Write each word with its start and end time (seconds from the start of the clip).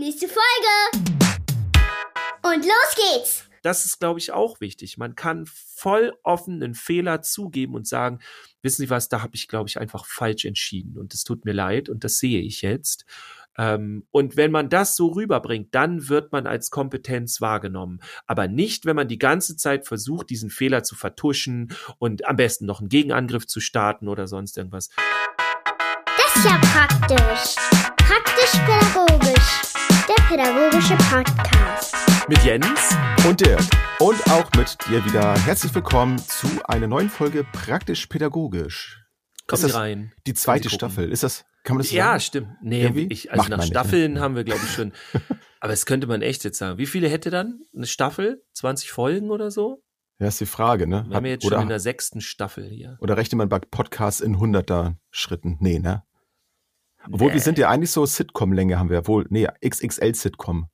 Nächste 0.00 0.28
Folge. 0.28 1.08
Und 2.44 2.64
los 2.64 2.94
geht's. 2.94 3.44
Das 3.62 3.84
ist, 3.84 3.98
glaube 3.98 4.20
ich, 4.20 4.30
auch 4.30 4.60
wichtig. 4.60 4.96
Man 4.96 5.16
kann 5.16 5.44
voll 5.44 6.16
offen 6.22 6.62
einen 6.62 6.76
Fehler 6.76 7.20
zugeben 7.20 7.74
und 7.74 7.88
sagen, 7.88 8.20
wissen 8.62 8.82
Sie 8.82 8.90
was, 8.90 9.08
da 9.08 9.22
habe 9.22 9.34
ich, 9.34 9.48
glaube 9.48 9.68
ich, 9.68 9.80
einfach 9.80 10.06
falsch 10.06 10.44
entschieden 10.44 10.96
und 10.96 11.14
es 11.14 11.24
tut 11.24 11.44
mir 11.44 11.52
leid 11.52 11.88
und 11.88 12.04
das 12.04 12.18
sehe 12.18 12.40
ich 12.40 12.62
jetzt. 12.62 13.06
Ähm, 13.56 14.06
und 14.12 14.36
wenn 14.36 14.52
man 14.52 14.68
das 14.68 14.94
so 14.94 15.08
rüberbringt, 15.08 15.74
dann 15.74 16.08
wird 16.08 16.30
man 16.30 16.46
als 16.46 16.70
Kompetenz 16.70 17.40
wahrgenommen. 17.40 17.98
Aber 18.28 18.46
nicht, 18.46 18.86
wenn 18.86 18.94
man 18.94 19.08
die 19.08 19.18
ganze 19.18 19.56
Zeit 19.56 19.88
versucht, 19.88 20.30
diesen 20.30 20.50
Fehler 20.50 20.84
zu 20.84 20.94
vertuschen 20.94 21.74
und 21.98 22.24
am 22.24 22.36
besten 22.36 22.66
noch 22.66 22.78
einen 22.78 22.88
Gegenangriff 22.88 23.48
zu 23.48 23.58
starten 23.58 24.06
oder 24.06 24.28
sonst 24.28 24.58
irgendwas. 24.58 24.90
Das 26.16 26.36
ist 26.36 26.44
ja 26.44 26.56
praktisch. 26.60 27.56
Praktisch-pädagogisch. 27.96 29.07
Pädagogische 30.28 30.96
Podcast. 31.10 31.94
Mit 32.28 32.42
Jens 32.44 32.96
und 33.26 33.40
Dirk. 33.40 33.60
Und 33.98 34.20
auch 34.30 34.50
mit 34.56 34.76
dir 34.88 35.04
wieder 35.04 35.36
herzlich 35.38 35.74
willkommen 35.74 36.18
zu 36.18 36.46
einer 36.64 36.86
neuen 36.86 37.08
Folge 37.10 37.44
Praktisch 37.52 38.06
Pädagogisch. 38.06 39.02
kommt 39.46 39.60
Ist 39.62 39.68
das 39.70 39.74
rein. 39.74 40.12
Die 40.26 40.34
zweite. 40.34 40.70
Staffel. 40.70 41.10
Ist 41.10 41.22
das, 41.22 41.44
kann 41.64 41.76
man 41.76 41.82
das 41.82 41.90
so 41.90 41.96
Ja, 41.96 42.06
sagen? 42.06 42.20
stimmt. 42.20 42.48
Nee, 42.62 42.82
Irgendwie? 42.82 43.06
ich, 43.10 43.30
also 43.30 43.40
Macht 43.42 43.50
nach 43.50 43.58
nicht, 43.58 43.68
Staffeln 43.68 44.12
ne? 44.14 44.20
haben 44.20 44.36
wir, 44.36 44.44
glaube 44.44 44.60
ich, 44.64 44.70
schon. 44.72 44.92
aber 45.60 45.72
es 45.72 45.86
könnte 45.86 46.06
man 46.06 46.22
echt 46.22 46.44
jetzt 46.44 46.58
sagen. 46.58 46.78
Wie 46.78 46.86
viele 46.86 47.08
hätte 47.08 47.30
dann 47.30 47.60
eine 47.74 47.86
Staffel? 47.86 48.42
20 48.54 48.90
Folgen 48.90 49.30
oder 49.30 49.50
so? 49.50 49.82
Ja, 50.18 50.28
ist 50.28 50.40
die 50.40 50.46
Frage, 50.46 50.86
ne? 50.86 51.04
Wir 51.08 51.16
haben 51.16 51.24
ja 51.26 51.32
jetzt 51.32 51.46
schon 51.48 51.62
in 51.62 51.68
der 51.68 51.80
sechsten 51.80 52.20
Staffel 52.20 52.68
hier. 52.68 52.96
oder 53.00 53.16
rechnet 53.16 53.38
man 53.38 53.48
bei 53.48 53.58
Podcasts 53.60 54.20
in 54.20 54.38
hunderter 54.38 54.96
Schritten? 55.10 55.56
Nee, 55.60 55.78
ne? 55.78 56.02
Obwohl, 57.12 57.32
wir 57.32 57.40
sind 57.40 57.58
ja 57.58 57.68
eigentlich 57.68 57.90
so 57.90 58.04
Sitcom-Länge 58.06 58.78
haben 58.78 58.90
wir 58.90 59.06
wohl. 59.06 59.26
Nee, 59.30 59.48
XXL-Sitcom. 59.64 60.68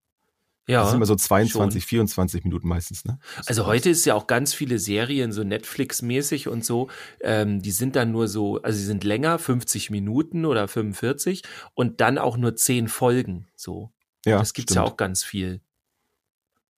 Ja. 0.66 0.80
Das 0.80 0.90
sind 0.90 0.96
immer 0.96 1.06
so 1.06 1.14
22, 1.14 1.82
schon. 1.82 1.88
24 1.88 2.44
Minuten 2.44 2.68
meistens, 2.68 3.04
ne? 3.04 3.18
Also 3.46 3.66
heute 3.66 3.90
ist 3.90 4.04
ja 4.06 4.14
auch 4.14 4.26
ganz 4.26 4.54
viele 4.54 4.78
Serien 4.78 5.30
so 5.30 5.42
Netflix-mäßig 5.42 6.48
und 6.48 6.64
so. 6.64 6.88
Ähm, 7.20 7.60
die 7.60 7.70
sind 7.70 7.96
dann 7.96 8.12
nur 8.12 8.28
so, 8.28 8.62
also 8.62 8.78
sie 8.78 8.86
sind 8.86 9.04
länger, 9.04 9.38
50 9.38 9.90
Minuten 9.90 10.46
oder 10.46 10.66
45 10.66 11.42
und 11.74 12.00
dann 12.00 12.16
auch 12.16 12.38
nur 12.38 12.56
10 12.56 12.88
Folgen. 12.88 13.46
So. 13.54 13.90
Ja, 14.24 14.38
das 14.38 14.54
gibt's 14.54 14.72
stimmt. 14.72 14.86
ja 14.86 14.90
auch 14.90 14.96
ganz 14.96 15.22
viel. 15.22 15.60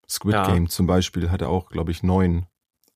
Squid 0.09 0.34
ja. 0.34 0.52
Game 0.52 0.67
zum 0.67 0.88
Beispiel 0.88 1.30
hatte 1.30 1.47
auch, 1.47 1.69
glaube 1.69 1.92
ich, 1.92 2.02
neun. 2.02 2.47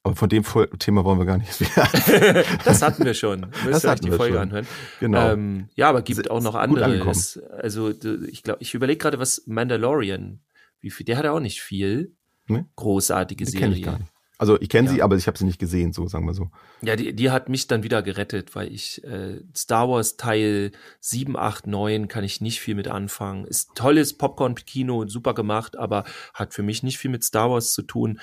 Aber 0.04 0.16
von 0.16 0.30
dem 0.30 0.44
Thema 0.80 1.04
wollen 1.04 1.20
wir 1.20 1.26
gar 1.26 1.38
nicht. 1.38 1.50
das 2.66 2.82
hatten 2.82 3.04
wir 3.04 3.14
schon. 3.14 3.42
Müsst 3.66 3.84
Das 3.84 3.84
ihr 3.84 3.90
euch 3.92 4.00
die 4.00 4.12
Folge 4.12 4.34
schon. 4.36 4.42
anhören. 4.44 4.68
genau. 5.00 5.32
Ähm, 5.34 5.70
ja, 5.76 5.90
aber 5.90 6.02
gibt 6.02 6.32
auch 6.32 6.42
noch 6.42 6.56
andere. 6.56 7.10
Es, 7.10 7.38
also 7.38 7.90
ich 8.28 8.44
glaube, 8.44 8.62
ich 8.62 8.74
überlege 8.74 8.98
gerade, 8.98 9.20
was 9.20 9.44
Mandalorian, 9.46 10.40
wie 10.80 10.90
viel, 10.90 11.06
der 11.06 11.18
hat 11.18 11.26
ja 11.26 11.32
auch 11.32 11.40
nicht 11.42 11.62
viel. 11.62 12.16
Nee. 12.48 12.64
Großartige 12.78 13.44
die 13.46 13.52
Serie. 13.52 13.66
kenne 13.68 13.78
ich 13.78 13.84
gar 13.84 14.00
nicht. 14.00 14.12
Also 14.38 14.58
ich 14.62 14.70
kenne 14.70 14.88
Ja. 14.88 14.94
sie, 14.94 15.02
aber 15.02 15.18
ich 15.18 15.28
habe 15.28 15.38
sie 15.38 15.44
nicht 15.44 15.60
gesehen, 15.60 15.92
so 15.92 16.08
sagen 16.08 16.26
wir 16.26 16.34
so. 16.34 16.50
Ja, 16.82 16.96
die, 16.96 17.14
die 17.14 17.30
hat 17.30 17.50
mich 17.50 17.68
dann 17.68 17.84
wieder 17.84 18.02
gerettet, 18.02 18.56
weil 18.56 18.72
ich 18.72 19.04
äh, 19.04 19.42
Star 19.54 19.90
Wars 19.90 20.16
Teil 20.16 20.72
7, 21.02 21.36
8, 21.38 21.68
9 21.68 22.08
kann 22.08 22.24
ich 22.24 22.40
nicht 22.40 22.62
viel 22.62 22.74
mit 22.76 22.88
anfangen. 22.88 23.44
Ist 23.44 23.76
tolles 23.76 24.18
Popcorn-Kino, 24.18 25.08
super 25.08 25.34
gemacht, 25.34 25.78
aber 25.78 26.06
hat 26.34 26.54
für 26.54 26.64
mich 26.64 26.84
nicht 26.84 26.98
viel 27.00 27.12
mit 27.12 27.26
Star 27.26 27.52
Wars 27.52 27.74
zu 27.74 27.82
tun, 27.82 28.22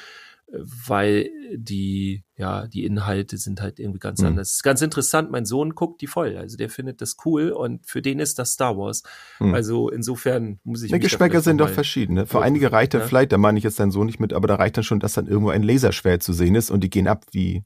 weil 0.52 1.28
die, 1.54 2.24
ja, 2.36 2.66
die 2.68 2.84
Inhalte 2.84 3.36
sind 3.36 3.60
halt 3.60 3.78
irgendwie 3.80 3.98
ganz 3.98 4.20
Mhm. 4.20 4.28
anders. 4.28 4.52
Ist 4.52 4.62
ganz 4.62 4.80
interessant, 4.80 5.30
mein 5.30 5.44
Sohn 5.44 5.74
guckt 5.74 6.00
die 6.00 6.06
voll, 6.06 6.36
also 6.36 6.56
der 6.56 6.70
findet 6.70 7.00
das 7.00 7.16
cool 7.24 7.50
und 7.50 7.84
für 7.86 8.00
den 8.02 8.20
ist 8.20 8.38
das 8.38 8.52
Star 8.52 8.76
Wars. 8.76 9.02
Mhm. 9.40 9.54
Also 9.54 9.88
insofern 9.90 10.60
muss 10.64 10.82
ich 10.82 10.92
Die 10.92 10.98
Geschmäcker 10.98 11.40
sind 11.40 11.58
doch 11.58 11.66
mal- 11.68 11.74
verschieden. 11.74 12.26
Für 12.26 12.42
einige 12.42 12.70
reicht 12.72 12.94
dann 12.94 13.00
Ja. 13.02 13.06
vielleicht, 13.08 13.32
da 13.32 13.38
meine 13.38 13.58
ich 13.58 13.64
jetzt 13.64 13.80
deinen 13.80 13.90
Sohn 13.90 14.06
nicht 14.06 14.20
mit, 14.20 14.32
aber 14.32 14.46
da 14.46 14.54
reicht 14.54 14.76
dann 14.76 14.84
schon, 14.84 15.00
dass 15.00 15.14
dann 15.14 15.26
irgendwo 15.26 15.50
ein 15.50 15.62
Laserschwert 15.62 16.22
zu 16.22 16.32
sehen 16.32 16.54
ist 16.54 16.70
und 16.70 16.82
die 16.84 16.90
gehen 16.90 17.08
ab 17.08 17.24
wie, 17.32 17.64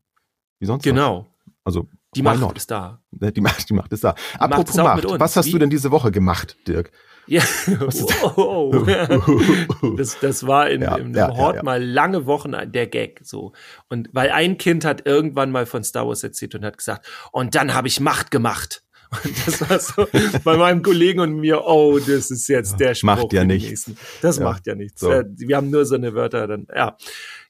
wie 0.59 0.67
sonst 0.67 0.81
was. 0.87 0.91
Genau. 0.91 1.27
Also 1.65 1.87
Die 2.17 2.23
Macht 2.23 2.41
not? 2.41 2.57
ist 2.57 2.71
da. 2.71 3.03
Ne, 3.11 3.31
Die 3.31 3.41
Macht, 3.43 3.69
die 3.69 3.75
Macht 3.75 3.93
ist 3.93 4.03
da. 4.03 4.15
Macht 4.39 4.41
Apropos 4.41 4.71
es 4.71 4.83
Macht, 4.83 5.05
uns. 5.05 5.21
was 5.21 5.37
hast 5.37 5.47
Wie? 5.47 5.53
du 5.53 5.59
denn 5.59 5.71
diese 5.71 5.91
Woche 5.91 6.11
gemacht, 6.11 6.57
Dirk? 6.67 6.91
Ja, 7.31 7.43
das, 9.97 10.19
das 10.21 10.47
war 10.49 10.69
in, 10.69 10.83
Ja, 10.83 10.97
im 10.97 11.15
ja, 11.15 11.29
Hort 11.37 11.57
ja. 11.57 11.63
mal 11.63 11.81
lange 11.81 12.27
Wochen 12.27 12.57
der 12.67 12.89
Gag 12.89 13.21
so. 13.23 13.53
Und 13.89 14.09
weil 14.13 14.31
ein 14.31 14.59
Kind 14.59 14.85
hat 14.85 15.07
irgendwann 15.07 15.53
mal 15.53 15.65
von 15.65 15.85
Star 15.85 16.09
Wars 16.09 16.25
erzählt 16.25 16.57
und 16.57 16.65
hat 16.65 16.77
gesagt, 16.77 17.07
und 17.31 17.55
dann 17.55 17.73
habe 17.73 17.87
ich 17.87 18.01
Macht 18.01 18.33
gemacht. 18.33 18.83
Und 19.25 19.45
das 19.45 19.69
war 19.69 19.81
so 19.81 20.07
bei 20.45 20.57
meinem 20.57 20.83
Kollegen 20.83 21.19
und 21.19 21.41
mir, 21.41 21.65
oh, 21.67 21.99
das 21.99 22.31
ist 22.31 22.47
jetzt 22.47 22.79
der 22.79 22.95
Spruch. 22.95 23.07
Macht 23.07 23.33
ja 23.33 23.43
nichts. 23.43 23.91
Das 24.23 24.39
macht 24.39 24.69
ja 24.69 24.77
nichts. 24.77 25.01
so. 25.01 25.11
Äh, 25.11 25.25
Wir 25.37 25.57
haben 25.57 25.69
nur 25.69 25.85
so 25.85 25.97
eine 25.97 26.15
Wörter 26.15 26.47
dann, 26.47 26.69
ja. 26.73 26.97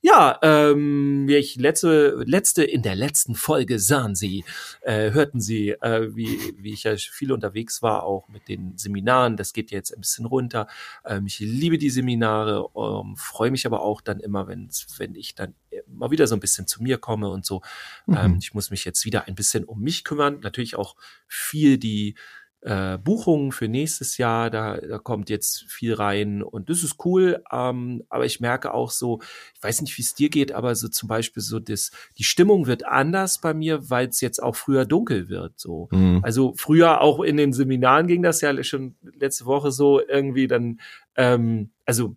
Ja, 0.02 0.38
ähm, 0.42 1.28
wie 1.28 1.36
ich 1.36 1.56
letzte, 1.56 2.22
letzte, 2.24 2.64
in 2.64 2.80
der 2.82 2.94
letzten 2.96 3.34
Folge 3.34 3.78
sahen 3.78 4.14
Sie, 4.14 4.44
äh, 4.80 5.10
hörten 5.10 5.40
Sie, 5.42 5.70
äh, 5.70 6.14
wie, 6.16 6.38
wie 6.56 6.72
ich 6.72 6.84
ja 6.84 6.96
viel 6.96 7.32
unterwegs 7.32 7.82
war, 7.82 8.04
auch 8.04 8.26
mit 8.28 8.48
den 8.48 8.78
Seminaren. 8.78 9.36
Das 9.36 9.52
geht 9.52 9.70
jetzt 9.70 9.94
ein 9.94 10.00
bisschen 10.00 10.24
runter. 10.24 10.68
Ähm, 11.04 11.26
ich 11.26 11.38
liebe 11.40 11.76
die 11.76 11.90
Seminare, 11.90 12.70
ähm, 12.74 13.14
freue 13.16 13.50
mich 13.50 13.66
aber 13.66 13.82
auch 13.82 14.00
dann 14.00 14.20
immer, 14.20 14.48
wenn's, 14.48 14.86
wenn 14.96 15.14
ich 15.14 15.34
dann 15.34 15.54
mal 15.86 16.10
wieder 16.10 16.26
so 16.26 16.34
ein 16.34 16.40
bisschen 16.40 16.66
zu 16.66 16.82
mir 16.82 16.96
komme 16.96 17.28
und 17.28 17.44
so. 17.44 17.60
Ähm, 18.08 18.32
Mhm. 18.32 18.38
ich 18.40 18.54
muss 18.54 18.70
mich 18.70 18.84
jetzt 18.86 19.04
wieder 19.04 19.26
ein 19.28 19.34
bisschen 19.34 19.64
um 19.64 19.80
mich 19.82 20.04
kümmern. 20.04 20.40
Natürlich 20.40 20.76
auch 20.76 20.96
viel 21.26 21.76
die 21.78 22.14
äh, 22.62 22.98
Buchungen 22.98 23.52
für 23.52 23.68
nächstes 23.68 24.18
Jahr, 24.18 24.50
da, 24.50 24.76
da 24.76 24.98
kommt 24.98 25.30
jetzt 25.30 25.64
viel 25.68 25.94
rein 25.94 26.42
und 26.42 26.68
das 26.68 26.82
ist 26.82 26.96
cool, 27.04 27.42
ähm, 27.50 28.04
aber 28.08 28.26
ich 28.26 28.40
merke 28.40 28.74
auch 28.74 28.90
so, 28.90 29.20
ich 29.54 29.62
weiß 29.62 29.80
nicht, 29.80 29.96
wie 29.96 30.02
es 30.02 30.14
dir 30.14 30.28
geht, 30.28 30.52
aber 30.52 30.74
so 30.74 30.88
zum 30.88 31.08
Beispiel 31.08 31.42
so 31.42 31.58
das, 31.58 31.90
die 32.18 32.24
Stimmung 32.24 32.66
wird 32.66 32.86
anders 32.86 33.40
bei 33.40 33.54
mir, 33.54 33.88
weil 33.88 34.08
es 34.08 34.20
jetzt 34.20 34.42
auch 34.42 34.56
früher 34.56 34.84
dunkel 34.84 35.28
wird, 35.28 35.58
so. 35.58 35.88
Mhm. 35.90 36.20
Also 36.22 36.52
früher 36.56 37.00
auch 37.00 37.20
in 37.20 37.36
den 37.36 37.52
Seminaren 37.52 38.06
ging 38.06 38.22
das 38.22 38.40
ja 38.42 38.62
schon 38.62 38.94
letzte 39.02 39.46
Woche 39.46 39.72
so 39.72 40.00
irgendwie 40.00 40.46
dann, 40.46 40.80
ähm, 41.16 41.70
also 41.86 42.16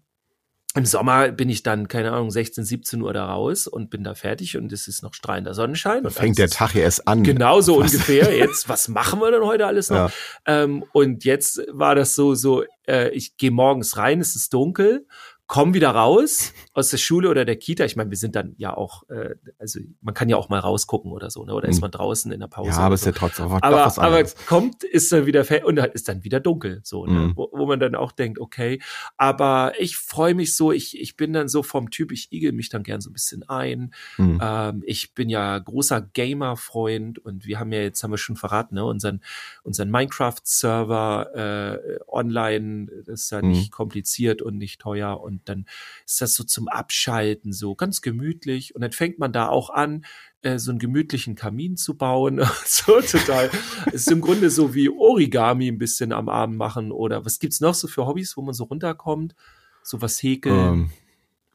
im 0.76 0.86
Sommer 0.86 1.32
bin 1.32 1.50
ich 1.50 1.62
dann, 1.62 1.88
keine 1.88 2.12
Ahnung, 2.14 2.32
16, 2.32 2.64
17 2.64 3.02
Uhr 3.02 3.14
da 3.14 3.26
raus 3.26 3.68
und 3.68 3.92
bin 3.92 4.04
da 4.04 4.16
fertig 4.16 4.58
und 4.58 4.72
es 4.74 4.88
ist 4.88 5.04
noch 5.04 5.14
strahlender 5.14 5.54
Sonnenschein. 5.54 6.02
Da 6.02 6.10
und 6.10 6.16
fängt 6.16 6.40
der 6.40 6.46
ist 6.46 6.56
Tag 6.56 6.74
ja 6.74 6.82
erst 6.82 7.08
an. 7.08 7.24
Genau 7.24 7.62
so 7.62 7.80
Was? 7.80 7.94
ungefähr. 7.94 8.36
Jetzt, 8.36 8.68
was 8.70 8.88
machen 8.88 9.20
wir 9.20 9.30
denn 9.30 9.44
heute 9.44 9.68
alles 9.68 9.92
noch? 9.92 10.10
Ja. 10.48 10.64
Ähm, 10.64 10.84
und 10.92 11.26
jetzt 11.26 11.62
war 11.72 11.94
das 11.94 12.16
so, 12.16 12.34
so, 12.34 12.64
äh, 12.88 13.10
ich 13.10 13.38
gehe 13.38 13.52
morgens 13.52 13.98
rein, 13.98 14.20
es 14.20 14.36
ist 14.36 14.52
dunkel, 14.54 15.06
komm 15.54 15.76
wieder 15.76 15.92
raus 15.92 16.52
aus 16.74 16.90
der 16.90 16.98
Schule 16.98 17.30
oder 17.30 17.46
der 17.46 17.58
Kita. 17.58 17.86
Ich 17.86 17.96
meine, 17.96 18.10
wir 18.10 18.18
sind 18.18 18.36
dann 18.36 18.56
ja 18.58 18.76
auch, 18.76 19.08
äh, 19.10 19.36
also 19.60 19.80
man 20.02 20.16
kann 20.16 20.28
ja 20.28 20.36
auch 20.36 20.50
mal 20.50 20.58
rausgucken 20.58 21.12
oder 21.12 21.30
so, 21.30 21.46
ne? 21.46 21.54
Oder 21.54 21.68
ist 21.70 21.76
Mhm. 21.76 21.82
man 21.82 21.92
draußen 21.92 22.32
in 22.32 22.40
der 22.40 22.48
Pause? 22.48 22.72
Ja, 22.72 22.78
aber 22.80 22.98
so. 22.98 23.02
ist 23.02 23.06
ja 23.06 23.20
trotzdem 23.20 23.46
doch 23.46 23.62
aber, 23.62 23.86
was 23.86 24.00
aber 24.00 24.24
kommt, 24.48 24.84
ist 24.84 25.12
dann 25.12 25.28
wieder 25.28 25.46
und 25.64 25.80
halt 25.80 25.94
ist 25.94 26.10
dann 26.10 26.24
wieder 26.24 26.40
dunkel, 26.40 26.80
so, 26.84 27.06
ne? 27.06 27.28
Mhm. 27.28 27.34
wo, 27.36 27.50
wo 27.54 27.68
man 27.68 27.80
dann 27.80 27.94
auch 27.94 28.12
denkt, 28.12 28.40
okay, 28.40 28.82
aber 29.16 29.74
ich 29.78 29.96
freue 29.96 30.34
mich 30.34 30.56
so, 30.56 30.72
ich, 30.72 31.00
ich 31.00 31.18
bin 31.18 31.34
dann 31.34 31.48
so 31.48 31.62
vom 31.62 31.92
Typ, 31.92 32.12
ich 32.12 32.32
igel 32.32 32.52
mich 32.52 32.70
dann 32.70 32.82
gern 32.82 33.00
so 33.00 33.12
ein 33.12 33.14
bisschen 33.14 33.48
ein. 33.48 33.94
Mhm. 34.18 34.40
Ähm, 34.42 34.84
ich 34.88 35.14
bin 35.14 35.30
ja 35.30 35.60
großer 35.60 36.02
Gamer-Freund 36.02 37.20
und 37.20 37.46
wir 37.46 37.60
haben 37.60 37.72
ja 37.72 37.82
jetzt, 37.82 38.02
haben 38.02 38.10
wir 38.10 38.18
schon 38.18 38.38
verraten, 38.38 38.74
ne, 38.74 38.86
unseren, 38.86 39.22
unseren 39.62 39.92
Minecraft-Server 39.92 41.80
äh, 41.86 42.00
online, 42.08 42.88
das 43.06 43.22
ist 43.26 43.32
ja 43.32 43.44
Mhm. 43.44 43.50
nicht 43.50 43.72
kompliziert 43.72 44.42
und 44.42 44.58
nicht 44.58 44.82
teuer 44.82 45.22
und 45.22 45.43
dann 45.50 45.66
ist 46.06 46.22
das 46.22 46.36
so 46.36 46.44
zum 46.44 46.68
Abschalten 46.68 47.54
so 47.54 47.76
ganz 47.76 48.02
gemütlich 48.02 48.76
und 48.76 48.82
dann 48.82 48.92
fängt 48.92 49.20
man 49.20 49.34
da 49.34 49.48
auch 49.48 49.70
an, 49.70 50.06
äh, 50.42 50.60
so 50.60 50.72
einen 50.72 50.80
gemütlichen 50.80 51.36
Kamin 51.36 51.78
zu 51.78 51.96
bauen. 51.96 52.42
so 52.66 53.02
total. 53.02 53.50
Ist 53.92 54.12
im 54.12 54.22
Grunde 54.22 54.50
so 54.50 54.74
wie 54.74 54.90
Origami 54.90 55.68
ein 55.68 55.78
bisschen 55.78 56.12
am 56.12 56.30
Abend 56.30 56.58
machen 56.58 56.92
oder 56.92 57.26
was 57.26 57.40
gibt's 57.40 57.62
noch 57.62 57.74
so 57.74 57.88
für 57.88 58.06
Hobbys, 58.06 58.38
wo 58.38 58.42
man 58.42 58.54
so 58.54 58.66
runterkommt? 58.66 59.36
So 59.84 60.02
was 60.02 60.22
häkeln. 60.22 60.74
Ähm, 60.74 60.90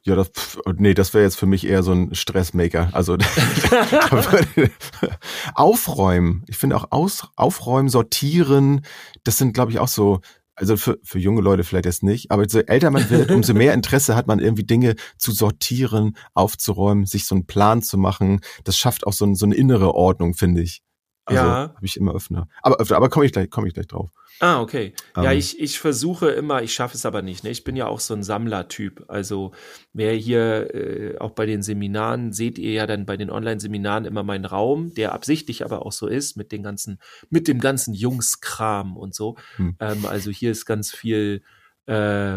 ja, 0.03 0.15
das, 0.15 0.31
nee, 0.77 0.93
das 0.93 1.13
wäre 1.13 1.23
jetzt 1.23 1.37
für 1.37 1.45
mich 1.45 1.67
eher 1.67 1.83
so 1.83 1.91
ein 1.91 2.15
Stressmaker. 2.15 2.89
Also 2.93 3.17
aufräumen. 5.53 6.43
Ich 6.47 6.57
finde 6.57 6.77
auch 6.77 6.87
aus, 6.91 7.27
aufräumen, 7.35 7.89
sortieren, 7.89 8.81
das 9.23 9.37
sind, 9.37 9.53
glaube 9.53 9.71
ich, 9.71 9.79
auch 9.79 9.87
so, 9.87 10.21
also 10.59 10.77
für, 10.77 10.99
für 11.03 11.19
junge 11.19 11.41
Leute 11.41 11.63
vielleicht 11.63 11.85
jetzt 11.85 12.03
nicht, 12.03 12.31
aber 12.31 12.47
so 12.47 12.59
älter 12.59 12.91
man 12.91 13.09
wird, 13.09 13.31
umso 13.31 13.53
mehr 13.53 13.73
Interesse 13.73 14.15
hat 14.15 14.27
man 14.27 14.39
irgendwie 14.39 14.65
Dinge 14.65 14.95
zu 15.17 15.31
sortieren, 15.31 16.15
aufzuräumen, 16.33 17.05
sich 17.05 17.25
so 17.25 17.35
einen 17.35 17.45
Plan 17.45 17.81
zu 17.81 17.97
machen. 17.97 18.41
Das 18.63 18.77
schafft 18.77 19.07
auch 19.07 19.13
so, 19.13 19.25
ein, 19.25 19.35
so 19.35 19.45
eine 19.45 19.55
innere 19.55 19.95
Ordnung, 19.95 20.33
finde 20.33 20.61
ich. 20.61 20.81
Also 21.29 21.41
Ja. 21.41 21.73
habe 21.75 21.85
ich 21.85 21.97
immer 21.97 22.13
öfter. 22.15 22.47
Aber 22.61 22.77
öfter, 22.77 22.97
aber 22.97 23.09
komme 23.09 23.25
ich 23.25 23.31
gleich, 23.31 23.49
komme 23.49 23.67
ich 23.67 23.73
gleich 23.73 23.87
drauf. 23.87 24.09
Ah, 24.41 24.61
okay. 24.61 24.93
Ja, 25.17 25.31
Ähm. 25.31 25.37
ich, 25.37 25.59
ich 25.59 25.79
versuche 25.79 26.29
immer, 26.29 26.61
ich 26.63 26.73
schaffe 26.73 26.95
es 26.95 27.05
aber 27.05 27.21
nicht. 27.21 27.43
Ne? 27.43 27.49
Ich 27.49 27.63
bin 27.63 27.75
ja 27.75 27.87
auch 27.87 27.99
so 27.99 28.13
ein 28.13 28.23
Sammlertyp. 28.23 29.03
Also 29.09 29.51
wer 29.93 30.13
hier 30.13 30.73
äh, 30.73 31.17
auch 31.19 31.31
bei 31.31 31.45
den 31.45 31.61
Seminaren, 31.61 32.31
seht 32.31 32.57
ihr 32.57 32.71
ja 32.71 32.87
dann 32.87 33.05
bei 33.05 33.17
den 33.17 33.29
Online-Seminaren 33.31 34.05
immer 34.05 34.23
meinen 34.23 34.45
Raum, 34.45 34.93
der 34.93 35.13
absichtlich 35.13 35.65
aber 35.65 35.85
auch 35.85 35.91
so 35.91 36.07
ist, 36.07 36.37
mit 36.37 36.51
den 36.51 36.63
ganzen, 36.63 36.99
mit 37.29 37.47
dem 37.47 37.59
ganzen 37.59 37.93
Jungskram 37.93 38.95
und 38.95 39.13
so. 39.13 39.35
Hm. 39.57 39.75
Ähm, 39.79 40.05
also 40.05 40.31
hier 40.31 40.51
ist 40.51 40.65
ganz 40.65 40.91
viel 40.91 41.41
äh, 41.85 41.93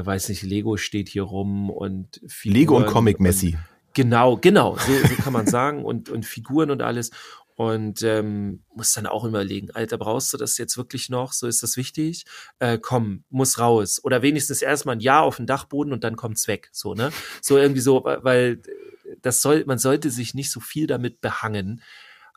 weiß 0.06 0.30
nicht, 0.30 0.42
Lego 0.44 0.78
steht 0.78 1.10
hier 1.10 1.24
rum 1.24 1.68
und 1.68 2.20
Figuren 2.26 2.58
Lego 2.58 2.76
und 2.78 2.86
Comic 2.86 3.20
Messi. 3.20 3.58
Genau, 3.94 4.38
genau, 4.38 4.78
so, 4.78 4.92
so 5.06 5.14
kann 5.22 5.34
man 5.34 5.46
sagen 5.58 5.84
und 5.84 6.08
und 6.08 6.24
Figuren 6.24 6.70
und 6.70 6.80
alles 6.80 7.10
und 7.56 8.02
ähm, 8.02 8.62
muss 8.74 8.92
dann 8.92 9.06
auch 9.06 9.24
überlegen, 9.24 9.70
Alter, 9.70 9.98
brauchst 9.98 10.32
du 10.32 10.36
das 10.36 10.58
jetzt 10.58 10.76
wirklich 10.76 11.08
noch? 11.08 11.32
So 11.32 11.46
ist 11.46 11.62
das 11.62 11.76
wichtig? 11.76 12.24
Äh, 12.58 12.78
komm, 12.78 13.24
muss 13.30 13.58
raus. 13.58 14.00
Oder 14.02 14.22
wenigstens 14.22 14.62
erstmal 14.62 14.96
ein 14.96 15.00
Jahr 15.00 15.22
auf 15.22 15.36
den 15.36 15.46
Dachboden 15.46 15.92
und 15.92 16.04
dann 16.04 16.16
kommt's 16.16 16.48
weg. 16.48 16.70
So, 16.72 16.94
ne? 16.94 17.12
So 17.40 17.58
irgendwie 17.58 17.80
so, 17.80 18.04
weil 18.04 18.62
das 19.20 19.42
soll, 19.42 19.64
man 19.66 19.78
sollte 19.78 20.10
sich 20.10 20.34
nicht 20.34 20.50
so 20.50 20.60
viel 20.60 20.86
damit 20.86 21.20
behangen. 21.20 21.82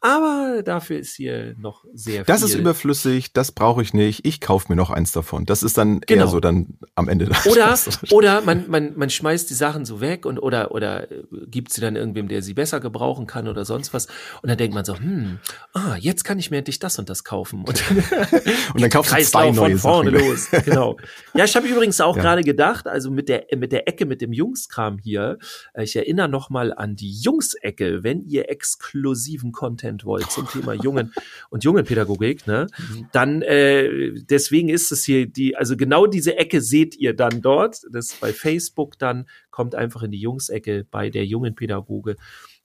Aber 0.05 0.61
dafür 0.61 0.99
ist 0.99 1.15
hier 1.15 1.55
noch 1.57 1.83
sehr 1.95 2.17
viel. 2.17 2.25
Das 2.25 2.43
ist 2.43 2.53
überflüssig, 2.53 3.33
das 3.33 3.51
brauche 3.51 3.81
ich 3.81 3.95
nicht. 3.95 4.23
Ich 4.23 4.39
kaufe 4.39 4.67
mir 4.69 4.75
noch 4.75 4.91
eins 4.91 5.11
davon. 5.11 5.47
Das 5.47 5.63
ist 5.63 5.79
dann 5.79 6.01
genau. 6.01 6.25
eher 6.25 6.27
so 6.27 6.39
dann 6.39 6.77
am 6.93 7.09
Ende. 7.09 7.31
Oder, 7.45 7.75
oder 8.11 8.41
man, 8.41 8.69
man, 8.69 8.93
man 8.95 9.09
schmeißt 9.09 9.49
die 9.49 9.55
Sachen 9.55 9.83
so 9.83 10.01
weg 10.01 10.27
und 10.27 10.37
oder, 10.37 10.71
oder 10.73 11.11
äh, 11.11 11.23
gibt 11.47 11.73
sie 11.73 11.81
dann 11.81 11.95
irgendwem, 11.95 12.27
der 12.27 12.43
sie 12.43 12.53
besser 12.53 12.79
gebrauchen 12.79 13.25
kann 13.25 13.47
oder 13.47 13.65
sonst 13.65 13.95
was. 13.95 14.05
Und 14.43 14.49
dann 14.49 14.59
denkt 14.59 14.75
man 14.75 14.85
so, 14.85 14.95
hm, 14.95 15.39
ah, 15.73 15.95
jetzt 15.97 16.23
kann 16.23 16.37
ich 16.37 16.51
mir 16.51 16.57
endlich 16.57 16.77
das 16.77 16.99
und 16.99 17.09
das 17.09 17.23
kaufen. 17.23 17.63
Und 17.65 17.83
dann, 17.89 17.97
und 18.75 18.81
dann 18.81 18.91
kaufst 18.91 19.11
du 19.11 19.23
zwei 19.23 19.49
neue 19.49 19.71
von 19.79 20.03
vorne 20.03 20.11
Sachen. 20.11 20.29
los. 20.29 20.49
Genau. 20.65 20.97
Ja, 21.33 21.45
ich 21.45 21.55
habe 21.55 21.67
übrigens 21.67 21.99
auch 21.99 22.15
ja. 22.15 22.21
gerade 22.21 22.43
gedacht, 22.43 22.85
also 22.85 23.09
mit 23.09 23.27
der, 23.27 23.47
mit 23.57 23.71
der 23.71 23.87
Ecke, 23.87 24.05
mit 24.05 24.21
dem 24.21 24.33
Jungskram 24.33 24.99
hier, 24.99 25.39
äh, 25.73 25.83
ich 25.83 25.95
erinnere 25.95 26.29
noch 26.29 26.51
mal 26.51 26.71
an 26.71 26.95
die 26.95 27.11
Jungsecke, 27.11 28.03
wenn 28.03 28.21
ihr 28.21 28.49
exklusiven 28.51 29.51
Content 29.51 29.94
Content 29.95 30.05
wollt 30.05 30.31
zum 30.31 30.47
Thema 30.47 30.73
Jungen 30.73 31.13
und 31.49 31.63
Jungenpädagogik, 31.63 32.47
ne, 32.47 32.67
mhm. 32.77 33.07
dann 33.11 33.41
äh, 33.41 34.11
deswegen 34.29 34.69
ist 34.69 34.91
es 34.91 35.05
hier 35.05 35.27
die, 35.27 35.55
also 35.55 35.77
genau 35.77 36.07
diese 36.07 36.37
Ecke 36.37 36.61
seht 36.61 36.95
ihr 36.95 37.15
dann 37.15 37.41
dort. 37.41 37.81
Das 37.91 38.13
bei 38.15 38.33
Facebook 38.33 38.97
dann 38.99 39.27
kommt 39.51 39.75
einfach 39.75 40.03
in 40.03 40.11
die 40.11 40.19
Jungsecke 40.19 40.85
bei 40.89 41.09
der 41.09 41.25
Jungenpädagoge 41.25 42.15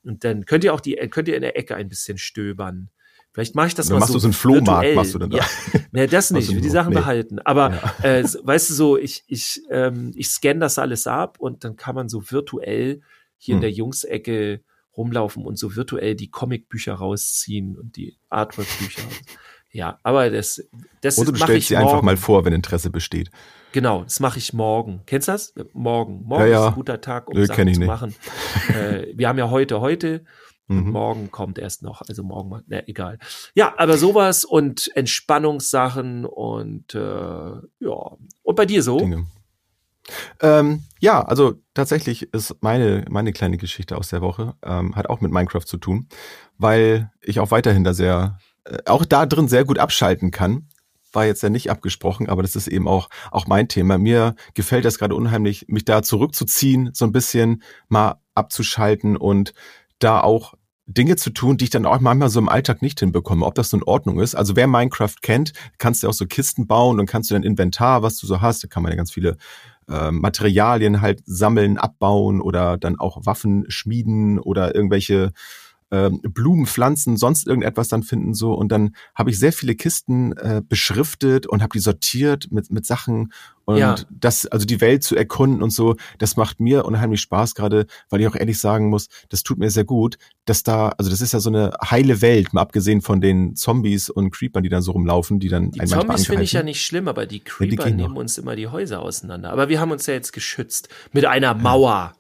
und 0.02 0.24
dann 0.24 0.44
könnt 0.44 0.64
ihr 0.64 0.74
auch 0.74 0.80
die 0.80 0.96
könnt 1.10 1.28
ihr 1.28 1.36
in 1.36 1.42
der 1.42 1.56
Ecke 1.56 1.76
ein 1.76 1.88
bisschen 1.88 2.18
stöbern. 2.18 2.90
Vielleicht 3.32 3.54
mache 3.54 3.68
ich 3.68 3.74
das 3.76 3.86
dann 3.86 3.94
mal 3.94 4.00
machst 4.00 4.12
so. 4.12 4.14
Machst 4.14 4.24
du 4.24 4.28
so 4.32 4.48
einen 4.48 4.56
Flohmarkt, 4.58 4.82
virtuell. 4.82 4.94
machst 4.96 5.14
du 5.14 5.18
dann 5.18 5.30
da? 5.30 5.36
Ja, 5.38 5.46
nee, 5.92 6.06
das 6.08 6.32
nicht. 6.32 6.48
Ich 6.48 6.54
will 6.54 6.62
die 6.62 6.68
Sachen 6.68 6.92
nee. 6.92 6.98
behalten. 6.98 7.38
Aber 7.38 7.70
ja. 8.02 8.18
äh, 8.18 8.24
weißt 8.24 8.70
du 8.70 8.74
so, 8.74 8.98
ich 8.98 9.22
ich 9.28 9.62
ähm, 9.70 10.12
ich 10.16 10.28
scanne 10.28 10.58
das 10.58 10.78
alles 10.78 11.06
ab 11.06 11.38
und 11.38 11.62
dann 11.62 11.76
kann 11.76 11.94
man 11.94 12.08
so 12.08 12.28
virtuell 12.28 13.02
hier 13.36 13.54
hm. 13.54 13.58
in 13.58 13.60
der 13.60 13.70
Jungsecke 13.70 14.62
rumlaufen 14.96 15.44
und 15.44 15.58
so 15.58 15.76
virtuell 15.76 16.14
die 16.14 16.30
Comicbücher 16.30 16.94
rausziehen 16.94 17.76
und 17.76 17.96
die 17.96 18.16
Artwork-Bücher. 18.28 19.02
ja, 19.70 19.98
aber 20.02 20.30
das, 20.30 20.62
das 21.00 21.18
Oder 21.18 21.32
du 21.32 21.38
stellst 21.38 21.68
sie 21.68 21.74
morgen. 21.74 21.88
einfach 21.88 22.02
mal 22.02 22.16
vor, 22.16 22.44
wenn 22.44 22.52
Interesse 22.52 22.90
besteht. 22.90 23.30
Genau, 23.72 24.02
das 24.02 24.20
mache 24.20 24.38
ich 24.38 24.52
morgen. 24.52 25.02
Kennst 25.06 25.28
du 25.28 25.32
das? 25.32 25.54
Morgen. 25.72 26.22
Morgen 26.24 26.44
ja, 26.44 26.50
ja. 26.50 26.62
ist 26.64 26.72
ein 26.72 26.74
guter 26.74 27.00
Tag, 27.00 27.28
um 27.28 27.36
Nö, 27.36 27.46
Sachen 27.46 27.72
zu 27.72 27.80
machen. 27.82 28.14
äh, 28.68 29.06
wir 29.14 29.28
haben 29.28 29.38
ja 29.38 29.50
heute, 29.50 29.80
heute. 29.80 30.24
Mhm. 30.66 30.90
Morgen 30.90 31.30
kommt 31.32 31.58
erst 31.58 31.82
noch, 31.82 32.00
also 32.02 32.22
morgen 32.22 32.62
na, 32.68 32.86
egal. 32.86 33.18
Ja, 33.56 33.74
aber 33.76 33.98
sowas 33.98 34.44
und 34.44 34.88
Entspannungssachen 34.94 36.24
und 36.24 36.94
äh, 36.94 36.98
ja. 36.98 38.16
Und 38.42 38.54
bei 38.54 38.66
dir 38.66 38.82
so? 38.82 38.98
Dinge. 38.98 39.26
Ähm, 40.40 40.84
ja, 41.00 41.22
also 41.22 41.54
tatsächlich 41.74 42.32
ist 42.32 42.56
meine, 42.60 43.04
meine 43.08 43.32
kleine 43.32 43.56
Geschichte 43.56 43.96
aus 43.96 44.08
der 44.08 44.20
Woche, 44.20 44.54
ähm, 44.62 44.96
hat 44.96 45.08
auch 45.08 45.20
mit 45.20 45.32
Minecraft 45.32 45.64
zu 45.64 45.76
tun, 45.76 46.08
weil 46.58 47.10
ich 47.20 47.40
auch 47.40 47.50
weiterhin 47.50 47.84
da 47.84 47.94
sehr, 47.94 48.38
äh, 48.64 48.78
auch 48.86 49.04
da 49.04 49.26
drin 49.26 49.48
sehr 49.48 49.64
gut 49.64 49.78
abschalten 49.78 50.30
kann. 50.30 50.68
War 51.12 51.26
jetzt 51.26 51.42
ja 51.42 51.50
nicht 51.50 51.70
abgesprochen, 51.70 52.28
aber 52.28 52.42
das 52.42 52.54
ist 52.54 52.68
eben 52.68 52.86
auch, 52.86 53.08
auch 53.32 53.46
mein 53.46 53.68
Thema. 53.68 53.98
Mir 53.98 54.36
gefällt 54.54 54.84
das 54.84 54.98
gerade 54.98 55.14
unheimlich, 55.14 55.66
mich 55.68 55.84
da 55.84 56.02
zurückzuziehen, 56.02 56.90
so 56.92 57.04
ein 57.04 57.12
bisschen 57.12 57.62
mal 57.88 58.20
abzuschalten 58.34 59.16
und 59.16 59.52
da 59.98 60.20
auch 60.20 60.54
Dinge 60.86 61.16
zu 61.16 61.30
tun, 61.30 61.56
die 61.56 61.64
ich 61.64 61.70
dann 61.70 61.86
auch 61.86 62.00
manchmal 62.00 62.30
so 62.30 62.40
im 62.40 62.48
Alltag 62.48 62.82
nicht 62.82 62.98
hinbekomme, 62.98 63.46
ob 63.46 63.54
das 63.54 63.70
so 63.70 63.76
in 63.76 63.84
Ordnung 63.84 64.18
ist. 64.18 64.34
Also 64.34 64.56
wer 64.56 64.66
Minecraft 64.66 65.14
kennt, 65.22 65.52
kannst 65.78 66.02
du 66.02 66.08
auch 66.08 66.12
so 66.12 66.26
Kisten 66.26 66.66
bauen 66.66 66.98
und 66.98 67.06
kannst 67.06 67.30
du 67.30 67.34
dein 67.34 67.44
Inventar, 67.44 68.02
was 68.02 68.16
du 68.18 68.26
so 68.26 68.40
hast, 68.40 68.64
da 68.64 68.68
kann 68.68 68.82
man 68.82 68.90
ja 68.90 68.96
ganz 68.96 69.12
viele 69.12 69.36
äh, 69.88 70.10
Materialien 70.10 71.00
halt 71.00 71.22
sammeln, 71.24 71.78
abbauen 71.78 72.40
oder 72.40 72.76
dann 72.78 72.98
auch 72.98 73.24
Waffen 73.26 73.64
schmieden 73.68 74.38
oder 74.38 74.74
irgendwelche 74.74 75.32
äh, 75.90 76.10
Blumen, 76.10 76.66
Pflanzen, 76.66 77.16
sonst 77.16 77.46
irgendetwas 77.46 77.88
dann 77.88 78.02
finden 78.02 78.34
so 78.34 78.54
und 78.54 78.70
dann 78.70 78.94
habe 79.14 79.30
ich 79.30 79.38
sehr 79.38 79.52
viele 79.52 79.74
Kisten 79.74 80.32
äh, 80.36 80.62
beschriftet 80.66 81.46
und 81.46 81.62
habe 81.62 81.72
die 81.72 81.80
sortiert 81.80 82.48
mit 82.50 82.70
mit 82.70 82.86
Sachen 82.86 83.32
und 83.64 83.78
ja. 83.78 83.96
das 84.10 84.46
also 84.46 84.66
die 84.66 84.80
Welt 84.80 85.02
zu 85.02 85.16
erkunden 85.16 85.62
und 85.62 85.70
so, 85.70 85.96
das 86.18 86.36
macht 86.36 86.60
mir 86.60 86.84
unheimlich 86.84 87.20
Spaß 87.20 87.54
gerade, 87.54 87.86
weil 88.08 88.20
ich 88.20 88.26
auch 88.26 88.34
ehrlich 88.34 88.58
sagen 88.58 88.88
muss, 88.88 89.08
das 89.28 89.42
tut 89.42 89.58
mir 89.58 89.70
sehr 89.70 89.84
gut, 89.84 90.16
dass 90.44 90.62
da 90.62 90.90
also 90.90 91.10
das 91.10 91.20
ist 91.20 91.32
ja 91.32 91.40
so 91.40 91.50
eine 91.50 91.72
heile 91.88 92.20
Welt, 92.22 92.52
mal 92.52 92.62
abgesehen 92.62 93.00
von 93.00 93.20
den 93.20 93.56
Zombies 93.56 94.10
und 94.10 94.30
Creepern, 94.30 94.62
die 94.62 94.68
dann 94.68 94.82
so 94.82 94.92
rumlaufen, 94.92 95.40
die 95.40 95.48
dann 95.48 95.70
Die 95.70 95.84
Zombies 95.84 96.26
finde 96.26 96.42
ich 96.42 96.52
ja 96.52 96.62
nicht 96.62 96.84
schlimm, 96.84 97.08
aber 97.08 97.26
die 97.26 97.40
Creeper 97.40 97.84
ja, 97.84 97.90
die 97.90 97.96
nehmen 97.96 98.14
noch. 98.14 98.20
uns 98.20 98.38
immer 98.38 98.56
die 98.56 98.68
Häuser 98.68 99.02
auseinander, 99.02 99.50
aber 99.50 99.68
wir 99.68 99.80
haben 99.80 99.90
uns 99.90 100.06
ja 100.06 100.14
jetzt 100.14 100.32
geschützt 100.32 100.88
mit 101.12 101.24
einer 101.24 101.54
Mauer. 101.54 102.12
Ja, 102.12 102.19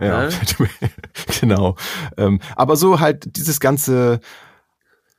ne? 0.00 0.30
genau. 1.40 1.76
Ähm, 2.16 2.40
aber 2.56 2.76
so 2.76 3.00
halt 3.00 3.36
dieses 3.36 3.60
ganze, 3.60 4.20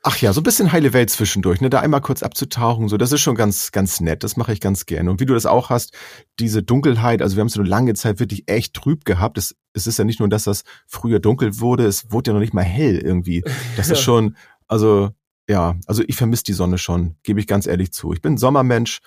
ach 0.02 0.16
ja, 0.18 0.32
so 0.32 0.40
ein 0.40 0.44
bisschen 0.44 0.72
heile 0.72 0.92
Welt 0.92 1.10
zwischendurch, 1.10 1.60
ne, 1.60 1.70
da 1.70 1.80
einmal 1.80 2.00
kurz 2.00 2.22
abzutauchen, 2.22 2.88
so, 2.88 2.96
das 2.96 3.12
ist 3.12 3.20
schon 3.20 3.36
ganz, 3.36 3.70
ganz 3.70 4.00
nett. 4.00 4.24
Das 4.24 4.36
mache 4.36 4.52
ich 4.52 4.60
ganz 4.60 4.86
gerne. 4.86 5.10
Und 5.10 5.20
wie 5.20 5.26
du 5.26 5.34
das 5.34 5.46
auch 5.46 5.70
hast, 5.70 5.92
diese 6.38 6.62
Dunkelheit, 6.62 7.22
also 7.22 7.36
wir 7.36 7.40
haben 7.40 7.48
so 7.48 7.60
eine 7.60 7.68
lange 7.68 7.94
Zeit 7.94 8.18
wirklich 8.18 8.48
echt 8.48 8.74
trüb 8.74 9.04
gehabt. 9.04 9.38
Es, 9.38 9.54
es 9.72 9.86
ist 9.86 9.98
ja 9.98 10.04
nicht 10.04 10.18
nur, 10.18 10.28
dass 10.28 10.44
das 10.44 10.64
früher 10.86 11.20
dunkel 11.20 11.60
wurde, 11.60 11.86
es 11.86 12.10
wurde 12.10 12.30
ja 12.30 12.34
noch 12.34 12.40
nicht 12.40 12.54
mal 12.54 12.64
hell 12.64 12.98
irgendwie. 12.98 13.44
Das 13.76 13.88
ja. 13.88 13.92
ist 13.94 14.00
schon, 14.00 14.36
also, 14.66 15.10
ja, 15.48 15.76
also 15.86 16.02
ich 16.06 16.16
vermisse 16.16 16.44
die 16.44 16.52
Sonne 16.52 16.78
schon, 16.78 17.16
gebe 17.22 17.38
ich 17.38 17.46
ganz 17.46 17.66
ehrlich 17.66 17.92
zu. 17.92 18.12
Ich 18.12 18.22
bin 18.22 18.36
Sommermensch 18.36 19.00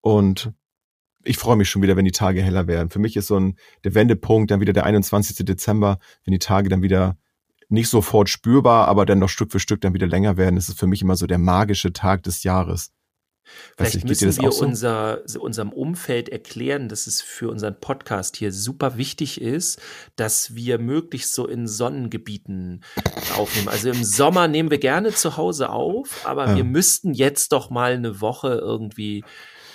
und 0.00 0.52
ich 1.24 1.38
freue 1.38 1.56
mich 1.56 1.68
schon 1.68 1.82
wieder, 1.82 1.96
wenn 1.96 2.04
die 2.04 2.12
Tage 2.12 2.42
heller 2.42 2.66
werden. 2.66 2.90
Für 2.90 2.98
mich 2.98 3.16
ist 3.16 3.26
so 3.26 3.38
ein 3.38 3.56
der 3.84 3.94
Wendepunkt 3.94 4.50
dann 4.50 4.60
wieder 4.60 4.72
der 4.72 4.84
21. 4.84 5.44
Dezember, 5.44 5.98
wenn 6.24 6.32
die 6.32 6.38
Tage 6.38 6.68
dann 6.68 6.82
wieder 6.82 7.16
nicht 7.68 7.88
sofort 7.88 8.28
spürbar, 8.28 8.88
aber 8.88 9.06
dann 9.06 9.18
noch 9.18 9.28
Stück 9.28 9.52
für 9.52 9.60
Stück 9.60 9.80
dann 9.80 9.94
wieder 9.94 10.06
länger 10.06 10.36
werden. 10.36 10.56
Das 10.56 10.68
ist 10.68 10.78
für 10.78 10.86
mich 10.86 11.02
immer 11.02 11.16
so 11.16 11.26
der 11.26 11.38
magische 11.38 11.92
Tag 11.92 12.22
des 12.24 12.42
Jahres. 12.42 12.92
Vielleicht 13.76 13.94
nicht, 13.94 14.08
müssen 14.08 14.42
wir 14.42 14.52
so? 14.52 14.64
unser, 14.64 15.22
unserem 15.40 15.72
Umfeld 15.72 16.28
erklären, 16.28 16.88
dass 16.88 17.06
es 17.06 17.20
für 17.20 17.48
unseren 17.48 17.80
Podcast 17.80 18.36
hier 18.36 18.52
super 18.52 18.96
wichtig 18.96 19.40
ist, 19.40 19.80
dass 20.16 20.54
wir 20.54 20.78
möglichst 20.78 21.34
so 21.34 21.46
in 21.46 21.66
Sonnengebieten 21.66 22.84
aufnehmen. 23.36 23.68
Also 23.68 23.90
im 23.90 24.04
Sommer 24.04 24.46
nehmen 24.46 24.70
wir 24.70 24.78
gerne 24.78 25.12
zu 25.12 25.36
Hause 25.36 25.70
auf, 25.70 26.26
aber 26.26 26.48
ja. 26.48 26.56
wir 26.56 26.64
müssten 26.64 27.12
jetzt 27.12 27.52
doch 27.52 27.70
mal 27.70 27.94
eine 27.94 28.20
Woche 28.20 28.54
irgendwie 28.54 29.24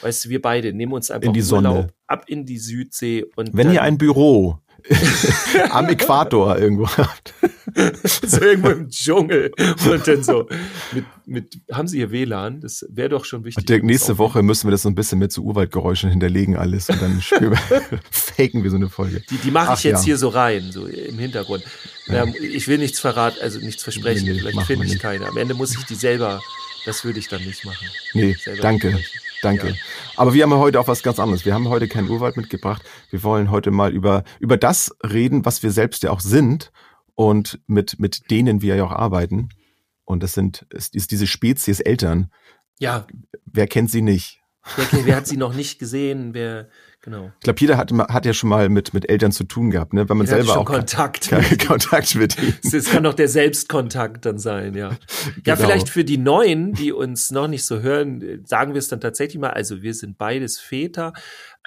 weißt 0.01 0.25
du, 0.25 0.29
wir 0.29 0.41
beide 0.41 0.73
nehmen 0.73 0.93
uns 0.93 1.11
einfach 1.11 1.27
in 1.27 1.33
die 1.33 1.41
Sonne. 1.41 1.93
ab 2.07 2.25
in 2.27 2.45
die 2.45 2.57
Südsee 2.57 3.25
und 3.35 3.49
wenn 3.53 3.71
ihr 3.71 3.81
ein 3.81 3.97
Büro 3.97 4.59
am 5.71 5.89
Äquator 5.89 6.57
irgendwo 6.57 6.87
habt. 6.87 7.33
so 8.03 8.41
irgendwo 8.41 8.69
im 8.69 8.89
Dschungel 8.89 9.51
und 9.89 10.07
dann 10.07 10.23
so 10.23 10.47
mit, 10.93 11.05
mit 11.25 11.59
haben 11.71 11.87
Sie 11.87 11.97
hier 11.97 12.11
WLAN? 12.11 12.61
Das 12.61 12.85
wäre 12.89 13.09
doch 13.09 13.25
schon 13.25 13.43
wichtig. 13.43 13.65
Dirk, 13.65 13.83
nächste 13.83 14.17
Woche 14.17 14.43
müssen 14.43 14.67
wir 14.67 14.71
das 14.71 14.83
so 14.83 14.89
ein 14.89 14.95
bisschen 14.95 15.19
mit 15.19 15.31
so 15.31 15.41
Urwaldgeräuschen 15.41 16.09
hinterlegen 16.09 16.55
alles 16.55 16.89
und 16.89 17.01
dann 17.01 17.21
faken 18.11 18.63
wir 18.63 18.69
so 18.69 18.77
eine 18.77 18.89
Folge. 18.89 19.21
Die, 19.29 19.37
die 19.37 19.51
mache 19.51 19.73
ich 19.73 19.83
jetzt 19.83 20.01
ja. 20.01 20.05
hier 20.05 20.17
so 20.17 20.29
rein, 20.29 20.71
so 20.71 20.85
im 20.85 21.17
Hintergrund. 21.17 21.63
Ja. 22.07 22.25
Ich 22.25 22.67
will 22.67 22.77
nichts 22.77 22.99
verraten, 22.99 23.39
also 23.41 23.59
nichts 23.59 23.83
versprechen, 23.83 24.25
nee, 24.25 24.39
vielleicht 24.39 24.61
finde 24.61 24.85
ich 24.85 24.99
keine. 24.99 25.27
Am 25.27 25.37
Ende 25.37 25.53
muss 25.55 25.75
ich 25.75 25.83
die 25.85 25.95
selber, 25.95 26.41
das 26.85 27.03
würde 27.03 27.19
ich 27.19 27.27
dann 27.27 27.43
nicht 27.43 27.65
machen. 27.65 27.87
Nee, 28.13 28.37
danke. 28.61 28.91
Sprechen. 28.91 29.24
Danke. 29.41 29.69
Ja. 29.69 29.75
Aber 30.17 30.33
wir 30.33 30.43
haben 30.43 30.53
heute 30.53 30.79
auch 30.79 30.87
was 30.87 31.03
ganz 31.03 31.19
anderes. 31.19 31.45
Wir 31.45 31.53
haben 31.53 31.69
heute 31.69 31.87
keinen 31.87 32.09
Urwald 32.09 32.37
mitgebracht. 32.37 32.83
Wir 33.09 33.23
wollen 33.23 33.51
heute 33.51 33.71
mal 33.71 33.91
über, 33.91 34.23
über 34.39 34.57
das 34.57 34.95
reden, 35.03 35.45
was 35.45 35.63
wir 35.63 35.71
selbst 35.71 36.03
ja 36.03 36.11
auch 36.11 36.19
sind 36.19 36.71
und 37.15 37.59
mit, 37.67 37.99
mit 37.99 38.29
denen 38.31 38.61
wir 38.61 38.75
ja 38.75 38.85
auch 38.85 38.91
arbeiten. 38.91 39.49
Und 40.03 40.23
das 40.23 40.33
sind, 40.33 40.65
ist, 40.69 40.95
ist 40.95 41.11
diese 41.11 41.27
Spezies 41.27 41.79
Eltern. 41.79 42.31
Ja. 42.79 43.07
Wer 43.45 43.67
kennt 43.67 43.91
sie 43.91 44.01
nicht? 44.01 44.41
Wer, 44.75 45.05
wer 45.05 45.15
hat 45.15 45.27
sie 45.27 45.37
noch 45.37 45.53
nicht 45.53 45.79
gesehen? 45.79 46.33
Wer, 46.33 46.69
Genau. 47.05 47.31
Ich 47.35 47.43
glaube, 47.43 47.59
jeder 47.59 47.77
hat, 47.77 47.91
hat 47.93 48.25
ja 48.25 48.33
schon 48.33 48.49
mal 48.49 48.67
mit, 48.67 48.93
mit 48.95 49.07
Eltern 49.09 49.31
zu 49.31 49.43
tun 49.43 49.69
gehabt, 49.69 49.93
ne? 49.93 50.09
Wenn 50.09 50.17
man 50.17 50.25
jeder 50.25 50.37
selber 50.43 50.59
auch 50.59 50.65
Kontakt, 50.65 51.29
kann, 51.29 51.45
mit 51.49 51.63
Kontakt 51.67 52.15
mit 52.15 52.37
ihnen. 52.41 52.55
Es 52.63 52.85
kann 52.89 53.03
doch 53.03 53.13
der 53.13 53.27
Selbstkontakt 53.29 54.25
dann 54.25 54.39
sein, 54.39 54.73
ja. 54.73 54.89
Ja, 55.45 55.55
genau. 55.55 55.55
vielleicht 55.67 55.89
für 55.89 56.03
die 56.03 56.17
Neuen, 56.17 56.73
die 56.73 56.91
uns 56.91 57.29
noch 57.31 57.47
nicht 57.47 57.63
so 57.63 57.79
hören, 57.81 58.43
sagen 58.45 58.73
wir 58.73 58.79
es 58.79 58.87
dann 58.87 58.99
tatsächlich 59.01 59.39
mal. 59.39 59.51
Also 59.51 59.83
wir 59.83 59.93
sind 59.93 60.17
beides 60.17 60.59
Väter, 60.59 61.13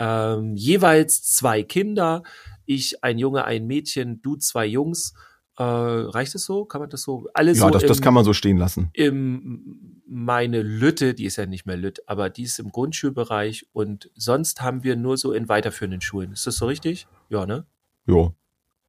ähm, 0.00 0.56
jeweils 0.56 1.22
zwei 1.22 1.62
Kinder. 1.62 2.24
Ich 2.66 3.02
ein 3.04 3.16
Junge, 3.18 3.44
ein 3.44 3.66
Mädchen, 3.66 4.20
du 4.20 4.36
zwei 4.36 4.66
Jungs. 4.66 5.14
Äh, 5.56 5.62
reicht 5.62 6.34
es 6.34 6.44
so? 6.44 6.64
Kann 6.64 6.80
man 6.80 6.90
das 6.90 7.02
so? 7.02 7.28
Alles 7.32 7.58
Ja, 7.58 7.64
so 7.66 7.70
das, 7.70 7.84
das 7.84 7.98
im- 7.98 8.04
kann 8.04 8.14
man 8.14 8.24
so 8.24 8.32
stehen 8.32 8.58
lassen. 8.58 8.90
im 8.92 9.97
meine 10.08 10.62
Lütte, 10.62 11.14
die 11.14 11.24
ist 11.24 11.36
ja 11.36 11.46
nicht 11.46 11.66
mehr 11.66 11.76
Lütt, 11.76 12.00
aber 12.06 12.30
die 12.30 12.44
ist 12.44 12.58
im 12.58 12.70
Grundschulbereich 12.70 13.66
und 13.72 14.10
sonst 14.14 14.62
haben 14.62 14.82
wir 14.82 14.96
nur 14.96 15.16
so 15.16 15.32
in 15.32 15.48
weiterführenden 15.48 16.00
Schulen. 16.00 16.32
Ist 16.32 16.46
das 16.46 16.56
so 16.56 16.66
richtig? 16.66 17.06
Ja, 17.28 17.46
ne? 17.46 17.66
Jo. 18.06 18.34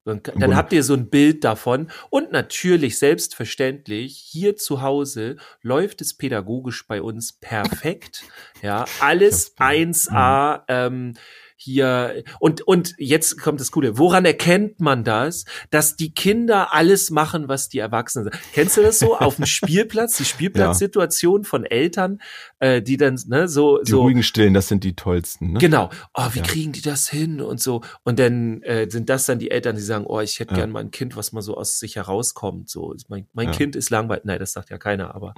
Dann, 0.05 0.21
dann 0.23 0.55
habt 0.55 0.73
ihr 0.73 0.83
so 0.83 0.93
ein 0.93 1.09
Bild 1.09 1.43
davon 1.43 1.91
und 2.09 2.31
natürlich 2.31 2.97
selbstverständlich 2.97 4.17
hier 4.17 4.55
zu 4.55 4.81
Hause 4.81 5.35
läuft 5.61 6.01
es 6.01 6.15
pädagogisch 6.15 6.87
bei 6.87 7.01
uns 7.01 7.33
perfekt. 7.33 8.23
Ja, 8.61 8.85
alles 9.01 9.53
Ja, 9.59 9.65
1A. 9.67 10.63
Ähm, 10.67 11.13
hier 11.61 12.23
und 12.39 12.61
und 12.61 12.95
jetzt 12.97 13.39
kommt 13.41 13.59
das 13.59 13.71
Coole. 13.71 13.97
Woran 13.97 14.25
erkennt 14.25 14.79
man 14.79 15.03
das, 15.03 15.45
dass 15.69 15.95
die 15.95 16.13
Kinder 16.13 16.73
alles 16.73 17.11
machen, 17.11 17.47
was 17.47 17.67
die 17.69 17.79
Erwachsenen 17.79 18.25
sagen? 18.25 18.39
Kennst 18.53 18.77
du 18.77 18.81
das 18.81 18.99
so 18.99 19.17
auf 19.17 19.35
dem 19.35 19.45
Spielplatz, 19.45 20.17
die 20.17 20.25
Spielplatzsituation 20.25 21.43
von 21.43 21.65
Eltern, 21.65 22.19
äh, 22.59 22.81
die 22.81 22.97
dann 22.97 23.19
ne 23.27 23.47
so 23.47 23.79
Die 23.79 23.91
so 23.91 24.01
ruhigen 24.01 24.23
Stillen, 24.23 24.53
das 24.53 24.67
sind 24.67 24.83
die 24.83 24.95
tollsten. 24.95 25.53
Ne? 25.53 25.59
Genau. 25.59 25.89
Oh, 26.13 26.27
wie 26.33 26.39
Ja. 26.39 26.45
kriegen 26.45 26.71
die 26.71 26.81
das 26.81 27.09
hin 27.09 27.41
und 27.41 27.61
so? 27.61 27.81
Und 28.03 28.19
dann 28.19 28.61
äh, 28.63 28.87
sind 28.89 29.09
das 29.09 29.25
dann 29.25 29.39
die 29.39 29.51
Eltern, 29.51 29.75
die 29.75 29.81
sagen, 29.81 30.05
oh, 30.07 30.19
ich 30.21 30.39
hätte 30.39 30.51
Ja. 30.53 30.59
gern 30.61 30.71
mal 30.71 30.79
ein 30.79 30.91
Kind, 30.91 31.15
was 31.17 31.31
mal 31.33 31.41
so 31.41 31.57
aus 31.57 31.79
sich 31.79 31.95
herauskommt. 31.97 32.69
So, 32.69 32.95
mein, 33.09 33.27
mein 33.33 33.47
Ja. 33.47 33.51
Kind 33.53 33.75
ist 33.75 33.89
langweilig. 33.89 34.23
Nein, 34.25 34.39
das 34.39 34.53
sagt 34.53 34.69
ja 34.69 34.77
keiner, 34.77 35.13
aber 35.15 35.33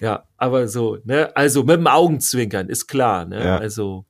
ja, 0.00 0.24
aber 0.36 0.66
so, 0.68 0.98
ne? 1.04 1.34
Also 1.36 1.62
mit 1.62 1.76
dem 1.76 1.86
Augenzwinkern 1.86 2.68
ist 2.68 2.86
klar, 2.88 3.24
ne? 3.24 3.44
Ja. 3.44 3.58
Also 3.58 4.06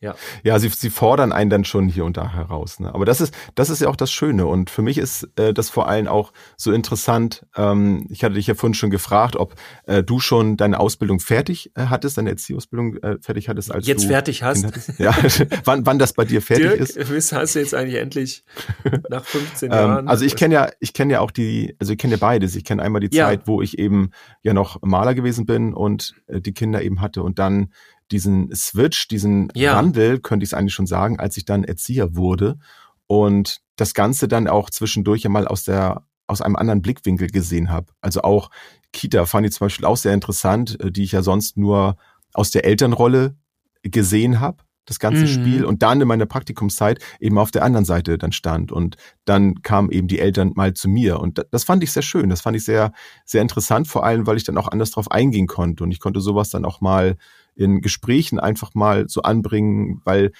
Ja, 0.00 0.58
sie, 0.60 0.68
sie 0.68 0.90
fordern 0.90 1.32
einen 1.32 1.50
dann 1.50 1.64
schon 1.64 1.88
hier 1.88 2.04
und 2.04 2.16
da 2.16 2.32
heraus. 2.32 2.78
Ne? 2.78 2.94
Aber 2.94 3.04
das 3.04 3.20
ist, 3.20 3.34
das 3.56 3.68
ist 3.68 3.80
ja 3.80 3.88
auch 3.88 3.96
das 3.96 4.12
Schöne. 4.12 4.46
Und 4.46 4.70
für 4.70 4.80
mich 4.82 4.96
ist 4.96 5.28
äh, 5.36 5.52
das 5.52 5.70
vor 5.70 5.88
allem 5.88 6.06
auch 6.06 6.32
so 6.56 6.70
interessant. 6.72 7.44
Ähm, 7.56 8.06
ich 8.08 8.22
hatte 8.22 8.34
dich 8.36 8.46
ja 8.46 8.54
vorhin 8.54 8.74
schon 8.74 8.90
gefragt, 8.90 9.34
ob 9.34 9.54
äh, 9.86 10.04
du 10.04 10.20
schon 10.20 10.56
deine 10.56 10.78
Ausbildung 10.78 11.18
fertig 11.18 11.72
äh, 11.74 11.86
hattest, 11.86 12.16
deine 12.16 12.30
Erzieherausbildung 12.30 12.96
äh, 12.98 13.18
fertig 13.20 13.48
hattest, 13.48 13.72
als 13.72 13.88
jetzt 13.88 14.04
du 14.04 14.08
fertig 14.08 14.44
hast. 14.44 14.66
Ja, 14.98 15.12
wann, 15.64 15.84
wann 15.84 15.98
das 15.98 16.12
bei 16.12 16.24
dir 16.24 16.42
fertig 16.42 16.66
Dirk, 16.68 16.80
ist. 16.80 16.96
wisst- 17.10 17.32
hast 17.32 17.56
du 17.56 17.58
jetzt 17.58 17.74
eigentlich 17.74 17.96
endlich 18.00 18.44
nach 19.10 19.24
15 19.24 19.72
Jahren? 19.72 19.98
Ähm, 20.04 20.08
also 20.08 20.24
ich 20.24 20.36
kenne 20.36 20.54
ja, 20.54 20.68
ich 20.78 20.92
kenne 20.92 21.14
ja 21.14 21.20
auch 21.20 21.32
die, 21.32 21.74
also 21.80 21.92
ich 21.92 21.98
kenne 21.98 22.12
ja 22.14 22.18
beides. 22.20 22.54
Ich 22.54 22.62
kenne 22.64 22.82
einmal 22.84 23.00
die 23.00 23.08
Ja. 23.16 23.26
Zeit, 23.26 23.48
wo 23.48 23.62
ich 23.62 23.78
eben 23.80 24.10
ja 24.42 24.54
noch 24.54 24.80
Maler 24.82 25.14
gewesen 25.14 25.44
bin 25.44 25.74
und 25.74 26.14
äh, 26.28 26.40
die 26.40 26.52
Kinder 26.52 26.82
eben 26.82 27.00
hatte 27.00 27.22
und 27.24 27.40
dann 27.40 27.72
diesen 28.10 28.54
Switch, 28.54 29.08
diesen 29.08 29.48
Ja. 29.54 29.76
Wandel, 29.76 30.18
könnte 30.20 30.44
ich 30.44 30.50
es 30.50 30.54
eigentlich 30.54 30.74
schon 30.74 30.86
sagen, 30.86 31.18
als 31.20 31.36
ich 31.36 31.44
dann 31.44 31.64
Erzieher 31.64 32.16
wurde 32.16 32.58
und 33.06 33.58
das 33.76 33.94
Ganze 33.94 34.28
dann 34.28 34.48
auch 34.48 34.70
zwischendurch 34.70 35.22
ja 35.22 35.30
mal 35.30 35.46
aus 35.46 35.64
der 35.64 36.04
aus 36.26 36.42
einem 36.42 36.56
anderen 36.56 36.82
Blickwinkel 36.82 37.28
gesehen 37.28 37.70
habe. 37.70 37.86
Also 38.02 38.20
auch 38.20 38.50
Kita 38.92 39.24
fand 39.24 39.46
ich 39.46 39.52
zum 39.54 39.64
Beispiel 39.64 39.86
auch 39.86 39.96
sehr 39.96 40.12
interessant, 40.12 40.78
äh, 40.80 40.92
die 40.92 41.02
ich 41.04 41.12
ja 41.12 41.22
sonst 41.22 41.56
nur 41.56 41.96
aus 42.34 42.50
der 42.50 42.66
Elternrolle 42.66 43.34
gesehen 43.82 44.38
habe, 44.40 44.58
das 44.84 44.98
ganze 44.98 45.22
Mhm. 45.22 45.26
Spiel 45.28 45.64
und 45.64 45.82
dann 45.82 46.00
in 46.02 46.08
meiner 46.08 46.26
Praktikumszeit 46.26 47.02
eben 47.20 47.38
auf 47.38 47.50
der 47.50 47.64
anderen 47.64 47.84
Seite 47.86 48.18
dann 48.18 48.32
stand 48.32 48.72
und 48.72 48.96
dann 49.24 49.62
kamen 49.62 49.90
eben 49.90 50.06
die 50.08 50.18
Eltern 50.18 50.52
mal 50.54 50.74
zu 50.74 50.88
mir 50.90 51.20
und 51.20 51.38
da- 51.38 51.44
das 51.50 51.64
fand 51.64 51.82
ich 51.82 51.92
sehr 51.92 52.02
schön, 52.02 52.28
das 52.28 52.40
fand 52.42 52.56
ich 52.56 52.64
sehr 52.64 52.92
sehr 53.24 53.40
interessant, 53.42 53.88
vor 53.88 54.04
allem 54.04 54.26
weil 54.26 54.36
ich 54.36 54.44
dann 54.44 54.58
auch 54.58 54.68
anders 54.68 54.90
drauf 54.90 55.10
eingehen 55.10 55.46
konnte 55.46 55.82
und 55.84 55.92
ich 55.92 56.00
konnte 56.00 56.20
sowas 56.20 56.50
dann 56.50 56.64
auch 56.66 56.80
mal 56.82 57.16
in 57.58 57.80
Gesprächen 57.80 58.38
einfach 58.38 58.74
mal 58.74 59.08
so 59.08 59.22
anbringen, 59.22 60.00
weil 60.04 60.30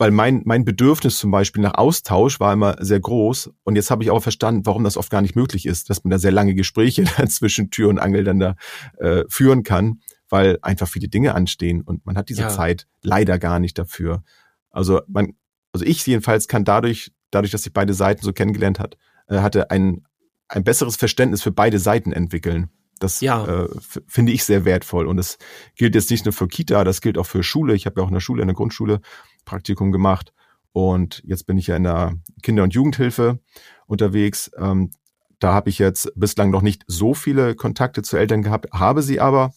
weil 0.00 0.12
mein 0.12 0.42
mein 0.44 0.64
Bedürfnis 0.64 1.18
zum 1.18 1.30
Beispiel 1.32 1.62
nach 1.62 1.74
Austausch 1.74 2.38
war 2.38 2.52
immer 2.52 2.76
sehr 2.78 3.00
groß 3.00 3.50
und 3.64 3.76
jetzt 3.76 3.90
habe 3.90 4.04
ich 4.04 4.10
auch 4.10 4.22
verstanden, 4.22 4.64
warum 4.64 4.84
das 4.84 4.96
oft 4.96 5.10
gar 5.10 5.22
nicht 5.22 5.36
möglich 5.36 5.66
ist, 5.66 5.90
dass 5.90 6.04
man 6.04 6.10
da 6.10 6.18
sehr 6.18 6.30
lange 6.32 6.54
Gespräche 6.54 7.04
zwischen 7.28 7.70
Tür 7.70 7.88
und 7.88 7.98
Angel 7.98 8.24
dann 8.24 8.38
da 8.38 8.54
äh, 8.98 9.24
führen 9.28 9.64
kann, 9.64 10.00
weil 10.28 10.58
einfach 10.62 10.88
viele 10.88 11.08
Dinge 11.08 11.34
anstehen 11.34 11.82
und 11.82 12.06
man 12.06 12.16
hat 12.16 12.28
diese 12.28 12.42
Ja. 12.42 12.48
Zeit 12.48 12.86
leider 13.02 13.38
gar 13.38 13.58
nicht 13.58 13.76
dafür. 13.78 14.22
Also 14.70 15.00
man, 15.08 15.34
also 15.72 15.84
ich 15.84 16.06
jedenfalls 16.06 16.46
kann 16.48 16.64
dadurch, 16.64 17.12
dadurch, 17.30 17.50
dass 17.50 17.66
ich 17.66 17.72
beide 17.72 17.92
Seiten 17.92 18.22
so 18.22 18.32
kennengelernt 18.32 18.78
hat, 18.78 18.96
äh, 19.26 19.38
hatte 19.38 19.70
ein 19.70 20.04
ein 20.48 20.64
besseres 20.64 20.96
Verständnis 20.96 21.42
für 21.42 21.52
beide 21.52 21.78
Seiten 21.78 22.12
entwickeln. 22.12 22.70
Das 22.98 23.20
Ja. 23.20 23.44
äh, 23.46 23.68
finde 24.06 24.32
ich 24.32 24.44
sehr 24.44 24.64
wertvoll. 24.64 25.06
Und 25.06 25.16
das 25.16 25.38
gilt 25.76 25.94
jetzt 25.94 26.10
nicht 26.10 26.24
nur 26.24 26.32
für 26.32 26.48
Kita, 26.48 26.84
das 26.84 27.00
gilt 27.00 27.18
auch 27.18 27.26
für 27.26 27.42
Schule. 27.42 27.74
Ich 27.74 27.86
habe 27.86 28.00
ja 28.00 28.04
auch 28.04 28.08
in 28.08 28.14
der 28.14 28.20
Schule, 28.20 28.42
in 28.42 28.48
der 28.48 28.54
Grundschule 28.56 29.00
Praktikum 29.44 29.92
gemacht. 29.92 30.32
Und 30.72 31.22
jetzt 31.24 31.46
bin 31.46 31.58
ich 31.58 31.66
ja 31.68 31.76
in 31.76 31.84
der 31.84 32.14
Kinder- 32.42 32.62
und 32.62 32.74
Jugendhilfe 32.74 33.40
unterwegs. 33.86 34.50
Ähm, 34.58 34.90
da 35.38 35.52
habe 35.52 35.70
ich 35.70 35.78
jetzt 35.78 36.12
bislang 36.16 36.50
noch 36.50 36.62
nicht 36.62 36.84
so 36.86 37.14
viele 37.14 37.54
Kontakte 37.54 38.02
zu 38.02 38.16
Eltern 38.16 38.42
gehabt, 38.42 38.72
habe 38.72 39.02
sie 39.02 39.20
aber. 39.20 39.52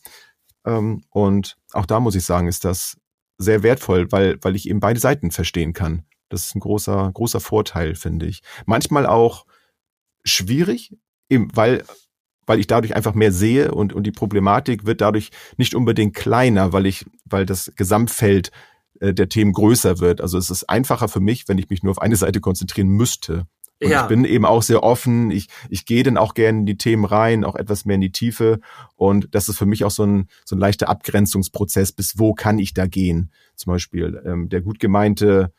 Ähm, 0.66 1.04
und 1.10 1.58
auch 1.74 1.86
da 1.86 2.00
muss 2.00 2.16
ich 2.16 2.24
sagen, 2.26 2.48
ist 2.48 2.66
das 2.66 2.98
sehr 3.38 3.64
wertvoll, 3.64 4.12
weil, 4.12 4.38
weil 4.42 4.56
ich 4.56 4.70
eben 4.70 4.80
beide 4.80 5.00
Seiten 5.00 5.32
verstehen 5.32 5.74
kann. 5.74 6.06
Das 6.30 6.46
ist 6.46 6.56
ein 6.56 6.60
großer, 6.60 7.12
großer 7.14 7.40
Vorteil, 7.40 7.96
finde 7.96 8.28
ich. 8.28 8.42
Manchmal 8.66 9.06
auch 9.06 9.46
schwierig, 10.24 10.96
eben 11.30 11.50
weil, 11.56 11.84
weil 12.46 12.60
ich 12.60 12.68
dadurch 12.68 12.96
einfach 12.96 13.14
mehr 13.14 13.32
sehe 13.32 13.74
und, 13.74 13.94
und 13.94 14.04
die 14.04 14.12
Problematik 14.12 14.86
wird 14.86 15.02
dadurch 15.02 15.32
nicht 15.58 15.76
unbedingt 15.76 16.16
kleiner, 16.16 16.74
weil 16.74 16.86
ich, 16.86 17.06
weil 17.26 17.46
das 17.46 17.72
Gesamtfeld 17.76 18.52
äh, 19.00 19.14
der 19.14 19.30
Themen 19.30 19.54
größer 19.54 20.00
wird. 20.00 20.22
Also 20.22 20.38
es 20.38 20.50
ist 20.50 20.70
einfacher 20.70 21.08
für 21.08 21.20
mich, 21.20 21.48
wenn 21.48 21.58
ich 21.58 21.70
mich 21.70 21.84
nur 21.84 21.92
auf 21.92 22.02
eine 22.02 22.16
Seite 22.16 22.40
konzentrieren 22.40 22.90
müsste. 22.90 23.46
Und 23.84 23.90
Ja. 23.90 24.04
ich 24.04 24.08
bin 24.08 24.26
eben 24.26 24.46
auch 24.46 24.62
sehr 24.62 24.84
offen. 24.84 25.32
Ich, 25.32 25.48
ich 25.70 25.86
gehe 25.86 26.04
dann 26.04 26.18
auch 26.18 26.36
gerne 26.36 26.60
in 26.60 26.66
die 26.68 26.78
Themen 26.78 27.06
rein, 27.06 27.44
auch 27.44 27.56
etwas 27.56 27.86
mehr 27.86 27.96
in 27.96 28.02
die 28.02 28.12
Tiefe. 28.12 28.60
Und 28.96 29.34
das 29.34 29.50
ist 29.50 29.58
für 29.58 29.66
mich 29.66 29.84
auch 29.84 29.92
so 29.92 30.04
ein, 30.04 30.28
so 30.46 30.56
ein 30.56 30.60
leichter 30.60 30.88
Abgrenzungsprozess. 30.88 31.92
Bis 31.92 32.20
wo 32.20 32.34
kann 32.34 32.60
ich 32.60 32.74
da 32.74 32.86
gehen? 32.86 33.32
Zum 33.56 33.74
Beispiel 33.74 34.22
ähm, 34.26 34.50
der 34.50 34.62
gut 34.62 34.80
gemeinte 34.80 35.52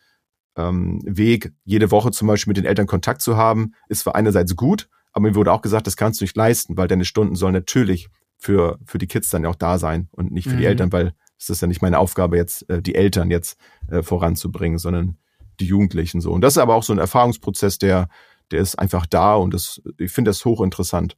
ähm, 0.57 1.01
Weg, 1.05 1.53
jede 1.65 1.91
Woche 1.91 2.11
zum 2.11 2.29
Beispiel 2.29 2.51
mit 2.51 2.59
den 2.59 2.65
Eltern 2.67 2.87
Kontakt 2.87 3.23
zu 3.23 3.37
haben, 3.37 3.75
ist 3.89 4.03
für 4.03 4.15
einerseits 4.15 4.55
gut, 4.55 4.89
aber 5.13 5.29
mir 5.29 5.35
wurde 5.35 5.53
auch 5.53 5.63
gesagt, 5.63 5.87
das 5.87 5.97
kannst 5.97 6.21
du 6.21 6.25
nicht 6.25 6.37
leisten, 6.37 6.77
weil 6.77 6.89
deine 6.89 7.05
Stunden 7.05 7.35
sollen 7.35 7.55
natürlich 7.55 8.09
für, 8.39 8.79
für 8.85 8.99
die 8.99 9.07
Kids 9.07 9.31
dann 9.31 9.47
auch 9.47 9.55
da 9.55 9.79
sein 9.79 10.09
und 10.13 10.33
nicht 10.33 10.49
für 10.49 10.57
die 10.57 10.63
Mhm. 10.63 10.69
Eltern, 10.69 10.93
weil 10.93 11.15
es 11.39 11.51
ist 11.51 11.63
ja 11.63 11.69
nicht 11.69 11.83
meine 11.83 11.99
Aufgabe, 11.99 12.37
jetzt 12.37 12.69
äh, 12.71 12.83
die 12.83 12.95
Eltern 12.95 13.31
jetzt 13.31 13.59
äh, 13.89 14.03
voranzubringen, 14.03 14.79
sondern 14.79 15.17
die 15.61 15.67
Jugendlichen 15.67 16.21
so. 16.21 16.33
Und 16.33 16.41
das 16.41 16.55
ist 16.55 16.59
aber 16.59 16.75
auch 16.75 16.83
so 16.83 16.93
ein 16.93 16.99
Erfahrungsprozess, 16.99 17.79
der, 17.79 18.09
der 18.51 18.61
ist 18.61 18.79
einfach 18.79 19.07
da 19.07 19.35
und 19.35 19.55
das, 19.55 19.83
ich 19.99 20.13
finde 20.13 20.31
das 20.31 20.45
hochinteressant. 20.45 21.17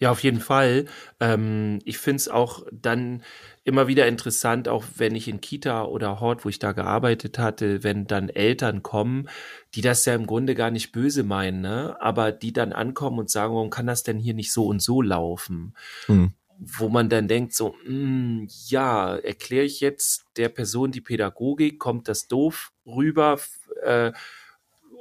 Ja, 0.00 0.10
auf 0.10 0.22
jeden 0.22 0.40
Fall. 0.40 0.86
Ähm, 1.20 1.78
ich 1.84 1.98
find's 1.98 2.26
auch 2.26 2.66
dann 2.72 3.22
immer 3.64 3.86
wieder 3.86 4.08
interessant, 4.08 4.66
auch 4.66 4.84
wenn 4.96 5.14
ich 5.14 5.28
in 5.28 5.42
Kita 5.42 5.84
oder 5.84 6.20
Hort, 6.20 6.46
wo 6.46 6.48
ich 6.48 6.58
da 6.58 6.72
gearbeitet 6.72 7.38
hatte, 7.38 7.84
wenn 7.84 8.06
dann 8.06 8.30
Eltern 8.30 8.82
kommen, 8.82 9.28
die 9.74 9.82
das 9.82 10.06
ja 10.06 10.14
im 10.14 10.26
Grunde 10.26 10.54
gar 10.54 10.70
nicht 10.70 10.92
böse 10.92 11.22
meinen, 11.22 11.60
ne? 11.60 11.96
aber 12.00 12.32
die 12.32 12.54
dann 12.54 12.72
ankommen 12.72 13.18
und 13.18 13.30
sagen, 13.30 13.54
warum 13.54 13.68
kann 13.68 13.86
das 13.86 14.02
denn 14.02 14.18
hier 14.18 14.32
nicht 14.32 14.52
so 14.52 14.66
und 14.66 14.80
so 14.80 15.02
laufen? 15.02 15.74
Hm. 16.06 16.32
Wo 16.58 16.88
man 16.88 17.10
dann 17.10 17.28
denkt, 17.28 17.54
so, 17.54 17.74
mm, 17.86 18.46
ja, 18.68 19.16
erkläre 19.16 19.64
ich 19.64 19.80
jetzt 19.80 20.24
der 20.38 20.48
Person 20.48 20.92
die 20.92 21.02
Pädagogik, 21.02 21.78
kommt 21.78 22.08
das 22.08 22.26
doof 22.26 22.72
rüber? 22.86 23.38
Äh, 23.82 24.12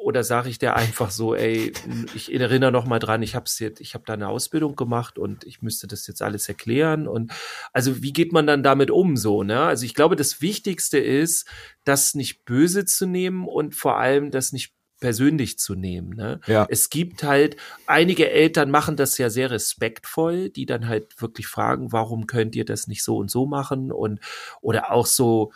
oder 0.01 0.23
sage 0.23 0.49
ich 0.49 0.59
der 0.59 0.75
einfach 0.75 1.11
so, 1.11 1.35
ey, 1.35 1.73
ich 2.15 2.33
erinnere 2.33 2.71
noch 2.71 2.85
mal 2.85 2.99
dran, 2.99 3.21
ich 3.21 3.35
habe 3.35 3.45
jetzt, 3.59 3.81
ich 3.81 3.93
habe 3.93 4.05
da 4.07 4.13
eine 4.13 4.29
Ausbildung 4.29 4.75
gemacht 4.75 5.19
und 5.19 5.43
ich 5.43 5.61
müsste 5.61 5.87
das 5.87 6.07
jetzt 6.07 6.21
alles 6.21 6.47
erklären 6.47 7.07
und 7.07 7.31
also 7.73 8.01
wie 8.01 8.13
geht 8.13 8.31
man 8.31 8.47
dann 8.47 8.63
damit 8.63 8.91
um 8.91 9.17
so, 9.17 9.43
ne? 9.43 9.61
Also 9.61 9.85
ich 9.85 9.93
glaube, 9.93 10.15
das 10.15 10.41
Wichtigste 10.41 10.97
ist, 10.97 11.47
das 11.83 12.15
nicht 12.15 12.45
böse 12.45 12.85
zu 12.85 13.05
nehmen 13.05 13.47
und 13.47 13.75
vor 13.75 13.97
allem 13.97 14.31
das 14.31 14.51
nicht 14.53 14.73
persönlich 14.99 15.59
zu 15.59 15.75
nehmen, 15.75 16.09
ne? 16.15 16.39
Ja. 16.47 16.65
Es 16.69 16.89
gibt 16.89 17.23
halt 17.23 17.57
einige 17.85 18.29
Eltern 18.29 18.71
machen 18.71 18.95
das 18.95 19.17
ja 19.17 19.29
sehr 19.29 19.51
respektvoll, 19.51 20.49
die 20.49 20.65
dann 20.65 20.87
halt 20.87 21.21
wirklich 21.21 21.47
fragen, 21.47 21.91
warum 21.91 22.25
könnt 22.25 22.55
ihr 22.55 22.65
das 22.65 22.87
nicht 22.87 23.03
so 23.03 23.17
und 23.17 23.29
so 23.29 23.45
machen 23.45 23.91
und 23.91 24.19
oder 24.61 24.91
auch 24.91 25.05
so 25.05 25.51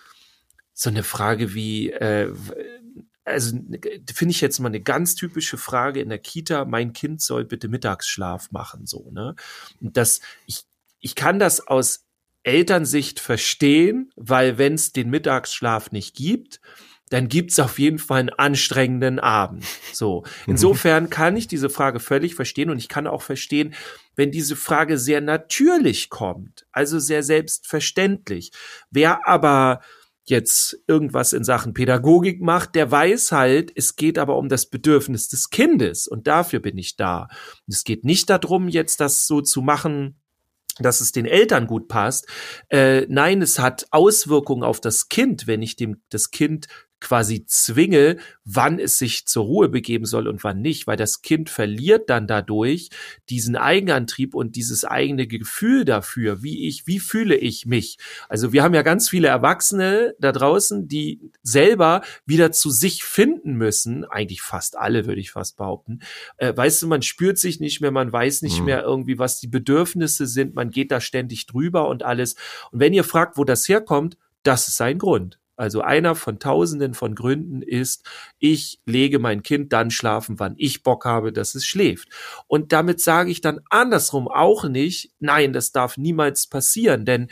so 0.73 0.89
eine 0.89 1.03
Frage 1.03 1.53
wie 1.53 1.91
äh, 1.91 2.33
also 3.25 3.57
finde 4.13 4.31
ich 4.31 4.41
jetzt 4.41 4.59
mal 4.59 4.67
eine 4.67 4.81
ganz 4.81 5.15
typische 5.15 5.57
Frage 5.57 6.01
in 6.01 6.09
der 6.09 6.19
Kita, 6.19 6.65
mein 6.65 6.93
Kind 6.93 7.21
soll 7.21 7.45
bitte 7.45 7.67
Mittagsschlaf 7.67 8.51
machen, 8.51 8.85
so, 8.85 9.09
ne? 9.11 9.35
Und 9.79 9.97
das, 9.97 10.19
ich, 10.45 10.65
ich 10.99 11.15
kann 11.15 11.39
das 11.39 11.65
aus 11.65 12.05
Elternsicht 12.43 13.19
verstehen, 13.19 14.11
weil 14.15 14.57
wenn 14.57 14.73
es 14.73 14.91
den 14.91 15.09
Mittagsschlaf 15.09 15.91
nicht 15.91 16.15
gibt, 16.15 16.59
dann 17.09 17.27
gibt's 17.27 17.59
auf 17.59 17.77
jeden 17.79 17.99
Fall 17.99 18.21
einen 18.21 18.29
anstrengenden 18.29 19.19
Abend. 19.19 19.63
So. 19.93 20.23
Insofern 20.47 21.11
kann 21.11 21.37
ich 21.37 21.47
diese 21.47 21.69
Frage 21.69 21.99
völlig 21.99 22.33
verstehen 22.33 22.71
und 22.71 22.79
ich 22.79 22.89
kann 22.89 23.05
auch 23.05 23.21
verstehen, 23.21 23.75
wenn 24.15 24.31
diese 24.31 24.55
Frage 24.55 24.97
sehr 24.97 25.21
natürlich 25.21 26.09
kommt, 26.09 26.65
also 26.71 26.97
sehr 26.97 27.21
selbstverständlich. 27.21 28.51
Wer 28.89 29.27
aber 29.27 29.81
jetzt 30.25 30.77
irgendwas 30.87 31.33
in 31.33 31.43
Sachen 31.43 31.73
Pädagogik 31.73 32.41
macht, 32.41 32.75
der 32.75 32.89
weiß 32.89 33.31
halt, 33.31 33.71
es 33.75 33.95
geht 33.95 34.17
aber 34.17 34.37
um 34.37 34.49
das 34.49 34.69
Bedürfnis 34.69 35.27
des 35.27 35.49
Kindes 35.49 36.07
und 36.07 36.27
dafür 36.27 36.59
bin 36.59 36.77
ich 36.77 36.95
da. 36.95 37.27
es 37.67 37.83
geht 37.83 38.05
nicht 38.05 38.29
darum, 38.29 38.69
jetzt 38.69 38.99
das 38.99 39.27
so 39.27 39.41
zu 39.41 39.61
machen, 39.61 40.19
dass 40.79 41.01
es 41.01 41.11
den 41.11 41.25
Eltern 41.25 41.67
gut 41.67 41.87
passt. 41.87 42.27
Äh, 42.69 43.05
nein, 43.07 43.41
es 43.41 43.59
hat 43.59 43.85
Auswirkungen 43.91 44.63
auf 44.63 44.79
das 44.79 45.09
Kind, 45.09 45.45
wenn 45.45 45.61
ich 45.61 45.75
dem 45.75 46.01
das 46.09 46.31
Kind 46.31 46.67
quasi 47.03 47.45
zwinge, 47.45 48.17
wann 48.45 48.79
es 48.79 48.97
sich 48.97 49.27
zur 49.27 49.43
Ruhe 49.43 49.69
begeben 49.69 50.05
soll 50.05 50.27
und 50.27 50.43
wann 50.43 50.61
nicht, 50.61 50.87
weil 50.87 50.97
das 50.97 51.21
Kind 51.21 51.49
verliert 51.49 52.09
dann 52.09 52.27
dadurch 52.27 52.89
diesen 53.29 53.55
Eigenantrieb 53.55 54.33
und 54.33 54.55
dieses 54.55 54.85
eigene 54.85 55.27
Gefühl 55.27 55.85
dafür, 55.85 56.41
wie 56.41 56.67
ich, 56.67 56.87
wie 56.87 56.99
fühle 56.99 57.35
ich 57.35 57.65
mich. 57.65 57.97
Also 58.29 58.53
wir 58.53 58.63
haben 58.63 58.73
ja 58.73 58.81
ganz 58.81 59.09
viele 59.09 59.27
Erwachsene 59.27 60.15
da 60.19 60.31
draußen, 60.31 60.87
die 60.87 61.31
selber 61.43 62.01
wieder 62.25 62.51
zu 62.51 62.71
sich 62.71 63.03
finden 63.03 63.55
müssen, 63.55 64.05
eigentlich 64.05 64.41
fast 64.41 64.77
alle, 64.77 65.05
würde 65.05 65.21
ich 65.21 65.31
fast 65.31 65.57
behaupten. 65.57 65.99
Äh, 66.37 66.55
weißt 66.55 66.81
du, 66.81 66.87
man 66.87 67.01
spürt 67.01 67.37
sich 67.37 67.59
nicht 67.59 67.81
mehr, 67.81 67.91
man 67.91 68.11
weiß 68.11 68.41
nicht 68.41 68.59
mhm. 68.59 68.65
mehr 68.65 68.83
irgendwie, 68.83 69.19
was 69.19 69.39
die 69.39 69.47
Bedürfnisse 69.47 70.25
sind, 70.25 70.55
man 70.55 70.69
geht 70.69 70.91
da 70.91 71.01
ständig 71.01 71.45
drüber 71.45 71.89
und 71.89 72.03
alles. 72.03 72.35
Und 72.71 72.79
wenn 72.79 72.93
ihr 72.93 73.03
fragt, 73.03 73.37
wo 73.37 73.43
das 73.43 73.67
herkommt, 73.67 74.17
das 74.43 74.67
ist 74.67 74.77
sein 74.77 74.97
Grund. 74.97 75.39
Also 75.55 75.81
einer 75.81 76.15
von 76.15 76.39
tausenden 76.39 76.93
von 76.93 77.15
Gründen 77.15 77.61
ist, 77.61 78.05
ich 78.39 78.79
lege 78.85 79.19
mein 79.19 79.43
Kind 79.43 79.71
dann 79.71 79.91
schlafen, 79.91 80.39
wann 80.39 80.55
ich 80.57 80.83
Bock 80.83 81.05
habe, 81.05 81.31
dass 81.31 81.55
es 81.55 81.65
schläft. 81.65 82.09
Und 82.47 82.71
damit 82.71 83.01
sage 83.01 83.29
ich 83.29 83.41
dann 83.41 83.59
andersrum 83.69 84.27
auch 84.27 84.63
nicht, 84.65 85.11
nein, 85.19 85.53
das 85.53 85.71
darf 85.71 85.97
niemals 85.97 86.47
passieren, 86.47 87.05
denn 87.05 87.27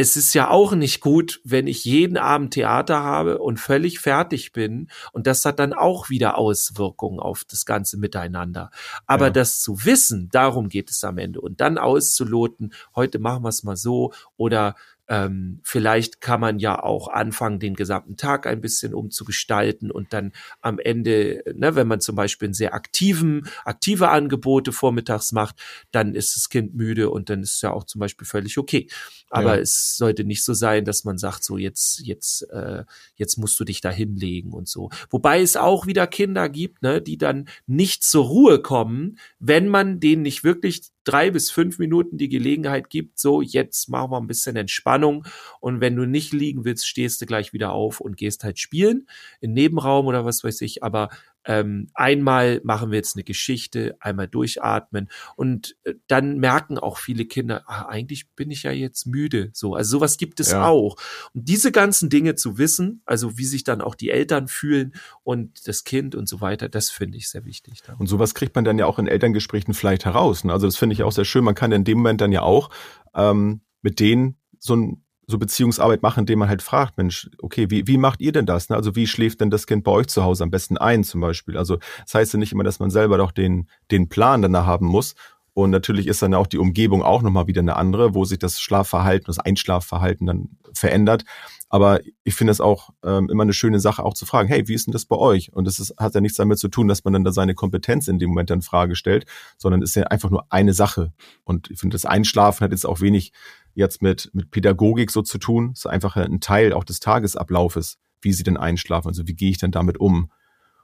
es 0.00 0.16
ist 0.16 0.32
ja 0.32 0.48
auch 0.48 0.76
nicht 0.76 1.00
gut, 1.00 1.40
wenn 1.42 1.66
ich 1.66 1.84
jeden 1.84 2.18
Abend 2.18 2.54
Theater 2.54 3.02
habe 3.02 3.38
und 3.38 3.58
völlig 3.58 3.98
fertig 3.98 4.52
bin. 4.52 4.88
Und 5.10 5.26
das 5.26 5.44
hat 5.44 5.58
dann 5.58 5.72
auch 5.72 6.08
wieder 6.08 6.38
Auswirkungen 6.38 7.18
auf 7.18 7.42
das 7.44 7.66
ganze 7.66 7.96
Miteinander. 7.96 8.70
Aber 9.06 9.26
ja. 9.26 9.30
das 9.30 9.60
zu 9.60 9.84
wissen, 9.84 10.28
darum 10.30 10.68
geht 10.68 10.88
es 10.90 11.02
am 11.02 11.18
Ende. 11.18 11.40
Und 11.40 11.60
dann 11.60 11.78
auszuloten, 11.78 12.72
heute 12.94 13.18
machen 13.18 13.42
wir 13.42 13.48
es 13.48 13.64
mal 13.64 13.76
so 13.76 14.12
oder 14.36 14.76
ähm, 15.08 15.60
vielleicht 15.64 16.20
kann 16.20 16.40
man 16.40 16.58
ja 16.58 16.82
auch 16.82 17.08
anfangen, 17.08 17.58
den 17.58 17.74
gesamten 17.74 18.16
Tag 18.16 18.46
ein 18.46 18.60
bisschen 18.60 18.94
umzugestalten 18.94 19.90
und 19.90 20.12
dann 20.12 20.32
am 20.60 20.78
Ende, 20.78 21.42
ne, 21.54 21.74
wenn 21.74 21.88
man 21.88 22.00
zum 22.00 22.14
Beispiel 22.16 22.46
einen 22.46 22.54
sehr 22.54 22.74
aktiven, 22.74 23.48
aktive 23.64 24.10
Angebote 24.10 24.72
vormittags 24.72 25.32
macht, 25.32 25.56
dann 25.90 26.14
ist 26.14 26.36
das 26.36 26.48
Kind 26.48 26.74
müde 26.74 27.10
und 27.10 27.30
dann 27.30 27.42
ist 27.42 27.56
es 27.56 27.62
ja 27.62 27.72
auch 27.72 27.84
zum 27.84 28.00
Beispiel 28.00 28.26
völlig 28.26 28.58
okay. 28.58 28.88
Aber 29.30 29.56
ja. 29.56 29.60
es 29.60 29.96
sollte 29.96 30.24
nicht 30.24 30.42
so 30.42 30.54
sein, 30.54 30.84
dass 30.84 31.04
man 31.04 31.18
sagt, 31.18 31.44
so 31.44 31.58
jetzt, 31.58 32.00
jetzt, 32.00 32.42
äh, 32.50 32.84
jetzt 33.16 33.36
musst 33.36 33.58
du 33.60 33.64
dich 33.64 33.80
da 33.80 33.90
hinlegen 33.90 34.52
und 34.52 34.68
so. 34.68 34.90
Wobei 35.10 35.42
es 35.42 35.56
auch 35.56 35.86
wieder 35.86 36.06
Kinder 36.06 36.48
gibt, 36.48 36.82
ne, 36.82 37.02
die 37.02 37.18
dann 37.18 37.48
nicht 37.66 38.02
zur 38.02 38.24
Ruhe 38.24 38.62
kommen, 38.62 39.18
wenn 39.38 39.68
man 39.68 40.00
denen 40.00 40.22
nicht 40.22 40.44
wirklich 40.44 40.82
drei 41.04 41.30
bis 41.30 41.50
fünf 41.50 41.78
Minuten 41.78 42.18
die 42.18 42.28
Gelegenheit 42.28 42.90
gibt, 42.90 43.18
so 43.18 43.40
jetzt 43.40 43.88
machen 43.88 44.10
wir 44.10 44.20
ein 44.20 44.26
bisschen 44.26 44.56
Entspannung 44.56 45.24
und 45.60 45.80
wenn 45.80 45.96
du 45.96 46.04
nicht 46.06 46.34
liegen 46.34 46.64
willst, 46.64 46.86
stehst 46.86 47.20
du 47.20 47.26
gleich 47.26 47.54
wieder 47.54 47.72
auf 47.72 48.00
und 48.00 48.18
gehst 48.18 48.44
halt 48.44 48.58
spielen 48.58 49.08
im 49.40 49.54
Nebenraum 49.54 50.06
oder 50.06 50.26
was 50.26 50.44
weiß 50.44 50.60
ich, 50.60 50.82
aber 50.82 51.08
ähm, 51.44 51.88
einmal 51.94 52.60
machen 52.64 52.90
wir 52.90 52.96
jetzt 52.96 53.16
eine 53.16 53.24
Geschichte, 53.24 53.96
einmal 54.00 54.28
durchatmen 54.28 55.08
und 55.36 55.76
äh, 55.84 55.94
dann 56.06 56.38
merken 56.38 56.78
auch 56.78 56.98
viele 56.98 57.24
Kinder, 57.24 57.64
ah, 57.66 57.86
eigentlich 57.86 58.30
bin 58.30 58.50
ich 58.50 58.64
ja 58.64 58.70
jetzt 58.70 59.06
müde. 59.06 59.50
So, 59.52 59.74
also 59.74 59.98
sowas 59.98 60.18
gibt 60.18 60.40
es 60.40 60.52
ja. 60.52 60.66
auch. 60.66 60.96
Und 61.32 61.48
diese 61.48 61.72
ganzen 61.72 62.10
Dinge 62.10 62.34
zu 62.34 62.58
wissen, 62.58 63.02
also 63.06 63.38
wie 63.38 63.44
sich 63.44 63.64
dann 63.64 63.80
auch 63.80 63.94
die 63.94 64.10
Eltern 64.10 64.48
fühlen 64.48 64.94
und 65.22 65.66
das 65.66 65.84
Kind 65.84 66.14
und 66.14 66.28
so 66.28 66.40
weiter, 66.40 66.68
das 66.68 66.90
finde 66.90 67.18
ich 67.18 67.28
sehr 67.28 67.44
wichtig. 67.44 67.82
Da. 67.86 67.94
Und 67.94 68.08
sowas 68.08 68.34
kriegt 68.34 68.54
man 68.54 68.64
dann 68.64 68.78
ja 68.78 68.86
auch 68.86 68.98
in 68.98 69.06
Elterngesprächen 69.06 69.74
vielleicht 69.74 70.04
heraus. 70.04 70.44
Ne? 70.44 70.52
Also 70.52 70.66
das 70.66 70.76
finde 70.76 70.94
ich 70.94 71.02
auch 71.02 71.12
sehr 71.12 71.24
schön. 71.24 71.44
Man 71.44 71.54
kann 71.54 71.72
in 71.72 71.84
dem 71.84 71.98
Moment 71.98 72.20
dann 72.20 72.32
ja 72.32 72.42
auch 72.42 72.70
ähm, 73.14 73.62
mit 73.82 74.00
denen 74.00 74.36
so 74.58 74.76
ein 74.76 75.04
so 75.28 75.38
Beziehungsarbeit 75.38 76.02
machen, 76.02 76.20
indem 76.20 76.40
man 76.40 76.48
halt 76.48 76.62
fragt, 76.62 76.96
Mensch, 76.96 77.30
okay, 77.40 77.70
wie, 77.70 77.86
wie 77.86 77.98
macht 77.98 78.20
ihr 78.20 78.32
denn 78.32 78.46
das? 78.46 78.70
Ne? 78.70 78.76
Also 78.76 78.96
wie 78.96 79.06
schläft 79.06 79.42
denn 79.42 79.50
das 79.50 79.66
Kind 79.66 79.84
bei 79.84 79.92
euch 79.92 80.08
zu 80.08 80.24
Hause 80.24 80.42
am 80.42 80.50
besten 80.50 80.78
ein 80.78 81.04
zum 81.04 81.20
Beispiel? 81.20 81.58
Also 81.58 81.76
das 82.04 82.14
heißt 82.14 82.32
ja 82.32 82.38
nicht 82.38 82.52
immer, 82.52 82.64
dass 82.64 82.80
man 82.80 82.90
selber 82.90 83.18
doch 83.18 83.30
den, 83.30 83.68
den 83.90 84.08
Plan 84.08 84.40
danach 84.40 84.66
haben 84.66 84.86
muss. 84.86 85.14
Und 85.52 85.70
natürlich 85.70 86.06
ist 86.06 86.22
dann 86.22 86.34
auch 86.34 86.46
die 86.46 86.58
Umgebung 86.58 87.02
auch 87.02 87.20
nochmal 87.20 87.46
wieder 87.46 87.60
eine 87.60 87.76
andere, 87.76 88.14
wo 88.14 88.24
sich 88.24 88.38
das 88.38 88.60
Schlafverhalten, 88.60 89.26
das 89.26 89.38
Einschlafverhalten 89.38 90.26
dann 90.26 90.48
verändert. 90.72 91.24
Aber 91.68 92.00
ich 92.24 92.34
finde 92.34 92.50
es 92.50 92.60
auch 92.60 92.90
ähm, 93.04 93.28
immer 93.28 93.42
eine 93.42 93.52
schöne 93.52 93.78
Sache, 93.78 94.02
auch 94.02 94.14
zu 94.14 94.24
fragen, 94.24 94.48
hey, 94.48 94.68
wie 94.68 94.74
ist 94.74 94.86
denn 94.86 94.92
das 94.92 95.04
bei 95.04 95.16
euch? 95.16 95.52
Und 95.52 95.66
das 95.66 95.78
ist, 95.78 95.94
hat 95.98 96.14
ja 96.14 96.20
nichts 96.20 96.38
damit 96.38 96.58
zu 96.58 96.68
tun, 96.68 96.88
dass 96.88 97.04
man 97.04 97.12
dann 97.12 97.24
da 97.24 97.32
seine 97.32 97.54
Kompetenz 97.54 98.08
in 98.08 98.18
dem 98.18 98.30
Moment 98.30 98.48
dann 98.50 98.62
Frage 98.62 98.96
stellt, 98.96 99.26
sondern 99.58 99.82
ist 99.82 99.94
ja 99.94 100.04
einfach 100.04 100.30
nur 100.30 100.46
eine 100.50 100.72
Sache. 100.72 101.12
Und 101.44 101.70
ich 101.70 101.78
finde, 101.78 101.94
das 101.94 102.06
Einschlafen 102.06 102.64
hat 102.64 102.70
jetzt 102.70 102.86
auch 102.86 103.00
wenig 103.00 103.32
jetzt 103.74 104.00
mit, 104.00 104.30
mit 104.32 104.50
Pädagogik 104.50 105.10
so 105.10 105.22
zu 105.22 105.38
tun. 105.38 105.70
Es 105.72 105.80
ist 105.80 105.86
einfach 105.86 106.16
ein 106.16 106.40
Teil 106.40 106.72
auch 106.72 106.84
des 106.84 107.00
Tagesablaufes, 107.00 107.98
wie 108.22 108.32
sie 108.32 108.44
denn 108.44 108.56
einschlafen. 108.56 109.08
Also 109.08 109.28
wie 109.28 109.34
gehe 109.34 109.50
ich 109.50 109.58
denn 109.58 109.70
damit 109.70 109.98
um? 109.98 110.30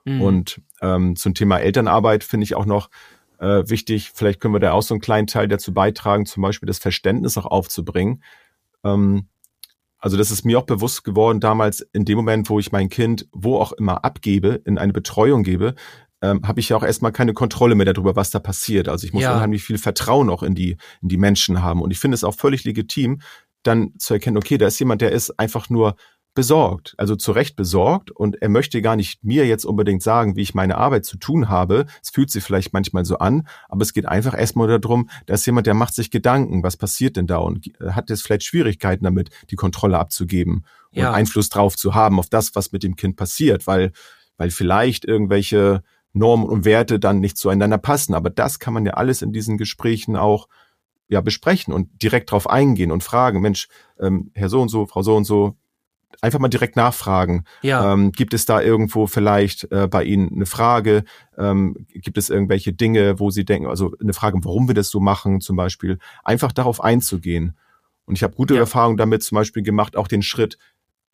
Mhm. 0.04 0.20
Und 0.20 0.62
ähm, 0.82 1.16
zum 1.16 1.34
Thema 1.34 1.58
Elternarbeit 1.58 2.24
finde 2.24 2.44
ich 2.44 2.54
auch 2.54 2.66
noch 2.66 2.90
äh, 3.38 3.68
wichtig, 3.68 4.12
vielleicht 4.14 4.40
können 4.40 4.54
wir 4.54 4.60
da 4.60 4.72
auch 4.72 4.82
so 4.82 4.94
einen 4.94 5.00
kleinen 5.00 5.26
Teil 5.26 5.48
dazu 5.48 5.72
beitragen, 5.72 6.26
zum 6.26 6.42
Beispiel 6.42 6.66
das 6.66 6.78
Verständnis 6.78 7.36
auch 7.38 7.46
aufzubringen. 7.46 8.22
Ähm, 8.84 9.28
also 10.04 10.18
das 10.18 10.30
ist 10.30 10.44
mir 10.44 10.58
auch 10.58 10.66
bewusst 10.66 11.02
geworden 11.02 11.40
damals 11.40 11.80
in 11.94 12.04
dem 12.04 12.18
Moment, 12.18 12.50
wo 12.50 12.58
ich 12.58 12.72
mein 12.72 12.90
Kind 12.90 13.26
wo 13.32 13.56
auch 13.56 13.72
immer 13.72 14.04
abgebe, 14.04 14.60
in 14.66 14.76
eine 14.76 14.92
Betreuung 14.92 15.44
gebe, 15.44 15.76
ähm, 16.20 16.42
habe 16.46 16.60
ich 16.60 16.68
ja 16.68 16.76
auch 16.76 16.82
erstmal 16.82 17.10
keine 17.10 17.32
Kontrolle 17.32 17.74
mehr 17.74 17.90
darüber, 17.90 18.14
was 18.14 18.28
da 18.28 18.38
passiert. 18.38 18.90
Also 18.90 19.06
ich 19.06 19.14
muss 19.14 19.22
ja. 19.22 19.34
unheimlich 19.34 19.64
viel 19.64 19.78
Vertrauen 19.78 20.28
auch 20.28 20.42
in 20.42 20.54
die, 20.54 20.76
in 21.00 21.08
die 21.08 21.16
Menschen 21.16 21.62
haben. 21.62 21.80
Und 21.80 21.90
ich 21.90 21.98
finde 21.98 22.16
es 22.16 22.22
auch 22.22 22.34
völlig 22.34 22.64
legitim, 22.64 23.22
dann 23.62 23.94
zu 23.98 24.12
erkennen, 24.12 24.36
okay, 24.36 24.58
da 24.58 24.66
ist 24.66 24.78
jemand, 24.78 25.00
der 25.00 25.10
ist 25.10 25.40
einfach 25.40 25.70
nur 25.70 25.96
besorgt, 26.34 26.94
also 26.98 27.14
zu 27.14 27.30
Recht 27.32 27.54
besorgt 27.54 28.10
und 28.10 28.42
er 28.42 28.48
möchte 28.48 28.82
gar 28.82 28.96
nicht 28.96 29.22
mir 29.22 29.46
jetzt 29.46 29.64
unbedingt 29.64 30.02
sagen, 30.02 30.34
wie 30.34 30.42
ich 30.42 30.54
meine 30.54 30.76
Arbeit 30.76 31.04
zu 31.04 31.16
tun 31.16 31.48
habe. 31.48 31.86
Es 32.02 32.10
fühlt 32.10 32.30
sich 32.30 32.42
vielleicht 32.42 32.72
manchmal 32.72 33.04
so 33.04 33.18
an, 33.18 33.46
aber 33.68 33.82
es 33.82 33.92
geht 33.92 34.06
einfach 34.06 34.36
erstmal 34.36 34.66
darum, 34.66 35.08
dass 35.26 35.46
jemand, 35.46 35.66
der 35.68 35.74
macht 35.74 35.94
sich 35.94 36.10
Gedanken, 36.10 36.64
was 36.64 36.76
passiert 36.76 37.16
denn 37.16 37.28
da 37.28 37.38
und 37.38 37.70
hat 37.88 38.10
jetzt 38.10 38.22
vielleicht 38.22 38.42
Schwierigkeiten 38.42 39.04
damit, 39.04 39.30
die 39.50 39.56
Kontrolle 39.56 39.98
abzugeben 39.98 40.64
und 40.90 41.02
ja. 41.02 41.12
Einfluss 41.12 41.48
drauf 41.48 41.76
zu 41.76 41.94
haben 41.94 42.18
auf 42.18 42.28
das, 42.28 42.54
was 42.56 42.72
mit 42.72 42.82
dem 42.82 42.96
Kind 42.96 43.16
passiert, 43.16 43.66
weil, 43.68 43.92
weil 44.36 44.50
vielleicht 44.50 45.04
irgendwelche 45.04 45.82
Normen 46.12 46.46
und 46.46 46.64
Werte 46.64 46.98
dann 46.98 47.20
nicht 47.20 47.36
zueinander 47.36 47.78
passen. 47.78 48.14
Aber 48.14 48.30
das 48.30 48.58
kann 48.58 48.74
man 48.74 48.86
ja 48.86 48.94
alles 48.94 49.22
in 49.22 49.32
diesen 49.32 49.56
Gesprächen 49.56 50.16
auch 50.16 50.48
ja 51.08 51.20
besprechen 51.20 51.72
und 51.72 52.02
direkt 52.02 52.30
drauf 52.30 52.48
eingehen 52.48 52.90
und 52.90 53.04
fragen, 53.04 53.40
Mensch, 53.40 53.68
ähm, 54.00 54.30
Herr 54.34 54.48
so 54.48 54.60
und 54.60 54.68
so, 54.68 54.86
Frau 54.86 55.02
so 55.02 55.16
und 55.16 55.24
so, 55.24 55.56
einfach 56.22 56.38
mal 56.38 56.48
direkt 56.48 56.76
nachfragen. 56.76 57.44
Ja. 57.62 57.92
Ähm, 57.92 58.12
gibt 58.12 58.34
es 58.34 58.46
da 58.46 58.60
irgendwo 58.60 59.06
vielleicht 59.06 59.70
äh, 59.72 59.88
bei 59.88 60.04
Ihnen 60.04 60.32
eine 60.34 60.46
Frage? 60.46 61.04
Ähm, 61.36 61.86
gibt 61.88 62.18
es 62.18 62.30
irgendwelche 62.30 62.72
Dinge, 62.72 63.18
wo 63.18 63.30
Sie 63.30 63.44
denken, 63.44 63.68
also 63.68 63.94
eine 64.00 64.12
Frage, 64.12 64.38
warum 64.42 64.68
wir 64.68 64.74
das 64.74 64.90
so 64.90 65.00
machen, 65.00 65.40
zum 65.40 65.56
Beispiel, 65.56 65.98
einfach 66.22 66.52
darauf 66.52 66.82
einzugehen. 66.82 67.56
Und 68.06 68.16
ich 68.16 68.22
habe 68.22 68.34
gute 68.34 68.54
ja. 68.54 68.60
Erfahrungen 68.60 68.96
damit 68.96 69.22
zum 69.22 69.36
Beispiel 69.36 69.62
gemacht, 69.62 69.96
auch 69.96 70.08
den 70.08 70.22
Schritt 70.22 70.58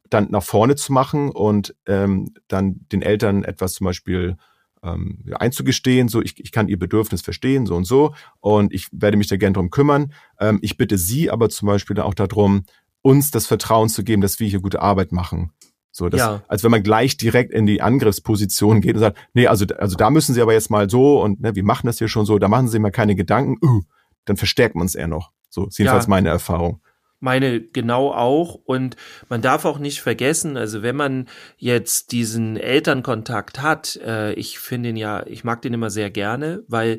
dann 0.09 0.31
nach 0.31 0.43
vorne 0.43 0.77
zu 0.77 0.93
machen 0.93 1.31
und 1.31 1.75
ähm, 1.87 2.35
dann 2.49 2.81
den 2.91 3.03
Eltern 3.03 3.45
etwas 3.45 3.75
zum 3.75 3.85
Beispiel 3.85 4.37
ähm, 4.83 5.25
einzugestehen, 5.35 6.09
so 6.09 6.21
ich, 6.23 6.39
ich 6.41 6.53
kann 6.53 6.69
ihr 6.69 6.79
Bedürfnis 6.79 7.23
verstehen, 7.23 7.67
so 7.67 7.77
und 7.77 7.85
so, 7.85 8.15
und 8.41 8.73
ich 8.73 8.89
werde 8.93 9.17
mich 9.17 9.29
da 9.29 9.37
gern 9.37 9.55
drum 9.55 9.71
kümmern. 9.71 10.13
Ähm, 10.39 10.59
ich 10.63 10.77
bitte 10.77 10.99
Sie 10.99 11.31
aber 11.31 11.49
zum 11.49 11.67
Beispiel 11.67 11.99
auch 12.01 12.15
darum, 12.15 12.65
uns 13.03 13.31
das 13.31 13.47
Vertrauen 13.47 13.89
zu 13.89 14.05
geben, 14.05 14.23
dass 14.23 14.41
wir 14.41 14.49
hier 14.49 14.61
gute 14.61 14.83
Arbeit 14.83 15.13
machen. 15.13 15.53
So, 15.93 16.09
das, 16.09 16.21
ja. 16.21 16.43
als 16.47 16.63
wenn 16.63 16.71
man 16.71 16.83
gleich 16.83 17.17
direkt 17.17 17.53
in 17.53 17.67
die 17.67 17.83
Angriffsposition 17.83 18.81
geht 18.81 18.95
und 18.95 19.01
sagt, 19.01 19.19
nee, 19.35 19.47
also, 19.47 19.67
also 19.79 19.97
da 19.97 20.11
müssen 20.11 20.35
Sie 20.35 20.41
aber 20.41 20.53
jetzt 20.53 20.71
mal 20.71 20.89
so 20.89 21.21
und 21.21 21.41
ne, 21.41 21.55
wir 21.55 21.65
machen 21.65 21.87
das 21.87 21.99
hier 21.99 22.09
schon 22.09 22.27
so, 22.27 22.39
da 22.39 22.49
machen 22.49 22.69
Sie 22.69 22.79
mal 22.79 22.93
keine 22.93 23.17
Gedanken, 23.17 23.57
uh, 23.65 23.83
dann 24.25 24.37
verstärkt 24.37 24.77
man 24.77 24.87
es 24.87 24.95
eher 24.95 25.09
noch. 25.09 25.33
So 25.49 25.67
ist 25.67 25.79
jedenfalls 25.79 26.07
ja. 26.07 26.11
meine 26.11 26.29
Erfahrung 26.29 26.81
meine 27.21 27.61
genau 27.61 28.13
auch. 28.13 28.55
Und 28.65 28.97
man 29.29 29.43
darf 29.43 29.65
auch 29.65 29.79
nicht 29.79 30.01
vergessen, 30.01 30.57
also 30.57 30.83
wenn 30.83 30.97
man 30.97 31.29
jetzt 31.57 32.13
diesen 32.13 32.57
Elternkontakt 32.57 33.63
hat, 33.63 33.97
äh, 33.97 34.33
ich 34.33 34.59
finde 34.59 34.89
ihn 34.89 34.97
ja, 34.97 35.25
ich 35.27 35.45
mag 35.45 35.63
den 35.63 35.75
immer 35.75 35.91
sehr 35.91 36.11
gerne, 36.11 36.65
weil 36.67 36.99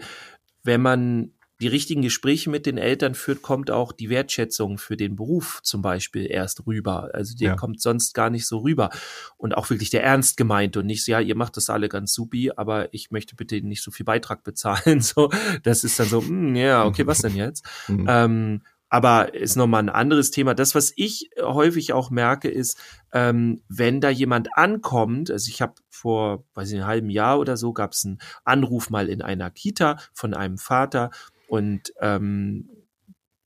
wenn 0.63 0.81
man 0.81 1.31
die 1.62 1.67
richtigen 1.67 2.02
Gespräche 2.02 2.50
mit 2.50 2.65
den 2.65 2.78
Eltern 2.78 3.13
führt, 3.13 3.43
kommt 3.43 3.69
auch 3.69 3.91
die 3.91 4.10
Wertschätzung 4.10 4.80
für 4.80 4.97
den 4.97 5.15
Beruf 5.15 5.62
zum 5.62 5.84
Beispiel 5.84 6.26
erst 6.30 6.65
rüber. 6.65 7.12
Also 7.13 7.36
der 7.38 7.50
ja. 7.50 7.56
kommt 7.56 7.82
sonst 7.82 8.15
gar 8.15 8.32
nicht 8.32 8.47
so 8.47 8.60
rüber. 8.60 8.89
Und 9.38 9.56
auch 9.56 9.69
wirklich 9.69 9.91
der 9.91 10.04
Ernst 10.04 10.38
gemeint 10.38 10.76
und 10.76 10.88
nicht 10.88 11.06
so, 11.06 11.12
ja, 11.12 11.19
ihr 11.19 11.36
macht 11.36 11.58
das 11.58 11.69
alle 11.69 11.88
ganz 11.88 12.13
supi, 12.13 12.52
aber 12.56 12.91
ich 12.93 13.12
möchte 13.12 13.36
bitte 13.36 13.62
nicht 13.62 13.84
so 13.84 13.91
viel 13.91 14.06
Beitrag 14.06 14.43
bezahlen. 14.43 15.02
So, 15.02 15.30
das 15.62 15.84
ist 15.84 16.00
dann 16.00 16.08
so, 16.08 16.21
mh, 16.21 16.28
hm, 16.28 16.56
ja, 16.56 16.86
okay, 16.86 17.06
was 17.08 17.19
denn 17.19 17.36
jetzt? 17.36 17.65
Mhm. 17.88 18.06
Ähm, 18.08 18.62
Aber 18.89 19.34
ist 19.34 19.56
nochmal 19.56 19.84
ein 19.84 19.89
anderes 19.89 20.32
Thema. 20.32 20.54
Das, 20.54 20.76
was 20.76 20.91
ich 20.97 21.30
häufig 21.41 21.93
auch 21.93 22.10
merke, 22.10 22.50
ist, 22.50 22.78
ähm, 23.13 23.63
wenn 23.69 24.02
da 24.02 24.10
jemand 24.10 24.50
ankommt, 24.58 25.32
also 25.32 25.50
ich 25.50 25.62
habe 25.62 25.76
vor, 25.89 26.43
weiß 26.56 26.69
ich, 26.69 26.76
einem 26.76 26.88
halben 26.88 27.10
Jahr 27.10 27.39
oder 27.39 27.56
so, 27.56 27.71
gab 27.71 27.93
es 27.93 28.06
einen 28.06 28.19
Anruf 28.43 28.89
mal 28.89 29.08
in 29.08 29.21
einer 29.21 29.50
Kita 29.50 29.97
von 30.13 30.34
einem 30.34 30.58
Vater 30.58 31.10
und 31.51 31.93
ähm, 31.99 32.69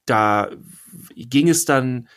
da 0.06 0.52
ging 1.16 1.50
es 1.50 1.66
dann 1.66 2.08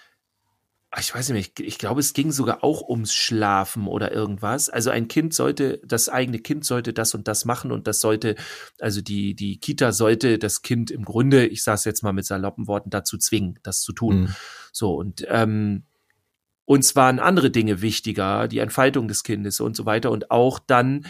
ich 0.99 1.15
weiß 1.15 1.29
nicht, 1.31 1.61
ich, 1.61 1.67
ich 1.67 1.79
glaube, 1.79 2.01
es 2.01 2.15
ging 2.15 2.33
sogar 2.33 2.65
auch 2.65 2.81
ums 2.89 3.13
Schlafen 3.13 3.87
oder 3.87 4.11
irgendwas. 4.11 4.71
Also 4.71 4.89
ein 4.89 5.07
Kind 5.07 5.35
sollte, 5.35 5.83
das 5.85 6.09
eigene 6.09 6.39
Kind 6.39 6.65
sollte 6.65 6.95
das 6.95 7.15
und 7.15 7.29
das 7.29 7.45
machen 7.45 7.73
und 7.73 7.87
das 7.87 8.01
sollte, 8.01 8.37
also 8.81 9.03
die, 9.03 9.35
die 9.35 9.61
Kita 9.61 9.93
sollte 9.93 10.39
das 10.39 10.63
Kind 10.63 10.91
im 10.91 11.05
Grunde, 11.05 11.47
ich 11.47 11.63
sage 11.63 11.75
es 11.75 11.85
jetzt 11.85 12.03
mal 12.03 12.15
mit 12.15 12.25
saloppen 12.25 12.67
Worten, 12.69 12.89
dazu 12.89 13.19
zwingen, 13.19 13.59
das 13.63 13.83
zu 13.83 13.93
tun. 13.93 14.21
Mhm. 14.21 14.35
So, 14.73 14.95
und 14.95 15.27
ähm, 15.29 15.85
uns 16.65 16.97
waren 16.97 17.19
andere 17.19 17.51
Dinge 17.51 17.83
wichtiger, 17.83 18.49
die 18.49 18.59
Entfaltung 18.59 19.09
des 19.09 19.25
Kindes 19.25 19.61
und 19.61 19.77
so 19.77 19.85
weiter. 19.85 20.11
Und 20.11 20.31
auch 20.31 20.59
dann 20.59 21.07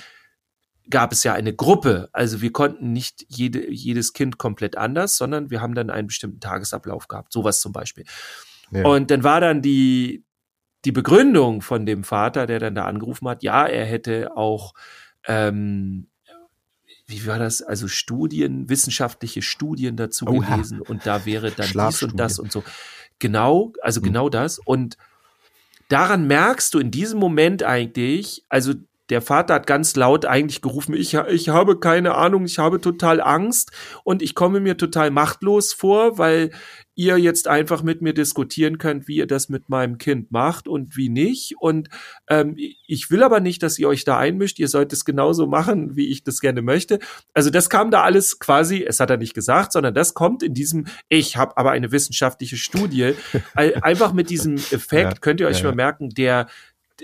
gab 0.90 1.12
es 1.12 1.24
ja 1.24 1.34
eine 1.34 1.54
Gruppe. 1.54 2.08
Also 2.12 2.40
wir 2.40 2.52
konnten 2.52 2.92
nicht 2.92 3.24
jede, 3.28 3.70
jedes 3.70 4.12
Kind 4.12 4.38
komplett 4.38 4.76
anders, 4.76 5.16
sondern 5.16 5.50
wir 5.50 5.60
haben 5.60 5.74
dann 5.74 5.90
einen 5.90 6.08
bestimmten 6.08 6.40
Tagesablauf 6.40 7.08
gehabt. 7.08 7.32
Sowas 7.32 7.60
zum 7.60 7.72
Beispiel. 7.72 8.04
Und 8.70 9.10
dann 9.10 9.24
war 9.24 9.40
dann 9.40 9.62
die, 9.62 10.24
die 10.84 10.92
Begründung 10.92 11.62
von 11.62 11.86
dem 11.86 12.04
Vater, 12.04 12.46
der 12.46 12.58
dann 12.58 12.74
da 12.74 12.84
angerufen 12.84 13.28
hat, 13.28 13.42
ja, 13.42 13.66
er 13.66 13.84
hätte 13.84 14.36
auch, 14.36 14.74
ähm, 15.26 16.08
wie 17.06 17.26
war 17.26 17.38
das, 17.38 17.62
also 17.62 17.88
Studien, 17.88 18.68
wissenschaftliche 18.68 19.42
Studien 19.42 19.96
dazu 19.96 20.26
Oha. 20.26 20.56
gelesen 20.56 20.80
und 20.80 21.06
da 21.06 21.24
wäre 21.24 21.50
dann 21.50 21.70
dies 21.72 22.02
und 22.02 22.20
das 22.20 22.38
und 22.38 22.52
so. 22.52 22.62
Genau, 23.18 23.72
also 23.82 24.00
mhm. 24.00 24.04
genau 24.04 24.28
das. 24.28 24.58
Und 24.58 24.96
daran 25.88 26.26
merkst 26.26 26.72
du 26.74 26.78
in 26.78 26.90
diesem 26.90 27.18
Moment 27.18 27.62
eigentlich, 27.62 28.44
also 28.48 28.74
der 29.10 29.22
Vater 29.22 29.54
hat 29.54 29.66
ganz 29.66 29.96
laut 29.96 30.26
eigentlich 30.26 30.60
gerufen, 30.60 30.94
ich, 30.94 31.14
ich 31.14 31.48
habe 31.48 31.78
keine 31.78 32.14
Ahnung, 32.14 32.44
ich 32.44 32.58
habe 32.58 32.80
total 32.80 33.20
Angst 33.20 33.72
und 34.04 34.22
ich 34.22 34.34
komme 34.34 34.60
mir 34.60 34.76
total 34.76 35.10
machtlos 35.10 35.72
vor, 35.72 36.18
weil 36.18 36.50
ihr 36.98 37.16
jetzt 37.16 37.46
einfach 37.46 37.84
mit 37.84 38.02
mir 38.02 38.12
diskutieren 38.12 38.76
könnt, 38.76 39.06
wie 39.06 39.18
ihr 39.18 39.28
das 39.28 39.48
mit 39.48 39.68
meinem 39.68 39.98
Kind 39.98 40.32
macht 40.32 40.66
und 40.66 40.96
wie 40.96 41.08
nicht. 41.08 41.54
Und 41.60 41.88
ähm, 42.28 42.56
ich 42.56 43.08
will 43.08 43.22
aber 43.22 43.38
nicht, 43.38 43.62
dass 43.62 43.78
ihr 43.78 43.88
euch 43.88 44.02
da 44.02 44.18
einmischt. 44.18 44.58
Ihr 44.58 44.66
sollt 44.66 44.92
es 44.92 45.04
genauso 45.04 45.46
machen, 45.46 45.94
wie 45.94 46.08
ich 46.08 46.24
das 46.24 46.40
gerne 46.40 46.60
möchte. 46.60 46.98
Also 47.34 47.50
das 47.50 47.70
kam 47.70 47.92
da 47.92 48.02
alles 48.02 48.40
quasi, 48.40 48.84
es 48.84 48.98
hat 48.98 49.10
er 49.10 49.16
nicht 49.16 49.32
gesagt, 49.32 49.72
sondern 49.72 49.94
das 49.94 50.14
kommt 50.14 50.42
in 50.42 50.54
diesem, 50.54 50.86
ich 51.08 51.36
habe 51.36 51.56
aber 51.56 51.70
eine 51.70 51.92
wissenschaftliche 51.92 52.56
Studie. 52.56 53.14
einfach 53.54 54.12
mit 54.12 54.28
diesem 54.28 54.56
Effekt 54.56 55.12
ja, 55.12 55.20
könnt 55.20 55.38
ihr 55.38 55.46
euch 55.46 55.60
ja, 55.60 55.66
mal 55.66 55.76
merken, 55.76 56.10
der 56.10 56.48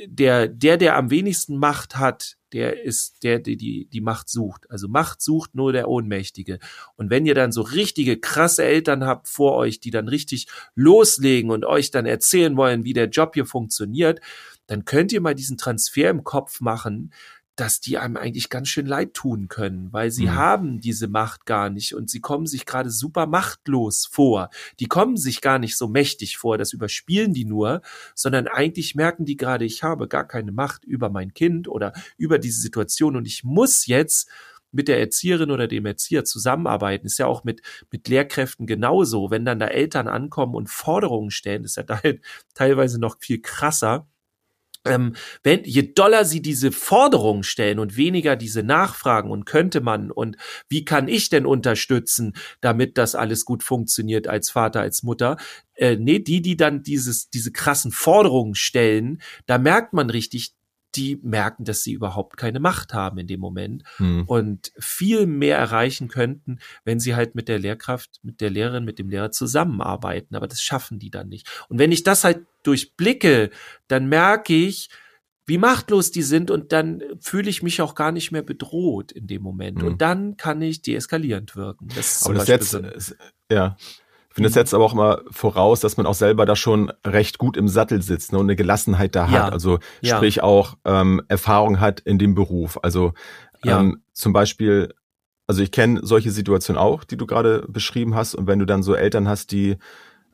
der, 0.06 0.48
der, 0.48 0.76
der 0.76 0.96
am 0.96 1.10
wenigsten 1.10 1.56
Macht 1.56 1.96
hat, 1.96 2.36
der 2.52 2.84
ist 2.84 3.24
der, 3.24 3.40
der 3.40 3.56
die, 3.56 3.88
die 3.92 4.00
Macht 4.00 4.28
sucht. 4.28 4.70
Also 4.70 4.88
Macht 4.88 5.20
sucht 5.20 5.54
nur 5.54 5.72
der 5.72 5.88
Ohnmächtige. 5.88 6.58
Und 6.96 7.10
wenn 7.10 7.26
ihr 7.26 7.34
dann 7.34 7.52
so 7.52 7.62
richtige 7.62 8.18
krasse 8.18 8.64
Eltern 8.64 9.04
habt 9.04 9.28
vor 9.28 9.56
euch, 9.56 9.80
die 9.80 9.90
dann 9.90 10.08
richtig 10.08 10.46
loslegen 10.74 11.50
und 11.50 11.64
euch 11.64 11.90
dann 11.90 12.06
erzählen 12.06 12.56
wollen, 12.56 12.84
wie 12.84 12.92
der 12.92 13.08
Job 13.08 13.34
hier 13.34 13.46
funktioniert, 13.46 14.20
dann 14.66 14.84
könnt 14.84 15.12
ihr 15.12 15.20
mal 15.20 15.34
diesen 15.34 15.58
Transfer 15.58 16.10
im 16.10 16.24
Kopf 16.24 16.60
machen, 16.60 17.12
dass 17.56 17.80
die 17.80 17.98
einem 17.98 18.16
eigentlich 18.16 18.48
ganz 18.48 18.68
schön 18.68 18.86
leid 18.86 19.14
tun 19.14 19.48
können, 19.48 19.92
weil 19.92 20.10
sie 20.10 20.26
mhm. 20.26 20.34
haben 20.34 20.80
diese 20.80 21.08
Macht 21.08 21.46
gar 21.46 21.70
nicht 21.70 21.94
und 21.94 22.10
sie 22.10 22.20
kommen 22.20 22.46
sich 22.46 22.66
gerade 22.66 22.90
super 22.90 23.26
machtlos 23.26 24.08
vor. 24.10 24.50
Die 24.80 24.86
kommen 24.86 25.16
sich 25.16 25.40
gar 25.40 25.58
nicht 25.58 25.76
so 25.76 25.86
mächtig 25.86 26.36
vor, 26.36 26.58
das 26.58 26.72
überspielen 26.72 27.32
die 27.32 27.44
nur, 27.44 27.82
sondern 28.14 28.48
eigentlich 28.48 28.94
merken 28.94 29.24
die 29.24 29.36
gerade, 29.36 29.64
ich 29.64 29.82
habe 29.82 30.08
gar 30.08 30.26
keine 30.26 30.52
Macht 30.52 30.84
über 30.84 31.10
mein 31.10 31.32
Kind 31.32 31.68
oder 31.68 31.92
über 32.16 32.38
diese 32.38 32.60
Situation 32.60 33.16
und 33.16 33.26
ich 33.26 33.44
muss 33.44 33.86
jetzt 33.86 34.28
mit 34.74 34.88
der 34.88 34.98
Erzieherin 34.98 35.52
oder 35.52 35.68
dem 35.68 35.86
Erzieher 35.86 36.24
zusammenarbeiten. 36.24 37.06
Ist 37.06 37.18
ja 37.18 37.26
auch 37.26 37.44
mit, 37.44 37.62
mit 37.92 38.08
Lehrkräften 38.08 38.66
genauso. 38.66 39.30
Wenn 39.30 39.44
dann 39.44 39.60
da 39.60 39.68
Eltern 39.68 40.08
ankommen 40.08 40.56
und 40.56 40.68
Forderungen 40.68 41.30
stellen, 41.30 41.64
ist 41.64 41.76
ja 41.76 41.84
da 41.84 42.00
teilweise 42.54 43.00
noch 43.00 43.16
viel 43.20 43.40
krasser 43.40 44.08
ähm, 44.84 45.14
wenn, 45.42 45.64
je 45.64 45.92
doller 45.94 46.24
sie 46.24 46.42
diese 46.42 46.72
Forderungen 46.72 47.42
stellen 47.42 47.78
und 47.78 47.96
weniger 47.96 48.36
diese 48.36 48.62
Nachfragen 48.62 49.30
und 49.30 49.44
könnte 49.46 49.80
man 49.80 50.10
und 50.10 50.36
wie 50.68 50.84
kann 50.84 51.08
ich 51.08 51.28
denn 51.28 51.46
unterstützen, 51.46 52.34
damit 52.60 52.98
das 52.98 53.14
alles 53.14 53.44
gut 53.44 53.62
funktioniert 53.62 54.28
als 54.28 54.50
Vater, 54.50 54.80
als 54.80 55.02
Mutter, 55.02 55.36
äh, 55.74 55.96
nee, 55.96 56.18
die, 56.18 56.42
die 56.42 56.56
dann 56.56 56.82
dieses, 56.82 57.30
diese 57.30 57.52
krassen 57.52 57.90
Forderungen 57.90 58.54
stellen, 58.54 59.20
da 59.46 59.58
merkt 59.58 59.92
man 59.92 60.10
richtig, 60.10 60.54
die 60.96 61.18
merken, 61.22 61.64
dass 61.64 61.82
sie 61.82 61.92
überhaupt 61.92 62.36
keine 62.36 62.60
Macht 62.60 62.94
haben 62.94 63.18
in 63.18 63.26
dem 63.26 63.40
Moment 63.40 63.82
hm. 63.96 64.24
und 64.26 64.72
viel 64.78 65.26
mehr 65.26 65.58
erreichen 65.58 66.08
könnten, 66.08 66.58
wenn 66.84 67.00
sie 67.00 67.14
halt 67.14 67.34
mit 67.34 67.48
der 67.48 67.58
Lehrkraft, 67.58 68.20
mit 68.22 68.40
der 68.40 68.50
Lehrerin, 68.50 68.84
mit 68.84 68.98
dem 68.98 69.08
Lehrer 69.08 69.30
zusammenarbeiten. 69.30 70.34
Aber 70.36 70.48
das 70.48 70.60
schaffen 70.60 70.98
die 70.98 71.10
dann 71.10 71.28
nicht. 71.28 71.48
Und 71.68 71.78
wenn 71.78 71.92
ich 71.92 72.02
das 72.02 72.24
halt 72.24 72.46
durchblicke, 72.62 73.50
dann 73.88 74.08
merke 74.08 74.54
ich, 74.54 74.90
wie 75.46 75.58
machtlos 75.58 76.10
die 76.10 76.22
sind 76.22 76.50
und 76.50 76.72
dann 76.72 77.02
fühle 77.20 77.50
ich 77.50 77.62
mich 77.62 77.82
auch 77.82 77.94
gar 77.94 78.12
nicht 78.12 78.32
mehr 78.32 78.42
bedroht 78.42 79.12
in 79.12 79.26
dem 79.26 79.42
Moment. 79.42 79.80
Hm. 79.80 79.86
Und 79.86 80.02
dann 80.02 80.36
kann 80.36 80.62
ich 80.62 80.80
deeskalierend 80.82 81.54
wirken. 81.54 81.88
Das 81.94 82.16
ist 82.16 82.26
Aber 82.26 82.34
das 82.34 82.48
jetzt, 82.48 83.16
ja, 83.50 83.76
ich 83.78 84.03
finde, 84.34 84.48
das 84.48 84.54
setzt 84.54 84.74
aber 84.74 84.84
auch 84.84 84.92
immer 84.92 85.20
voraus, 85.30 85.80
dass 85.80 85.96
man 85.96 86.06
auch 86.06 86.14
selber 86.14 86.44
da 86.44 86.56
schon 86.56 86.92
recht 87.06 87.38
gut 87.38 87.56
im 87.56 87.68
Sattel 87.68 88.02
sitzt 88.02 88.32
ne, 88.32 88.38
und 88.38 88.46
eine 88.46 88.56
Gelassenheit 88.56 89.14
da 89.14 89.26
ja. 89.26 89.44
hat. 89.44 89.52
Also 89.52 89.78
ja. 90.00 90.16
sprich 90.16 90.42
auch 90.42 90.76
ähm, 90.84 91.22
Erfahrung 91.28 91.78
hat 91.78 92.00
in 92.00 92.18
dem 92.18 92.34
Beruf. 92.34 92.78
Also 92.82 93.12
ja. 93.62 93.80
ähm, 93.80 94.02
zum 94.12 94.32
Beispiel, 94.32 94.92
also 95.46 95.62
ich 95.62 95.70
kenne 95.70 96.00
solche 96.02 96.32
Situationen 96.32 96.82
auch, 96.82 97.04
die 97.04 97.16
du 97.16 97.26
gerade 97.26 97.64
beschrieben 97.68 98.16
hast. 98.16 98.34
Und 98.34 98.48
wenn 98.48 98.58
du 98.58 98.66
dann 98.66 98.82
so 98.82 98.94
Eltern 98.94 99.28
hast, 99.28 99.52
die 99.52 99.76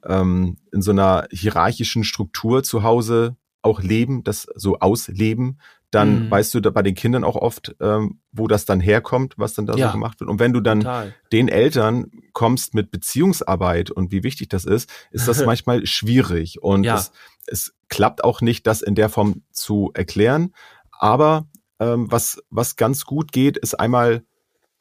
ähm, 0.06 0.56
in 0.72 0.80
so 0.80 0.92
einer 0.92 1.26
hierarchischen 1.30 2.02
Struktur 2.02 2.62
zu 2.62 2.82
Hause 2.82 3.36
auch 3.62 3.82
leben, 3.82 4.24
das 4.24 4.46
so 4.54 4.78
ausleben, 4.78 5.60
dann 5.90 6.26
mhm. 6.26 6.30
weißt 6.30 6.54
du 6.54 6.60
da 6.60 6.70
bei 6.70 6.82
den 6.82 6.94
Kindern 6.94 7.24
auch 7.24 7.36
oft, 7.36 7.74
ähm, 7.80 8.20
wo 8.32 8.46
das 8.46 8.64
dann 8.64 8.80
herkommt, 8.80 9.34
was 9.36 9.54
dann 9.54 9.66
da 9.66 9.74
ja, 9.74 9.88
so 9.88 9.92
gemacht 9.92 10.20
wird. 10.20 10.30
Und 10.30 10.38
wenn 10.38 10.52
du 10.52 10.60
dann 10.60 10.80
total. 10.80 11.14
den 11.32 11.48
Eltern 11.48 12.10
kommst 12.32 12.74
mit 12.74 12.90
Beziehungsarbeit 12.90 13.90
und 13.90 14.12
wie 14.12 14.22
wichtig 14.22 14.48
das 14.48 14.64
ist, 14.64 14.88
ist 15.10 15.26
das 15.26 15.44
manchmal 15.46 15.84
schwierig. 15.86 16.62
Und 16.62 16.84
ja. 16.84 16.94
es, 16.94 17.12
es 17.46 17.74
klappt 17.88 18.22
auch 18.22 18.40
nicht, 18.40 18.66
das 18.66 18.82
in 18.82 18.94
der 18.94 19.08
Form 19.08 19.42
zu 19.50 19.90
erklären. 19.94 20.54
Aber 20.92 21.48
ähm, 21.80 22.10
was, 22.10 22.40
was 22.50 22.76
ganz 22.76 23.04
gut 23.04 23.32
geht, 23.32 23.56
ist 23.56 23.74
einmal 23.74 24.22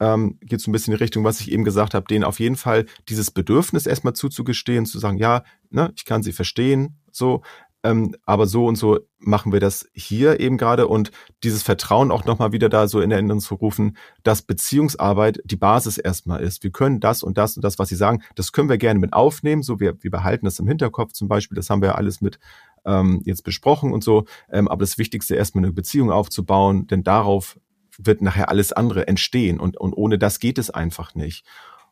ähm, 0.00 0.38
geht 0.40 0.60
so 0.60 0.70
ein 0.70 0.72
bisschen 0.72 0.92
in 0.92 0.98
die 0.98 1.04
Richtung, 1.04 1.24
was 1.24 1.40
ich 1.40 1.52
eben 1.52 1.64
gesagt 1.64 1.92
habe, 1.92 2.06
denen 2.06 2.24
auf 2.24 2.40
jeden 2.40 2.56
Fall 2.56 2.86
dieses 3.08 3.30
Bedürfnis 3.30 3.86
erstmal 3.86 4.14
zuzugestehen, 4.14 4.86
zu 4.86 4.98
sagen, 4.98 5.18
ja, 5.18 5.44
ne, 5.68 5.92
ich 5.94 6.06
kann 6.06 6.22
sie 6.22 6.32
verstehen, 6.32 6.98
so, 7.12 7.42
ähm, 7.82 8.14
aber 8.24 8.46
so 8.46 8.66
und 8.66 8.76
so 8.76 9.00
machen 9.18 9.52
wir 9.52 9.60
das 9.60 9.88
hier 9.94 10.40
eben 10.40 10.58
gerade 10.58 10.86
und 10.86 11.10
dieses 11.42 11.62
Vertrauen 11.62 12.10
auch 12.10 12.24
nochmal 12.24 12.52
wieder 12.52 12.68
da 12.68 12.88
so 12.88 13.00
in 13.00 13.10
Erinnerung 13.10 13.40
zu 13.40 13.54
rufen, 13.54 13.96
dass 14.22 14.42
Beziehungsarbeit 14.42 15.40
die 15.44 15.56
Basis 15.56 15.98
erstmal 15.98 16.42
ist. 16.42 16.62
Wir 16.62 16.70
können 16.70 17.00
das 17.00 17.22
und 17.22 17.38
das 17.38 17.56
und 17.56 17.64
das, 17.64 17.78
was 17.78 17.88
Sie 17.88 17.96
sagen, 17.96 18.22
das 18.34 18.52
können 18.52 18.68
wir 18.68 18.78
gerne 18.78 19.00
mit 19.00 19.12
aufnehmen, 19.12 19.62
so 19.62 19.80
wir, 19.80 20.02
wir 20.02 20.10
behalten 20.10 20.44
das 20.44 20.58
im 20.58 20.68
Hinterkopf 20.68 21.12
zum 21.12 21.28
Beispiel, 21.28 21.56
das 21.56 21.70
haben 21.70 21.82
wir 21.82 21.96
alles 21.96 22.20
mit 22.20 22.38
ähm, 22.84 23.22
jetzt 23.24 23.44
besprochen 23.44 23.92
und 23.92 24.04
so, 24.04 24.24
ähm, 24.50 24.68
aber 24.68 24.80
das 24.80 24.98
Wichtigste 24.98 25.34
erstmal 25.34 25.64
eine 25.64 25.72
Beziehung 25.72 26.10
aufzubauen, 26.10 26.86
denn 26.86 27.02
darauf 27.02 27.58
wird 27.98 28.22
nachher 28.22 28.48
alles 28.48 28.72
andere 28.72 29.08
entstehen 29.08 29.60
und, 29.60 29.76
und 29.76 29.94
ohne 29.94 30.18
das 30.18 30.38
geht 30.38 30.58
es 30.58 30.70
einfach 30.70 31.14
nicht. 31.14 31.44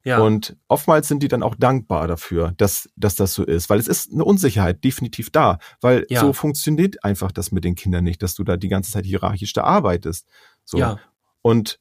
Ja. 0.04 0.20
Und 0.20 0.56
oftmals 0.68 1.08
sind 1.08 1.22
die 1.22 1.28
dann 1.28 1.42
auch 1.42 1.54
dankbar 1.54 2.08
dafür, 2.08 2.54
dass, 2.56 2.88
dass 2.96 3.14
das 3.14 3.34
so 3.34 3.44
ist, 3.44 3.68
weil 3.68 3.78
es 3.78 3.88
ist 3.88 4.12
eine 4.12 4.24
Unsicherheit 4.24 4.82
definitiv 4.84 5.30
da, 5.30 5.58
weil 5.80 6.06
ja. 6.08 6.20
so 6.20 6.32
funktioniert 6.32 7.04
einfach 7.04 7.32
das 7.32 7.52
mit 7.52 7.64
den 7.64 7.74
Kindern 7.74 8.04
nicht, 8.04 8.22
dass 8.22 8.34
du 8.34 8.44
da 8.44 8.56
die 8.56 8.68
ganze 8.68 8.92
Zeit 8.92 9.04
hierarchisch 9.04 9.52
da 9.52 9.64
arbeitest. 9.64 10.26
So. 10.64 10.78
Ja. 10.78 10.98
Und 11.42 11.78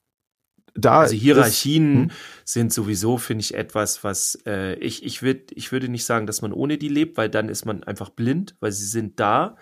da 0.77 0.99
also 1.01 1.15
Hierarchien 1.15 2.09
ist, 2.09 2.11
hm? 2.11 2.17
sind 2.45 2.73
sowieso 2.73 3.17
finde 3.17 3.41
ich 3.41 3.55
etwas 3.55 4.03
was 4.03 4.37
äh, 4.45 4.75
ich 4.75 5.03
ich 5.03 5.23
würde 5.23 5.45
ich 5.55 5.71
würde 5.71 5.89
nicht 5.89 6.05
sagen 6.05 6.27
dass 6.27 6.43
man 6.43 6.53
ohne 6.53 6.77
die 6.77 6.87
lebt 6.87 7.17
weil 7.17 7.29
dann 7.29 7.49
ist 7.49 7.65
man 7.65 7.83
einfach 7.83 8.11
blind 8.11 8.55
weil 8.59 8.71
sie 8.71 8.85
sind 8.85 9.19
da 9.19 9.57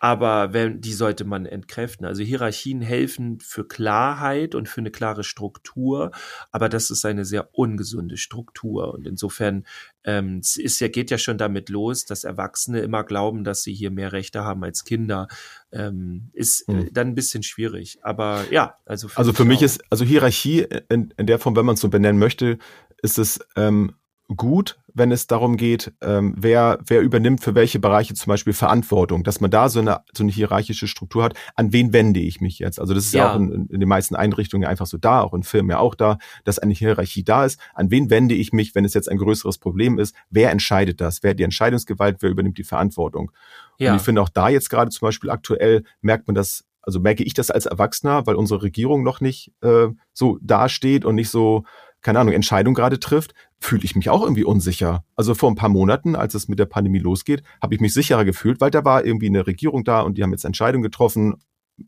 aber 0.00 0.54
wenn, 0.54 0.80
die 0.80 0.94
sollte 0.94 1.24
man 1.24 1.44
entkräften. 1.44 2.06
Also 2.06 2.22
Hierarchien 2.22 2.80
helfen 2.80 3.38
für 3.38 3.68
Klarheit 3.68 4.54
und 4.54 4.66
für 4.66 4.80
eine 4.80 4.90
klare 4.90 5.24
Struktur, 5.24 6.10
aber 6.50 6.70
das 6.70 6.90
ist 6.90 7.04
eine 7.04 7.26
sehr 7.26 7.50
ungesunde 7.52 8.16
Struktur. 8.16 8.94
Und 8.94 9.06
insofern 9.06 9.66
ähm, 10.02 10.38
es 10.38 10.56
ist 10.56 10.80
ja, 10.80 10.88
geht 10.88 11.10
ja 11.10 11.18
schon 11.18 11.36
damit 11.36 11.68
los, 11.68 12.06
dass 12.06 12.24
Erwachsene 12.24 12.80
immer 12.80 13.04
glauben, 13.04 13.44
dass 13.44 13.62
sie 13.62 13.74
hier 13.74 13.90
mehr 13.90 14.12
Rechte 14.12 14.42
haben 14.42 14.64
als 14.64 14.84
Kinder. 14.84 15.28
Ähm, 15.70 16.30
ist 16.32 16.66
hm. 16.66 16.88
dann 16.92 17.08
ein 17.08 17.14
bisschen 17.14 17.42
schwierig. 17.42 17.98
Aber 18.02 18.46
ja, 18.50 18.76
also 18.86 19.08
für 19.08 19.18
Also 19.18 19.34
für 19.34 19.44
mich 19.44 19.58
auch. 19.58 19.64
ist, 19.64 19.84
also 19.90 20.06
Hierarchie 20.06 20.66
in, 20.88 21.12
in 21.18 21.26
der 21.26 21.38
Form, 21.38 21.54
wenn 21.56 21.66
man 21.66 21.74
es 21.74 21.80
so 21.80 21.90
benennen 21.90 22.18
möchte, 22.18 22.56
ist 23.02 23.18
es 23.18 23.38
ähm, 23.54 23.94
gut, 24.36 24.78
wenn 24.94 25.12
es 25.12 25.26
darum 25.26 25.56
geht, 25.56 25.92
ähm, 26.00 26.34
wer, 26.36 26.78
wer 26.86 27.00
übernimmt 27.00 27.42
für 27.42 27.54
welche 27.54 27.78
Bereiche 27.78 28.14
zum 28.14 28.30
Beispiel 28.30 28.52
Verantwortung, 28.52 29.24
dass 29.24 29.40
man 29.40 29.50
da 29.50 29.68
so 29.68 29.80
eine, 29.80 30.00
so 30.12 30.22
eine 30.22 30.32
hierarchische 30.32 30.88
Struktur 30.88 31.24
hat, 31.24 31.34
an 31.56 31.72
wen 31.72 31.92
wende 31.92 32.20
ich 32.20 32.40
mich 32.40 32.58
jetzt? 32.58 32.80
Also 32.80 32.94
das 32.94 33.06
ist 33.06 33.14
ja, 33.14 33.24
ja 33.24 33.32
auch 33.32 33.36
in, 33.36 33.66
in, 33.66 33.80
den 33.80 33.88
meisten 33.88 34.16
Einrichtungen 34.16 34.68
einfach 34.68 34.86
so 34.86 34.98
da, 34.98 35.22
auch 35.22 35.34
in 35.34 35.42
Firmen 35.42 35.70
ja 35.70 35.78
auch 35.78 35.94
da, 35.94 36.18
dass 36.44 36.58
eine 36.58 36.74
Hierarchie 36.74 37.24
da 37.24 37.44
ist. 37.44 37.60
An 37.74 37.90
wen 37.90 38.10
wende 38.10 38.34
ich 38.34 38.52
mich, 38.52 38.74
wenn 38.74 38.84
es 38.84 38.94
jetzt 38.94 39.08
ein 39.08 39.18
größeres 39.18 39.58
Problem 39.58 39.98
ist? 39.98 40.14
Wer 40.30 40.50
entscheidet 40.50 41.00
das? 41.00 41.22
Wer 41.22 41.30
hat 41.30 41.38
die 41.38 41.44
Entscheidungsgewalt? 41.44 42.18
Wer 42.20 42.30
übernimmt 42.30 42.58
die 42.58 42.64
Verantwortung? 42.64 43.32
Ja. 43.78 43.92
Und 43.92 43.96
ich 43.96 44.02
finde 44.02 44.22
auch 44.22 44.28
da 44.28 44.48
jetzt 44.48 44.70
gerade 44.70 44.90
zum 44.90 45.06
Beispiel 45.06 45.30
aktuell 45.30 45.84
merkt 46.00 46.26
man 46.26 46.34
das 46.34 46.64
also 46.82 46.98
merke 46.98 47.22
ich 47.24 47.34
das 47.34 47.50
als 47.50 47.66
Erwachsener, 47.66 48.26
weil 48.26 48.36
unsere 48.36 48.62
Regierung 48.62 49.02
noch 49.02 49.20
nicht 49.20 49.52
äh, 49.60 49.88
so 50.14 50.38
dasteht 50.40 51.04
und 51.04 51.14
nicht 51.14 51.28
so 51.28 51.64
keine 52.02 52.18
Ahnung, 52.20 52.34
Entscheidung 52.34 52.74
gerade 52.74 52.98
trifft, 52.98 53.34
fühle 53.58 53.84
ich 53.84 53.94
mich 53.94 54.08
auch 54.08 54.22
irgendwie 54.22 54.44
unsicher. 54.44 55.04
Also 55.16 55.34
vor 55.34 55.50
ein 55.50 55.56
paar 55.56 55.68
Monaten, 55.68 56.16
als 56.16 56.34
es 56.34 56.48
mit 56.48 56.58
der 56.58 56.66
Pandemie 56.66 56.98
losgeht, 56.98 57.42
habe 57.62 57.74
ich 57.74 57.80
mich 57.80 57.92
sicherer 57.92 58.24
gefühlt, 58.24 58.60
weil 58.60 58.70
da 58.70 58.84
war 58.84 59.04
irgendwie 59.04 59.26
eine 59.26 59.46
Regierung 59.46 59.84
da 59.84 60.00
und 60.00 60.16
die 60.16 60.22
haben 60.22 60.32
jetzt 60.32 60.44
Entscheidungen 60.44 60.82
getroffen, 60.82 61.36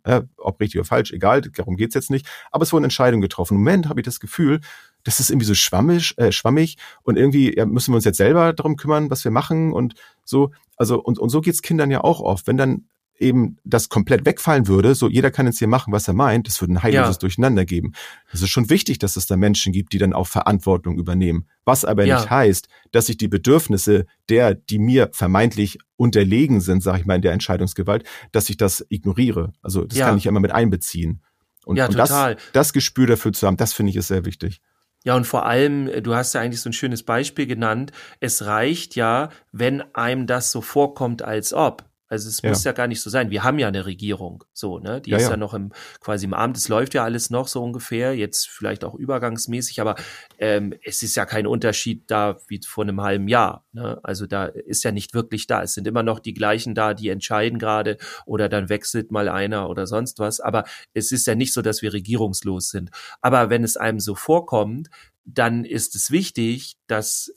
äh, 0.05 0.23
ob 0.37 0.61
richtig 0.61 0.81
oder 0.81 0.87
falsch, 0.87 1.13
egal, 1.13 1.43
darum 1.43 1.77
geht's 1.77 1.95
jetzt 1.95 2.11
nicht. 2.11 2.27
Aber 2.51 2.63
es 2.63 2.73
wurden 2.73 2.85
Entscheidungen 2.85 3.23
getroffen. 3.23 3.55
Im 3.55 3.61
Moment 3.61 3.89
habe 3.89 4.01
ich 4.01 4.05
das 4.05 4.21
Gefühl, 4.21 4.61
das 5.05 5.21
ist 5.21 5.31
irgendwie 5.31 5.47
so 5.47 5.55
schwammig, 5.55 6.17
äh, 6.19 6.33
schwammig 6.33 6.77
und 7.03 7.17
irgendwie 7.17 7.57
ja, 7.57 7.67
müssen 7.67 7.93
wir 7.93 7.97
uns 7.97 8.05
jetzt 8.05 8.19
selber 8.19 8.53
darum 8.53 8.77
kümmern, 8.77 9.11
was 9.11 9.25
wir 9.25 9.31
machen 9.31 9.73
und 9.73 9.95
so. 10.25 10.51
Also 10.77 11.03
und, 11.03 11.19
und 11.19 11.29
so 11.29 11.41
geht's 11.41 11.63
Kindern 11.63 11.91
ja 11.91 12.03
auch 12.03 12.21
oft. 12.21 12.47
Wenn 12.47 12.57
dann 12.57 12.87
eben 13.23 13.57
das 13.65 13.89
komplett 13.89 14.27
wegfallen 14.27 14.67
würde, 14.67 14.95
so 14.95 15.09
jeder 15.09 15.31
kann 15.31 15.47
jetzt 15.47 15.59
hier 15.59 15.69
machen, 15.69 15.93
was 15.93 16.09
er 16.09 16.15
meint, 16.15 16.47
das 16.47 16.61
würde 16.61 16.75
ein 16.75 16.83
heilloses 16.83 17.17
ja. 17.17 17.21
Durcheinander 17.21 17.65
geben. 17.65 17.93
Es 18.33 18.43
ist 18.43 18.51
schon 18.51 18.69
wichtig, 18.69 18.99
dass 18.99 19.17
es 19.17 19.27
da 19.27 19.37
Menschen 19.37 19.73
gibt, 19.73 19.93
die 19.93 19.99
dann 19.99 20.13
auch 20.13 20.27
Verantwortung 20.27 20.99
übernehmen. 20.99 21.47
Was 21.65 21.85
aber 21.85 22.05
ja. 22.05 22.17
nicht 22.17 22.31
heißt, 22.31 22.69
dass 22.91 23.09
ich 23.09 23.17
die 23.17 23.29
Bedürfnisse 23.29 24.07
der, 24.29 24.55
die 24.55 24.79
mir 24.79 25.11
vermeintlich 25.13 25.79
unterlegen 25.97 26.61
sind, 26.61 26.83
sage 26.83 27.01
ich 27.01 27.07
mal, 27.07 27.17
in 27.17 27.23
der 27.23 27.33
Entscheidungsgewalt, 27.33 28.05
dass 28.33 28.51
ich 28.51 28.57
das 28.57 28.85
ignoriere. 28.89 29.53
Also 29.63 29.85
das 29.85 29.99
ja. 29.99 30.09
kann 30.09 30.19
ich 30.19 30.27
immer 30.27 30.41
mit 30.41 30.53
einbeziehen. 30.53 31.23
Und, 31.65 31.77
ja, 31.77 31.87
und 31.87 31.97
das, 31.97 32.37
das 32.53 32.73
Gespür 32.73 33.07
dafür 33.07 33.33
zu 33.33 33.47
haben, 33.47 33.57
das 33.57 33.73
finde 33.73 33.91
ich 33.91 33.97
ist 33.97 34.09
sehr 34.09 34.25
wichtig. 34.25 34.61
Ja, 35.05 35.17
und 35.17 35.27
vor 35.27 35.47
allem, 35.47 35.89
äh, 35.89 36.01
du 36.01 36.15
hast 36.15 36.35
ja 36.35 36.41
eigentlich 36.41 36.61
so 36.61 36.71
ein 36.71 36.73
schönes 36.73 37.03
Beispiel 37.03 37.47
genannt. 37.47 37.93
Es 38.21 38.45
reicht 38.45 38.95
ja, 38.95 39.31
wenn 39.51 39.83
einem 39.95 40.27
das 40.27 40.53
so 40.53 40.61
vorkommt, 40.61 41.23
als 41.23 41.53
ob. 41.53 41.85
Also 42.13 42.29
es 42.29 42.43
ja. 42.43 42.51
muss 42.51 42.63
ja 42.63 42.73
gar 42.73 42.89
nicht 42.89 43.01
so 43.01 43.09
sein. 43.09 43.31
Wir 43.31 43.43
haben 43.43 43.59
ja 43.59 43.69
eine 43.69 43.87
Regierung, 43.87 44.45
so, 44.53 44.79
ne? 44.79 45.01
Die 45.01 45.13
ja, 45.13 45.17
ist 45.17 45.23
ja. 45.25 45.31
ja. 45.31 45.37
noch 45.39 45.55
im 45.55 45.73
quasi 45.99 46.27
im 46.27 46.35
Amt. 46.35 46.59
Es 46.59 46.69
läuft 46.69 46.93
ja 46.93 47.05
alles 47.05 47.31
noch 47.31 47.49
so 47.49 47.65
ungefähr, 47.65 48.15
jetzt 48.15 48.51
vielleicht 48.51 48.85
auch 48.85 48.95
übergangsmäßig, 48.95 49.81
aber 49.81 49.95
ähm, 50.37 50.75
es 50.85 51.03
ist 51.03 51.15
ja 51.15 51.25
kein 51.25 51.47
Unterschied 51.47 52.11
da 52.11 52.37
wie 52.49 52.61
vor 52.67 52.85
einem 52.85 53.01
halben 53.01 53.29
Jahr. 53.29 53.65
Ne? 53.73 53.99
Also 54.03 54.27
da 54.27 54.45
ist 54.45 54.85
ja 54.85 54.93
nicht 54.93 55.15
wirklich 55.15 55.47
da. 55.47 55.63
Es 55.63 55.73
sind 55.73 55.87
immer 55.87 56.03
noch 56.03 56.19
die 56.19 56.35
gleichen 56.35 56.75
da, 56.75 56.93
die 56.93 57.09
entscheiden 57.09 57.59
gerade 57.59 57.97
oder 58.27 58.51
dann 58.51 58.69
wechselt 58.69 59.11
mal 59.11 59.31
einer 59.31 59.71
oder 59.71 59.87
sonst 59.87 60.19
was. 60.19 60.39
Aber 60.39 60.65
es 60.93 61.13
ist 61.13 61.27
ja 61.27 61.35
nicht 61.35 61.55
so, 61.55 61.63
dass 61.63 61.81
wir 61.81 61.95
regierungslos 61.95 62.69
sind. 62.69 62.91
Aber 63.23 63.49
wenn 63.49 63.65
es 63.65 63.79
einem 63.79 64.01
so 64.01 64.15
vorkommt, 64.15 64.91
dann 65.25 65.65
ist 65.65 65.95
es 65.95 66.11
wichtig, 66.11 66.75
dass 66.89 67.33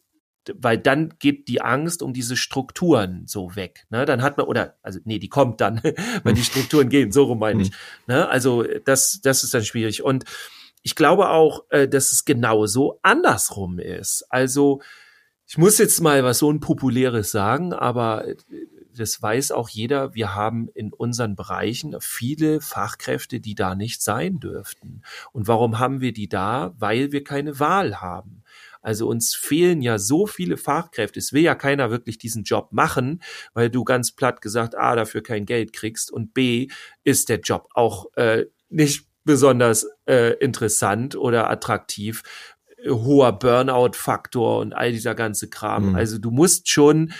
weil 0.53 0.77
dann 0.77 1.13
geht 1.19 1.47
die 1.47 1.61
Angst 1.61 2.01
um 2.01 2.13
diese 2.13 2.37
Strukturen 2.37 3.23
so 3.25 3.55
weg. 3.55 3.85
Ne? 3.89 4.05
Dann 4.05 4.21
hat 4.21 4.37
man, 4.37 4.45
oder, 4.47 4.75
also 4.81 4.99
nee, 5.03 5.19
die 5.19 5.29
kommt 5.29 5.61
dann, 5.61 5.81
weil 6.23 6.33
die 6.33 6.43
Strukturen 6.43 6.89
gehen, 6.89 7.11
so 7.11 7.23
rum 7.23 7.39
meine 7.39 7.63
ich. 7.63 7.71
Mhm. 7.71 7.75
Ne? 8.07 8.29
Also 8.29 8.63
das, 8.85 9.21
das 9.21 9.43
ist 9.43 9.53
dann 9.53 9.63
schwierig. 9.63 10.03
Und 10.03 10.25
ich 10.83 10.95
glaube 10.95 11.29
auch, 11.29 11.65
äh, 11.69 11.87
dass 11.87 12.11
es 12.11 12.25
genauso 12.25 12.99
andersrum 13.01 13.79
ist. 13.79 14.25
Also 14.29 14.81
ich 15.47 15.57
muss 15.57 15.77
jetzt 15.77 16.01
mal 16.01 16.23
was 16.23 16.39
so 16.39 16.47
unpopuläres 16.47 17.31
sagen, 17.31 17.73
aber 17.73 18.27
äh, 18.27 18.35
das 18.95 19.21
weiß 19.21 19.51
auch 19.51 19.69
jeder, 19.69 20.15
wir 20.15 20.35
haben 20.35 20.69
in 20.73 20.93
unseren 20.93 21.35
Bereichen 21.35 21.95
viele 21.99 22.61
Fachkräfte, 22.61 23.39
die 23.39 23.55
da 23.55 23.75
nicht 23.75 24.01
sein 24.01 24.39
dürften. 24.39 25.01
Und 25.31 25.47
warum 25.47 25.79
haben 25.79 26.01
wir 26.01 26.13
die 26.13 26.29
da? 26.29 26.73
Weil 26.77 27.11
wir 27.11 27.23
keine 27.23 27.59
Wahl 27.59 28.01
haben. 28.01 28.43
Also 28.85 29.07
uns 29.07 29.33
fehlen 29.33 29.81
ja 29.81 29.97
so 29.97 30.27
viele 30.27 30.57
Fachkräfte. 30.57 31.17
Es 31.17 31.33
will 31.33 31.41
ja 31.41 31.55
keiner 31.55 31.89
wirklich 31.89 32.19
diesen 32.19 32.43
Job 32.43 32.69
machen, 32.71 33.23
weil 33.55 33.71
du 33.71 33.83
ganz 33.83 34.11
platt 34.11 34.41
gesagt 34.41 34.77
A 34.77 34.95
dafür 34.95 35.23
kein 35.23 35.47
Geld 35.47 35.73
kriegst 35.73 36.11
und 36.11 36.35
B 36.35 36.67
ist 37.03 37.29
der 37.29 37.39
Job 37.39 37.67
auch 37.73 38.05
äh, 38.15 38.45
nicht 38.69 39.07
besonders 39.23 39.87
äh, 40.07 40.33
interessant 40.37 41.15
oder 41.15 41.49
attraktiv. 41.49 42.21
Hoher 42.87 43.33
Burnout-Faktor 43.39 44.59
und 44.59 44.73
all 44.73 44.91
dieser 44.91 45.15
ganze 45.15 45.49
Kram. 45.49 45.89
Mhm. 45.89 45.95
Also 45.95 46.19
du 46.19 46.29
musst 46.29 46.69
schon 46.69 47.11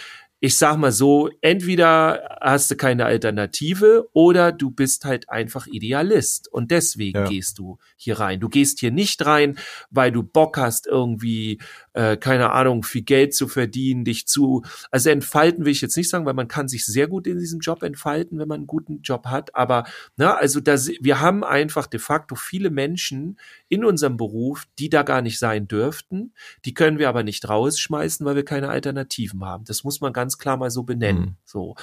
ich 0.46 0.60
sag 0.60 0.78
mal 0.78 0.92
so, 0.92 1.32
entweder 1.42 2.38
hast 2.40 2.70
du 2.70 2.76
keine 2.76 3.06
Alternative 3.06 4.08
oder 4.14 4.52
du 4.52 4.70
bist 4.70 5.04
halt 5.04 5.28
einfach 5.28 5.66
Idealist 5.66 6.54
und 6.54 6.70
deswegen 6.70 7.18
ja. 7.18 7.28
gehst 7.28 7.58
du 7.58 7.80
hier 7.96 8.20
rein. 8.20 8.40
Du 8.40 8.48
gehst 8.48 8.80
hier 8.80 8.92
nicht 8.92 9.26
rein, 9.26 9.58
weil 9.90 10.12
du 10.12 10.22
Bock 10.22 10.60
hast, 10.60 10.86
irgendwie, 10.86 11.60
äh, 11.94 12.16
keine 12.16 12.52
Ahnung, 12.52 12.84
viel 12.84 13.02
Geld 13.02 13.34
zu 13.34 13.48
verdienen, 13.48 14.06
dich 14.06 14.28
zu, 14.28 14.64
also 14.92 15.10
entfalten 15.10 15.66
will 15.66 15.72
ich 15.72 15.82
jetzt 15.82 15.98
nicht 15.98 16.12
sagen, 16.12 16.28
weil 16.28 16.36
man 16.36 16.48
kann 16.48 16.68
sich 16.68 16.86
sehr 16.86 17.08
gut 17.08 17.26
in 17.26 17.40
diesem 17.40 17.60
Job 17.60 17.82
entfalten, 17.82 18.38
wenn 18.38 18.48
man 18.48 18.60
einen 18.60 18.68
guten 18.68 19.02
Job 19.02 19.26
hat, 19.26 19.56
aber, 19.56 19.86
na, 20.16 20.36
also 20.36 20.60
da, 20.60 20.76
wir 20.76 21.22
haben 21.22 21.44
einfach 21.44 21.88
de 21.88 22.00
facto 22.00 22.36
viele 22.36 22.70
Menschen 22.70 23.40
in 23.68 23.84
unserem 23.84 24.18
Beruf, 24.18 24.66
die 24.78 24.90
da 24.90 25.04
gar 25.04 25.22
nicht 25.22 25.40
sein 25.40 25.68
dürften, 25.68 26.34
die 26.66 26.74
können 26.74 27.00
wir 27.00 27.10
aber 27.10 27.24
nicht 27.24 27.48
rausschmeißen, 27.50 28.26
weil 28.26 28.36
wir 28.36 28.46
keine 28.46 28.70
Alternativen 28.70 29.44
haben. 29.44 29.66
Das 29.66 29.84
muss 29.84 30.02
man 30.02 30.14
ganz 30.14 30.38
klar 30.38 30.58
mal 30.58 30.70
so 30.70 30.84
benennen. 30.84 31.22
Mhm. 31.22 31.36
So. 31.46 31.76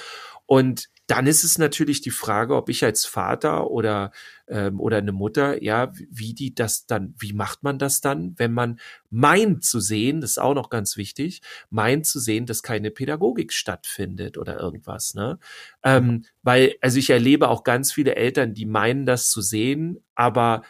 Und 0.46 0.88
dann 1.06 1.26
ist 1.26 1.44
es 1.44 1.58
natürlich 1.58 2.00
die 2.00 2.10
Frage, 2.10 2.54
ob 2.56 2.68
ich 2.68 2.84
als 2.84 3.04
Vater 3.04 3.70
oder 3.70 4.12
ähm, 4.48 4.80
oder 4.80 4.98
eine 4.98 5.12
Mutter, 5.12 5.62
ja, 5.62 5.92
wie 6.10 6.34
die 6.34 6.54
das 6.54 6.86
dann, 6.86 7.14
wie 7.18 7.32
macht 7.32 7.62
man 7.62 7.78
das 7.78 8.00
dann, 8.00 8.34
wenn 8.38 8.52
man 8.52 8.78
meint 9.10 9.64
zu 9.64 9.80
sehen, 9.80 10.20
das 10.20 10.32
ist 10.32 10.38
auch 10.38 10.54
noch 10.54 10.70
ganz 10.70 10.96
wichtig, 10.96 11.42
meint 11.70 12.06
zu 12.06 12.20
sehen, 12.20 12.46
dass 12.46 12.62
keine 12.62 12.90
Pädagogik 12.90 13.52
stattfindet 13.52 14.38
oder 14.38 14.58
irgendwas, 14.60 15.14
ne? 15.14 15.38
Ähm, 15.82 16.24
weil, 16.42 16.74
also 16.80 16.98
ich 16.98 17.10
erlebe 17.10 17.48
auch 17.48 17.64
ganz 17.64 17.92
viele 17.92 18.14
Eltern, 18.14 18.54
die 18.54 18.66
meinen 18.66 19.06
das 19.06 19.30
zu 19.30 19.40
sehen, 19.40 19.98
aber 20.14 20.62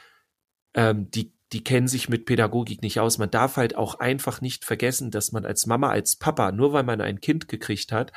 ähm, 0.74 1.10
die 1.10 1.32
die 1.52 1.62
kennen 1.62 1.86
sich 1.86 2.08
mit 2.08 2.24
Pädagogik 2.24 2.80
nicht 2.80 2.98
aus. 2.98 3.18
Man 3.18 3.30
darf 3.30 3.56
halt 3.58 3.76
auch 3.76 3.96
einfach 3.96 4.40
nicht 4.40 4.64
vergessen, 4.64 5.10
dass 5.10 5.32
man 5.32 5.44
als 5.44 5.66
Mama, 5.66 5.90
als 5.90 6.16
Papa, 6.16 6.50
nur 6.50 6.72
weil 6.72 6.82
man 6.82 7.02
ein 7.02 7.20
Kind 7.20 7.46
gekriegt 7.46 7.92
hat, 7.92 8.10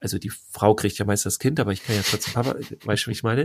also 0.00 0.18
die 0.18 0.30
Frau 0.30 0.74
kriegt 0.74 0.98
ja 0.98 1.04
meist 1.04 1.24
das 1.24 1.38
Kind, 1.38 1.60
aber 1.60 1.72
ich 1.72 1.84
kann 1.84 1.94
ja 1.94 2.02
trotzdem 2.02 2.34
Papa, 2.34 2.56
weißt 2.84 3.06
du, 3.06 3.08
wie 3.08 3.12
ich 3.12 3.22
meine? 3.22 3.44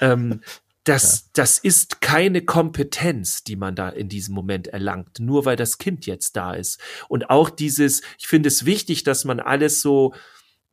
ähm, 0.00 0.40
das, 0.84 1.20
ja. 1.20 1.30
das 1.34 1.58
ist 1.58 2.00
keine 2.00 2.42
Kompetenz, 2.42 3.44
die 3.44 3.56
man 3.56 3.74
da 3.74 3.90
in 3.90 4.08
diesem 4.08 4.34
Moment 4.34 4.68
erlangt, 4.68 5.20
nur 5.20 5.44
weil 5.44 5.56
das 5.56 5.76
Kind 5.76 6.06
jetzt 6.06 6.36
da 6.36 6.54
ist. 6.54 6.80
Und 7.08 7.28
auch 7.28 7.50
dieses, 7.50 8.00
ich 8.18 8.28
finde 8.28 8.48
es 8.48 8.64
wichtig, 8.64 9.04
dass 9.04 9.26
man 9.26 9.40
alles 9.40 9.82
so, 9.82 10.14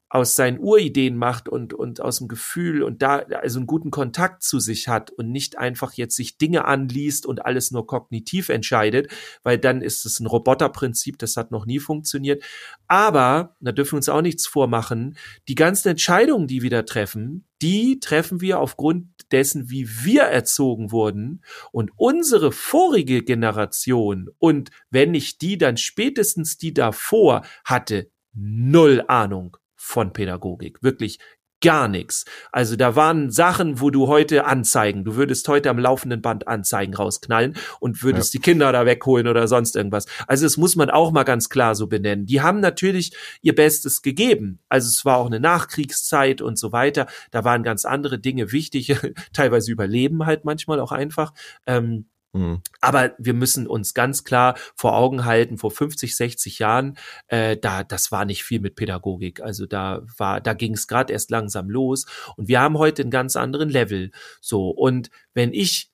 aus 0.10 0.38
seinen 0.38 0.60
Urideen 0.60 1.18
macht 1.18 1.50
und, 1.50 1.74
und 1.74 2.00
aus 2.00 2.20
dem 2.20 2.30
Gefühl 2.30 2.82
und 2.82 3.02
da 3.02 3.18
also 3.18 3.60
einen 3.60 3.68
guten 3.68 3.92
Kontakt 3.92 4.42
zu 4.42 4.60
sich 4.60 4.88
hat 4.88 5.12
und 5.12 5.32
nicht 5.32 5.58
einfach 5.58 5.94
jetzt 5.94 6.16
sich 6.16 6.38
Dinge 6.38 6.66
anliest 6.66 7.26
und 7.26 7.46
alles 7.46 7.72
nur 7.72 7.86
kognitiv 7.88 8.48
entscheidet, 8.48 9.12
weil 9.44 9.58
dann 9.58 9.82
ist 9.82 10.06
es 10.06 10.22
ein 10.22 10.28
Roboterprinzip, 10.28 11.18
das 11.18 11.36
hat 11.36 11.52
noch 11.52 11.66
nie 11.66 11.80
funktioniert. 11.80 12.42
Aber, 12.88 13.56
da 13.60 13.74
dürfen 13.74 13.94
wir 13.94 13.98
uns 13.98 14.08
auch 14.10 14.22
nichts 14.22 14.48
vormachen, 14.48 15.18
die 15.50 15.56
ganzen 15.56 15.90
Entscheidungen, 15.90 16.48
die 16.48 16.62
wir 16.62 16.70
da 16.70 16.84
treffen, 16.84 17.46
die 17.62 18.00
treffen 18.00 18.40
wir 18.40 18.60
aufgrund 18.60 19.08
dessen, 19.32 19.70
wie 19.70 19.90
wir 20.06 20.24
erzogen 20.24 20.92
wurden 20.92 21.44
und 21.72 21.92
unsere 21.98 22.54
vorige 22.54 23.24
Generation 23.24 24.30
und 24.38 24.70
wenn 24.90 25.12
nicht 25.12 25.42
die, 25.42 25.58
dann 25.58 25.76
spätestens 25.76 26.58
die 26.58 26.74
davor 26.74 27.44
hatte 27.66 28.10
null 28.34 29.04
Ahnung 29.08 29.58
von 29.88 30.12
Pädagogik. 30.12 30.84
Wirklich 30.84 31.20
gar 31.62 31.88
nichts. 31.88 32.26
Also 32.52 32.76
da 32.76 32.96
waren 32.96 33.32
Sachen, 33.32 33.82
wo 33.82 33.90
du 33.90 34.08
heute 34.08 34.46
Anzeigen, 34.46 35.04
du 35.04 35.16
würdest 35.16 35.48
heute 35.48 35.72
am 35.72 35.80
laufenden 35.80 36.22
Band 36.22 36.48
Anzeigen 36.48 36.94
rausknallen 36.94 37.56
und 37.80 38.04
würdest 38.04 38.34
ja. 38.34 38.38
die 38.38 38.44
Kinder 38.44 38.72
da 38.72 38.86
wegholen 38.86 39.28
oder 39.28 39.48
sonst 39.48 39.76
irgendwas. 39.76 40.06
Also 40.28 40.46
das 40.46 40.58
muss 40.58 40.76
man 40.76 40.92
auch 40.92 41.12
mal 41.12 41.24
ganz 41.24 41.50
klar 41.50 41.74
so 41.74 41.88
benennen. 41.88 42.26
Die 42.28 42.42
haben 42.42 42.60
natürlich 42.60 43.16
ihr 43.42 43.56
Bestes 43.56 44.04
gegeben. 44.04 44.60
Also 44.70 44.88
es 44.88 45.04
war 45.04 45.18
auch 45.18 45.26
eine 45.26 45.40
Nachkriegszeit 45.40 46.42
und 46.42 46.60
so 46.60 46.72
weiter. 46.72 47.08
Da 47.32 47.44
waren 47.44 47.64
ganz 47.64 47.86
andere 47.86 48.20
Dinge 48.20 48.52
wichtig, 48.52 48.96
teilweise 49.34 49.72
Überleben 49.72 50.28
halt 50.28 50.46
manchmal 50.46 50.80
auch 50.80 50.92
einfach. 50.92 51.34
Ähm, 51.66 52.08
Mhm. 52.38 52.62
Aber 52.82 53.14
wir 53.18 53.34
müssen 53.34 53.68
uns 53.68 53.94
ganz 53.94 54.24
klar 54.24 54.56
vor 54.76 54.96
Augen 54.96 55.26
halten, 55.26 55.58
vor 55.58 55.72
50, 55.72 56.16
60 56.16 56.60
Jahren, 56.60 56.98
äh, 57.28 57.58
da, 57.58 57.84
das 57.84 58.12
war 58.12 58.26
nicht 58.26 58.44
viel 58.44 58.60
mit 58.60 58.76
Pädagogik. 58.76 59.42
Also 59.42 59.66
da 59.66 60.02
war, 60.18 60.42
da 60.42 60.54
ging 60.54 60.74
es 60.74 60.88
gerade 60.88 61.14
erst 61.14 61.32
langsam 61.32 61.70
los. 61.70 62.06
Und 62.36 62.48
wir 62.48 62.62
haben 62.62 62.78
heute 62.78 63.02
einen 63.02 63.12
ganz 63.12 63.36
anderen 63.36 63.70
Level. 63.70 64.12
So. 64.42 64.70
Und 64.70 65.10
wenn 65.34 65.54
ich 65.54 65.92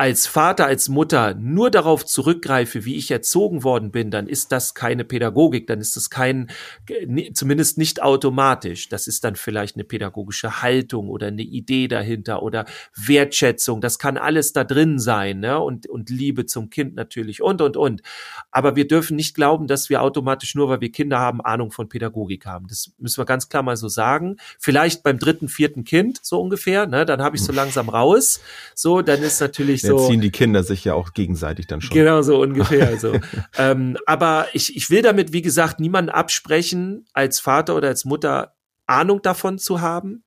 als 0.00 0.26
Vater, 0.26 0.64
als 0.64 0.88
Mutter 0.88 1.34
nur 1.34 1.70
darauf 1.70 2.06
zurückgreife, 2.06 2.86
wie 2.86 2.96
ich 2.96 3.10
erzogen 3.10 3.64
worden 3.64 3.90
bin, 3.90 4.10
dann 4.10 4.28
ist 4.28 4.50
das 4.50 4.72
keine 4.72 5.04
Pädagogik, 5.04 5.66
dann 5.66 5.78
ist 5.78 5.94
das 5.94 6.08
kein, 6.08 6.50
zumindest 7.34 7.76
nicht 7.76 8.00
automatisch. 8.00 8.88
Das 8.88 9.06
ist 9.06 9.24
dann 9.24 9.36
vielleicht 9.36 9.76
eine 9.76 9.84
pädagogische 9.84 10.62
Haltung 10.62 11.10
oder 11.10 11.26
eine 11.26 11.42
Idee 11.42 11.86
dahinter 11.86 12.42
oder 12.42 12.64
Wertschätzung. 12.96 13.82
Das 13.82 13.98
kann 13.98 14.16
alles 14.16 14.54
da 14.54 14.64
drin 14.64 14.98
sein, 14.98 15.40
ne? 15.40 15.60
Und, 15.60 15.86
und 15.86 16.08
Liebe 16.08 16.46
zum 16.46 16.70
Kind 16.70 16.94
natürlich 16.94 17.42
und, 17.42 17.60
und, 17.60 17.76
und. 17.76 18.00
Aber 18.50 18.76
wir 18.76 18.88
dürfen 18.88 19.16
nicht 19.16 19.34
glauben, 19.34 19.66
dass 19.66 19.90
wir 19.90 20.00
automatisch 20.00 20.54
nur, 20.54 20.70
weil 20.70 20.80
wir 20.80 20.90
Kinder 20.90 21.18
haben, 21.18 21.42
Ahnung 21.42 21.72
von 21.72 21.90
Pädagogik 21.90 22.46
haben. 22.46 22.68
Das 22.68 22.90
müssen 22.96 23.20
wir 23.20 23.26
ganz 23.26 23.50
klar 23.50 23.62
mal 23.62 23.76
so 23.76 23.88
sagen. 23.88 24.38
Vielleicht 24.58 25.02
beim 25.02 25.18
dritten, 25.18 25.48
vierten 25.48 25.84
Kind, 25.84 26.20
so 26.22 26.40
ungefähr, 26.40 26.86
ne? 26.86 27.04
Dann 27.04 27.20
habe 27.20 27.36
ich 27.36 27.42
so 27.42 27.52
langsam 27.52 27.90
raus. 27.90 28.40
So, 28.74 29.02
dann 29.02 29.22
ist 29.22 29.42
natürlich 29.42 29.89
so. 29.90 29.98
Erziehen 29.98 30.20
die 30.20 30.30
Kinder 30.30 30.62
sich 30.62 30.84
ja 30.84 30.94
auch 30.94 31.12
gegenseitig 31.12 31.66
dann 31.66 31.80
schon. 31.80 31.94
Genau 31.94 32.22
so 32.22 32.40
ungefähr. 32.42 32.98
so. 32.98 33.18
ähm, 33.58 33.96
aber 34.06 34.46
ich, 34.52 34.76
ich 34.76 34.90
will 34.90 35.02
damit, 35.02 35.32
wie 35.32 35.42
gesagt, 35.42 35.80
niemanden 35.80 36.10
absprechen, 36.10 37.04
als 37.12 37.40
Vater 37.40 37.76
oder 37.76 37.88
als 37.88 38.04
Mutter 38.04 38.54
Ahnung 38.86 39.22
davon 39.22 39.58
zu 39.58 39.80
haben. 39.80 40.24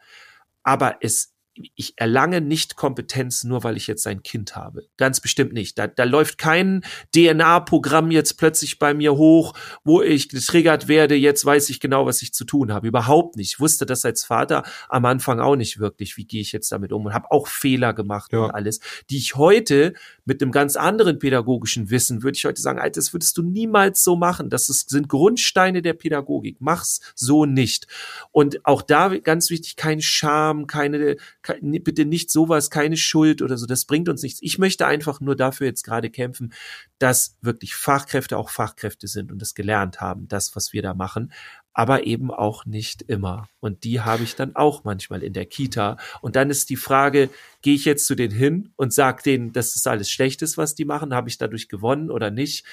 Aber 0.64 0.98
es 1.02 1.33
ich 1.76 1.94
erlange 1.98 2.42
nicht 2.42 2.76
Kompetenz 2.76 3.44
nur, 3.44 3.64
weil 3.64 3.78
ich 3.78 3.88
jetzt 3.88 4.08
ein 4.08 4.24
Kind 4.24 4.56
habe. 4.56 4.88
Ganz 4.98 5.20
bestimmt 5.20 5.54
nicht. 5.54 5.78
Da, 5.78 5.88
da 5.88 6.04
läuft 6.04 6.38
kein 6.38 6.84
DNA-Programm 7.16 8.12
jetzt 8.12 8.38
plötzlich 8.38 8.80
bei 8.80 8.94
mir 8.94 9.16
hoch, 9.16 9.54
wo 9.84 10.02
ich 10.02 10.30
getriggert 10.30 10.88
werde, 10.88 11.16
jetzt 11.16 11.46
weiß 11.46 11.70
ich 11.70 11.80
genau, 11.80 12.06
was 12.06 12.22
ich 12.22 12.34
zu 12.34 12.46
tun 12.46 12.74
habe. 12.74 12.88
Überhaupt 12.88 13.36
nicht. 13.36 13.54
Ich 13.54 13.60
wusste 13.60 13.86
das 13.86 14.04
als 14.04 14.24
Vater 14.24 14.64
am 14.90 15.06
Anfang 15.06 15.40
auch 15.40 15.56
nicht 15.56 15.80
wirklich. 15.80 16.18
Wie 16.18 16.26
gehe 16.26 16.42
ich 16.42 16.52
jetzt 16.52 16.72
damit 16.72 16.92
um? 16.92 17.06
Und 17.06 17.14
habe 17.14 17.32
auch 17.32 17.48
Fehler 17.48 17.94
gemacht 17.94 18.34
ja. 18.34 18.40
und 18.40 18.52
alles, 18.52 18.80
die 19.10 19.18
ich 19.18 19.36
heute 19.36 19.94
mit 20.26 20.42
einem 20.42 20.52
ganz 20.52 20.76
anderen 20.76 21.20
pädagogischen 21.20 21.90
Wissen, 21.90 22.24
würde 22.24 22.38
ich 22.38 22.46
heute 22.46 22.62
sagen, 22.62 22.80
Alter, 22.80 23.00
das 23.00 23.14
würdest 23.14 23.38
du 23.38 23.42
niemals 23.42 24.04
so 24.04 24.16
machen. 24.16 24.50
Das 24.50 24.70
ist, 24.70 24.90
sind 24.90 25.10
Grundsteine 25.10 25.82
der 25.82 25.94
Pädagogik. 25.94 26.58
Mach's 26.60 27.02
so 27.16 27.46
nicht. 27.46 27.88
Und 28.32 28.66
auch 28.66 28.82
da 28.82 29.10
ganz 29.18 29.50
wichtig, 29.50 29.76
kein 29.76 30.02
Scham, 30.02 30.68
keine 30.68 31.18
bitte 31.62 32.06
nicht 32.06 32.32
sowas, 32.32 32.70
keine 32.70 32.98
Schuld 32.98 33.42
oder 33.42 33.58
so, 33.58 33.66
das 33.66 33.86
bringt 33.86 34.10
uns 34.10 34.24
nichts. 34.24 34.40
Ich 34.42 34.58
möchte 34.58 34.86
einfach 34.86 35.20
nur 35.20 35.36
dafür 35.36 35.68
jetzt 35.68 35.84
gerade 35.84 36.10
kämpfen, 36.10 36.54
dass 37.00 37.38
wirklich 37.42 37.76
Fachkräfte 37.76 38.38
auch 38.38 38.50
Fachkräfte 38.50 39.08
sind 39.08 39.32
und 39.32 39.42
das 39.42 39.54
gelernt 39.54 40.02
haben, 40.02 40.28
das, 40.28 40.56
was 40.56 40.74
wir 40.74 40.82
da 40.82 40.94
machen, 40.94 41.32
aber 41.74 42.06
eben 42.06 42.32
auch 42.32 42.66
nicht 42.66 43.02
immer. 43.04 43.48
Und 43.60 43.84
die 43.84 44.02
habe 44.02 44.24
ich 44.24 44.36
dann 44.36 44.56
auch 44.56 44.84
manchmal 44.84 45.24
in 45.24 45.34
der 45.34 45.46
Kita. 45.46 45.98
Und 46.22 46.36
dann 46.36 46.50
ist 46.50 46.70
die 46.70 46.76
Frage, 46.76 47.30
gehe 47.62 47.76
ich 47.76 47.86
jetzt 47.86 48.06
zu 48.06 48.16
denen 48.16 48.34
hin 48.34 48.70
und 48.76 48.94
sage 48.94 49.24
denen, 49.24 49.54
dass 49.54 49.74
das 49.74 49.88
alles 49.88 50.10
schlecht 50.10 50.42
ist, 50.42 50.58
was 50.58 50.76
die 50.76 50.86
machen, 50.86 51.14
habe 51.14 51.30
ich 51.30 51.38
dadurch 51.38 51.68
gewonnen 51.68 52.12
oder 52.12 52.30
nicht? 52.30 52.66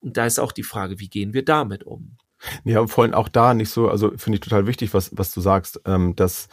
Und 0.00 0.16
da 0.16 0.26
ist 0.26 0.38
auch 0.38 0.52
die 0.52 0.62
Frage, 0.62 1.00
wie 1.00 1.08
gehen 1.08 1.34
wir 1.34 1.44
damit 1.44 1.84
um? 1.84 2.16
Ja, 2.64 2.86
vor 2.86 3.04
allem 3.04 3.14
auch 3.14 3.28
da 3.28 3.54
nicht 3.54 3.70
so, 3.70 3.88
also 3.88 4.10
finde 4.16 4.36
ich 4.36 4.40
total 4.40 4.66
wichtig, 4.66 4.92
was, 4.94 5.10
was 5.16 5.32
du 5.32 5.40
sagst, 5.40 5.80
ähm, 5.86 6.14
dass, 6.14 6.48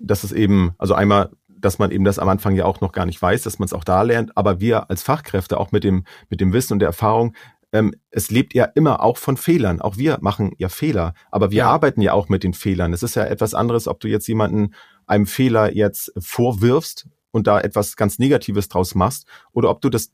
dass 0.00 0.24
es 0.24 0.32
eben, 0.32 0.74
also 0.78 0.94
einmal, 0.94 1.30
dass 1.48 1.78
man 1.78 1.90
eben 1.90 2.04
das 2.04 2.18
am 2.18 2.28
Anfang 2.28 2.54
ja 2.54 2.64
auch 2.64 2.80
noch 2.80 2.92
gar 2.92 3.06
nicht 3.06 3.20
weiß, 3.20 3.42
dass 3.42 3.58
man 3.58 3.66
es 3.66 3.72
auch 3.72 3.84
da 3.84 4.02
lernt, 4.02 4.36
aber 4.36 4.60
wir 4.60 4.90
als 4.90 5.02
Fachkräfte 5.02 5.58
auch 5.58 5.72
mit 5.72 5.84
dem, 5.84 6.04
mit 6.28 6.40
dem 6.40 6.52
Wissen 6.52 6.74
und 6.74 6.78
der 6.78 6.88
Erfahrung, 6.88 7.34
ähm, 7.72 7.94
es 8.10 8.30
lebt 8.30 8.54
ja 8.54 8.64
immer 8.64 9.02
auch 9.02 9.16
von 9.16 9.36
Fehlern. 9.36 9.80
Auch 9.80 9.96
wir 9.96 10.18
machen 10.20 10.52
ja 10.58 10.68
Fehler, 10.68 11.14
aber 11.30 11.50
wir 11.50 11.58
ja. 11.58 11.70
arbeiten 11.70 12.02
ja 12.02 12.12
auch 12.12 12.28
mit 12.28 12.44
den 12.44 12.54
Fehlern. 12.54 12.92
Es 12.92 13.02
ist 13.02 13.16
ja 13.16 13.24
etwas 13.24 13.54
anderes, 13.54 13.88
ob 13.88 14.00
du 14.00 14.08
jetzt 14.08 14.28
jemanden 14.28 14.74
einem 15.06 15.26
Fehler 15.26 15.74
jetzt 15.74 16.12
vorwirfst 16.18 17.08
und 17.30 17.46
da 17.46 17.60
etwas 17.60 17.96
ganz 17.96 18.18
Negatives 18.18 18.68
draus 18.68 18.94
machst 18.94 19.26
oder 19.52 19.70
ob 19.70 19.80
du 19.80 19.88
das, 19.88 20.12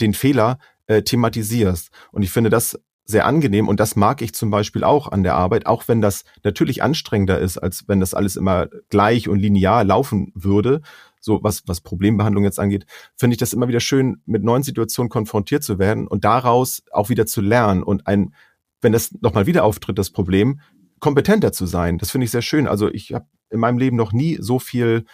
den 0.00 0.14
Fehler 0.14 0.58
äh, 0.86 1.02
thematisierst. 1.02 1.90
Und 2.10 2.22
ich 2.22 2.30
finde 2.30 2.50
das 2.50 2.78
sehr 3.04 3.24
angenehm 3.24 3.68
und 3.68 3.78
das 3.78 3.94
mag 3.94 4.20
ich 4.20 4.34
zum 4.34 4.50
Beispiel 4.50 4.82
auch 4.82 5.12
an 5.12 5.22
der 5.22 5.36
Arbeit, 5.36 5.66
auch 5.66 5.86
wenn 5.86 6.00
das 6.00 6.24
natürlich 6.42 6.82
anstrengender 6.82 7.38
ist, 7.38 7.56
als 7.56 7.84
wenn 7.86 8.00
das 8.00 8.14
alles 8.14 8.34
immer 8.34 8.66
gleich 8.90 9.28
und 9.28 9.38
linear 9.38 9.84
laufen 9.84 10.32
würde, 10.34 10.82
so 11.26 11.42
was, 11.42 11.64
was 11.66 11.82
Problembehandlung 11.82 12.44
jetzt 12.44 12.58
angeht, 12.58 12.86
finde 13.16 13.34
ich 13.34 13.38
das 13.38 13.52
immer 13.52 13.68
wieder 13.68 13.80
schön, 13.80 14.22
mit 14.24 14.44
neuen 14.44 14.62
Situationen 14.62 15.10
konfrontiert 15.10 15.62
zu 15.62 15.78
werden 15.78 16.06
und 16.06 16.24
daraus 16.24 16.82
auch 16.92 17.10
wieder 17.10 17.26
zu 17.26 17.42
lernen 17.42 17.82
und 17.82 18.06
ein, 18.06 18.32
wenn 18.80 18.92
das 18.92 19.12
nochmal 19.20 19.46
wieder 19.46 19.64
auftritt, 19.64 19.98
das 19.98 20.10
Problem, 20.10 20.60
kompetenter 21.00 21.52
zu 21.52 21.66
sein. 21.66 21.98
Das 21.98 22.10
finde 22.10 22.24
ich 22.24 22.30
sehr 22.30 22.42
schön. 22.42 22.66
Also 22.66 22.88
ich 22.88 23.12
habe 23.12 23.26
in 23.50 23.60
meinem 23.60 23.78
Leben 23.78 23.96
noch 23.96 24.12
nie 24.12 24.38
so 24.40 24.58
viel 24.58 25.04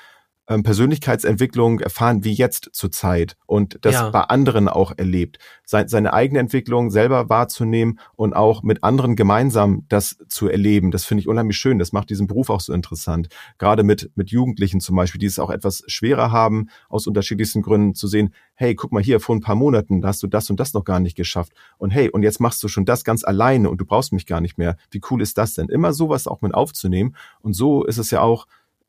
ähm, 0.49 0.63
Persönlichkeitsentwicklung 0.63 1.81
erfahren 1.81 2.25
wie 2.25 2.33
jetzt 2.33 2.71
zur 2.73 2.91
Zeit 2.91 3.37
und 3.47 3.79
das 3.83 3.95
ja. 3.95 4.11
bei 4.11 4.23
anderen 4.23 4.69
auch 4.69 4.93
erlebt. 4.97 5.39
Sein, 5.65 5.89
seine 5.89 6.13
eigene 6.13 6.41
Entwicklung 6.41 6.91
selber 6.91 7.29
wahrzunehmen 7.29 8.01
und 8.17 8.35
auch 8.35 8.63
mit 8.63 8.83
anderen 8.83 9.15
gemeinsam 9.15 9.87
das 9.89 10.17
zu 10.29 10.49
erleben, 10.49 10.91
das 10.91 11.05
finde 11.05 11.21
ich 11.21 11.29
unheimlich 11.29 11.57
schön. 11.57 11.79
Das 11.79 11.93
macht 11.93 12.11
diesen 12.11 12.27
Beruf 12.27 12.51
auch 12.51 12.61
so 12.61 12.73
interessant. 12.73 13.29
Gerade 13.59 13.85
mit, 13.85 14.11
mit 14.17 14.31
Jugendlichen 14.31 14.81
zum 14.81 14.97
Beispiel, 14.97 15.21
die 15.21 15.27
es 15.27 15.39
auch 15.39 15.51
etwas 15.51 15.85
schwerer 15.87 16.33
haben, 16.33 16.69
aus 16.89 17.07
unterschiedlichsten 17.07 17.63
Gründen 17.63 17.95
zu 17.95 18.07
sehen, 18.09 18.35
hey, 18.55 18.75
guck 18.75 18.93
mal 18.93 19.03
hier, 19.03 19.21
vor 19.21 19.37
ein 19.37 19.41
paar 19.41 19.55
Monaten, 19.55 20.01
da 20.01 20.09
hast 20.09 20.23
du 20.23 20.27
das 20.27 20.51
und 20.51 20.59
das 20.59 20.75
noch 20.75 20.85
gar 20.85 21.01
nicht 21.01 21.17
geschafft. 21.17 21.53
Und 21.79 21.91
hey, 21.91 22.11
und 22.11 22.23
jetzt 22.23 22.41
machst 22.41 22.63
du 22.63 22.69
schon 22.69 22.85
das 22.85 23.05
ganz 23.05 23.25
alleine 23.25 23.71
und 23.71 23.79
du 23.79 23.85
brauchst 23.85 24.13
mich 24.13 24.27
gar 24.27 24.41
nicht 24.41 24.59
mehr. 24.59 24.77
Wie 24.91 25.01
cool 25.11 25.23
ist 25.23 25.39
das 25.39 25.55
denn? 25.55 25.69
Immer 25.69 25.93
sowas 25.93 26.27
auch 26.27 26.43
mit 26.43 26.55
aufzunehmen. 26.55 27.17
Und 27.41 27.55
so 27.55 27.85
ist 27.85 27.99
es 27.99 28.11
ja 28.11 28.21
auch, 28.21 28.47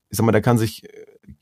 ich 0.09 0.17
sag 0.17 0.25
mal, 0.25 0.31
da 0.31 0.41
kann 0.41 0.57
sich 0.57 0.83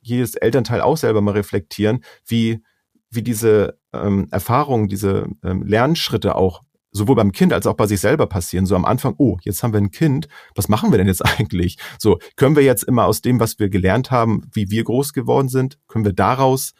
jedes 0.02 0.36
Elternteil 0.36 0.82
auch 0.82 0.98
selber 0.98 1.22
mal 1.22 1.32
reflektieren, 1.32 2.04
wie, 2.26 2.64
wie 3.10 3.24
diese 3.24 3.80
ähm, 3.94 4.28
Erfahrungen, 4.32 4.88
diese 4.88 5.28
ähm, 5.44 5.64
Lernschritte 5.64 6.36
auch 6.36 6.62
sowohl 6.92 7.16
beim 7.16 7.32
Kind 7.32 7.54
als 7.54 7.68
auch 7.68 7.76
bei 7.76 7.88
sich 7.88 8.00
selber 8.00 8.28
passieren. 8.28 8.66
So 8.66 8.76
am 8.76 8.86
Anfang, 8.86 9.16
oh, 9.18 9.38
jetzt 9.44 9.64
haben 9.64 9.74
wir 9.74 9.80
ein 9.80 9.92
Kind, 9.92 10.28
was 10.56 10.68
machen 10.68 10.92
wir 10.92 10.98
denn 10.98 11.08
jetzt 11.08 11.26
eigentlich? 11.40 11.78
So, 11.98 12.20
können 12.36 12.56
wir 12.56 12.64
jetzt 12.64 12.84
immer 12.84 13.06
aus 13.06 13.22
dem, 13.22 13.40
was 13.40 13.60
wir 13.60 13.70
gelernt 13.70 14.12
haben, 14.12 14.50
wie 14.54 14.70
wir 14.70 14.84
groß 14.84 15.14
geworden 15.14 15.50
sind, 15.50 15.80
können 15.88 16.06
wir 16.06 16.14
daraus 16.14 16.74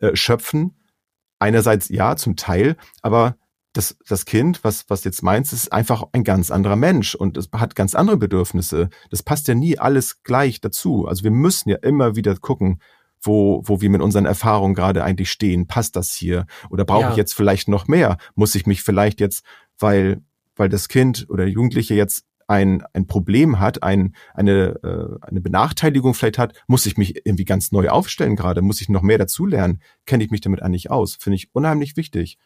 äh, 0.00 0.16
schöpfen? 0.16 0.78
Einerseits 1.38 1.88
ja, 1.88 2.16
zum 2.16 2.36
Teil, 2.36 2.76
aber 3.02 3.36
das, 3.72 3.96
das 4.06 4.26
Kind, 4.26 4.64
was, 4.64 4.84
was 4.88 5.04
jetzt 5.04 5.22
meinst, 5.22 5.52
ist 5.52 5.72
einfach 5.72 6.04
ein 6.12 6.24
ganz 6.24 6.50
anderer 6.50 6.76
Mensch 6.76 7.14
und 7.14 7.36
es 7.36 7.48
hat 7.52 7.74
ganz 7.74 7.94
andere 7.94 8.18
Bedürfnisse. 8.18 8.90
Das 9.10 9.22
passt 9.22 9.48
ja 9.48 9.54
nie 9.54 9.78
alles 9.78 10.22
gleich 10.22 10.60
dazu. 10.60 11.06
Also 11.06 11.24
wir 11.24 11.30
müssen 11.30 11.70
ja 11.70 11.76
immer 11.76 12.14
wieder 12.14 12.36
gucken, 12.36 12.80
wo, 13.22 13.62
wo 13.64 13.80
wir 13.80 13.88
mit 13.88 14.02
unseren 14.02 14.26
Erfahrungen 14.26 14.74
gerade 14.74 15.04
eigentlich 15.04 15.30
stehen. 15.30 15.66
Passt 15.66 15.96
das 15.96 16.12
hier? 16.12 16.46
Oder 16.70 16.84
brauche 16.84 17.02
ja. 17.02 17.10
ich 17.10 17.16
jetzt 17.16 17.34
vielleicht 17.34 17.68
noch 17.68 17.88
mehr? 17.88 18.18
Muss 18.34 18.54
ich 18.54 18.66
mich 18.66 18.82
vielleicht 18.82 19.20
jetzt, 19.20 19.44
weil, 19.78 20.20
weil 20.56 20.68
das 20.68 20.88
Kind 20.88 21.26
oder 21.30 21.46
Jugendliche 21.46 21.94
jetzt 21.94 22.26
ein, 22.48 22.82
ein 22.92 23.06
Problem 23.06 23.60
hat, 23.60 23.82
ein, 23.82 24.14
eine, 24.34 24.80
äh, 24.82 25.26
eine 25.26 25.40
Benachteiligung 25.40 26.12
vielleicht 26.12 26.38
hat, 26.38 26.54
muss 26.66 26.84
ich 26.84 26.98
mich 26.98 27.24
irgendwie 27.24 27.44
ganz 27.44 27.72
neu 27.72 27.88
aufstellen 27.88 28.36
gerade? 28.36 28.60
Muss 28.60 28.80
ich 28.82 28.88
noch 28.90 29.02
mehr 29.02 29.18
dazulernen? 29.18 29.80
Kenne 30.04 30.24
ich 30.24 30.30
mich 30.30 30.42
damit 30.42 30.60
eigentlich 30.60 30.90
aus? 30.90 31.14
Finde 31.14 31.36
ich 31.36 31.54
unheimlich 31.54 31.96
wichtig. 31.96 32.38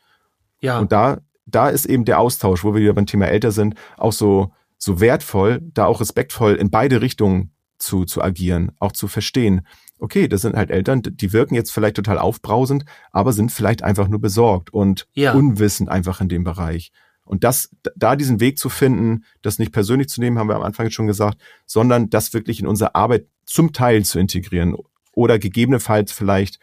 Ja. 0.60 0.78
Und 0.78 0.92
da, 0.92 1.18
da 1.46 1.68
ist 1.68 1.86
eben 1.86 2.04
der 2.04 2.18
Austausch, 2.20 2.64
wo 2.64 2.74
wir 2.74 2.82
wieder 2.82 2.94
beim 2.94 3.06
Thema 3.06 3.26
älter 3.26 3.52
sind, 3.52 3.74
auch 3.96 4.12
so, 4.12 4.52
so 4.78 5.00
wertvoll, 5.00 5.60
da 5.62 5.86
auch 5.86 6.00
respektvoll 6.00 6.54
in 6.54 6.70
beide 6.70 7.00
Richtungen 7.00 7.52
zu, 7.78 8.04
zu 8.04 8.22
agieren, 8.22 8.72
auch 8.78 8.92
zu 8.92 9.08
verstehen. 9.08 9.66
Okay, 9.98 10.28
das 10.28 10.42
sind 10.42 10.56
halt 10.56 10.70
Eltern, 10.70 11.02
die 11.02 11.32
wirken 11.32 11.54
jetzt 11.54 11.72
vielleicht 11.72 11.96
total 11.96 12.18
aufbrausend, 12.18 12.84
aber 13.12 13.32
sind 13.32 13.52
vielleicht 13.52 13.82
einfach 13.82 14.08
nur 14.08 14.20
besorgt 14.20 14.70
und 14.72 15.06
ja. 15.14 15.32
unwissend 15.32 15.88
einfach 15.88 16.20
in 16.20 16.28
dem 16.28 16.44
Bereich. 16.44 16.92
Und 17.24 17.42
das, 17.44 17.74
da 17.96 18.14
diesen 18.14 18.40
Weg 18.40 18.58
zu 18.58 18.68
finden, 18.68 19.24
das 19.42 19.58
nicht 19.58 19.72
persönlich 19.72 20.08
zu 20.08 20.20
nehmen, 20.20 20.38
haben 20.38 20.48
wir 20.48 20.56
am 20.56 20.62
Anfang 20.62 20.90
schon 20.90 21.06
gesagt, 21.06 21.40
sondern 21.64 22.08
das 22.08 22.32
wirklich 22.34 22.60
in 22.60 22.66
unsere 22.66 22.94
Arbeit 22.94 23.26
zum 23.44 23.72
Teil 23.72 24.04
zu 24.04 24.18
integrieren 24.18 24.76
oder 25.12 25.38
gegebenenfalls 25.38 26.12
vielleicht 26.12 26.60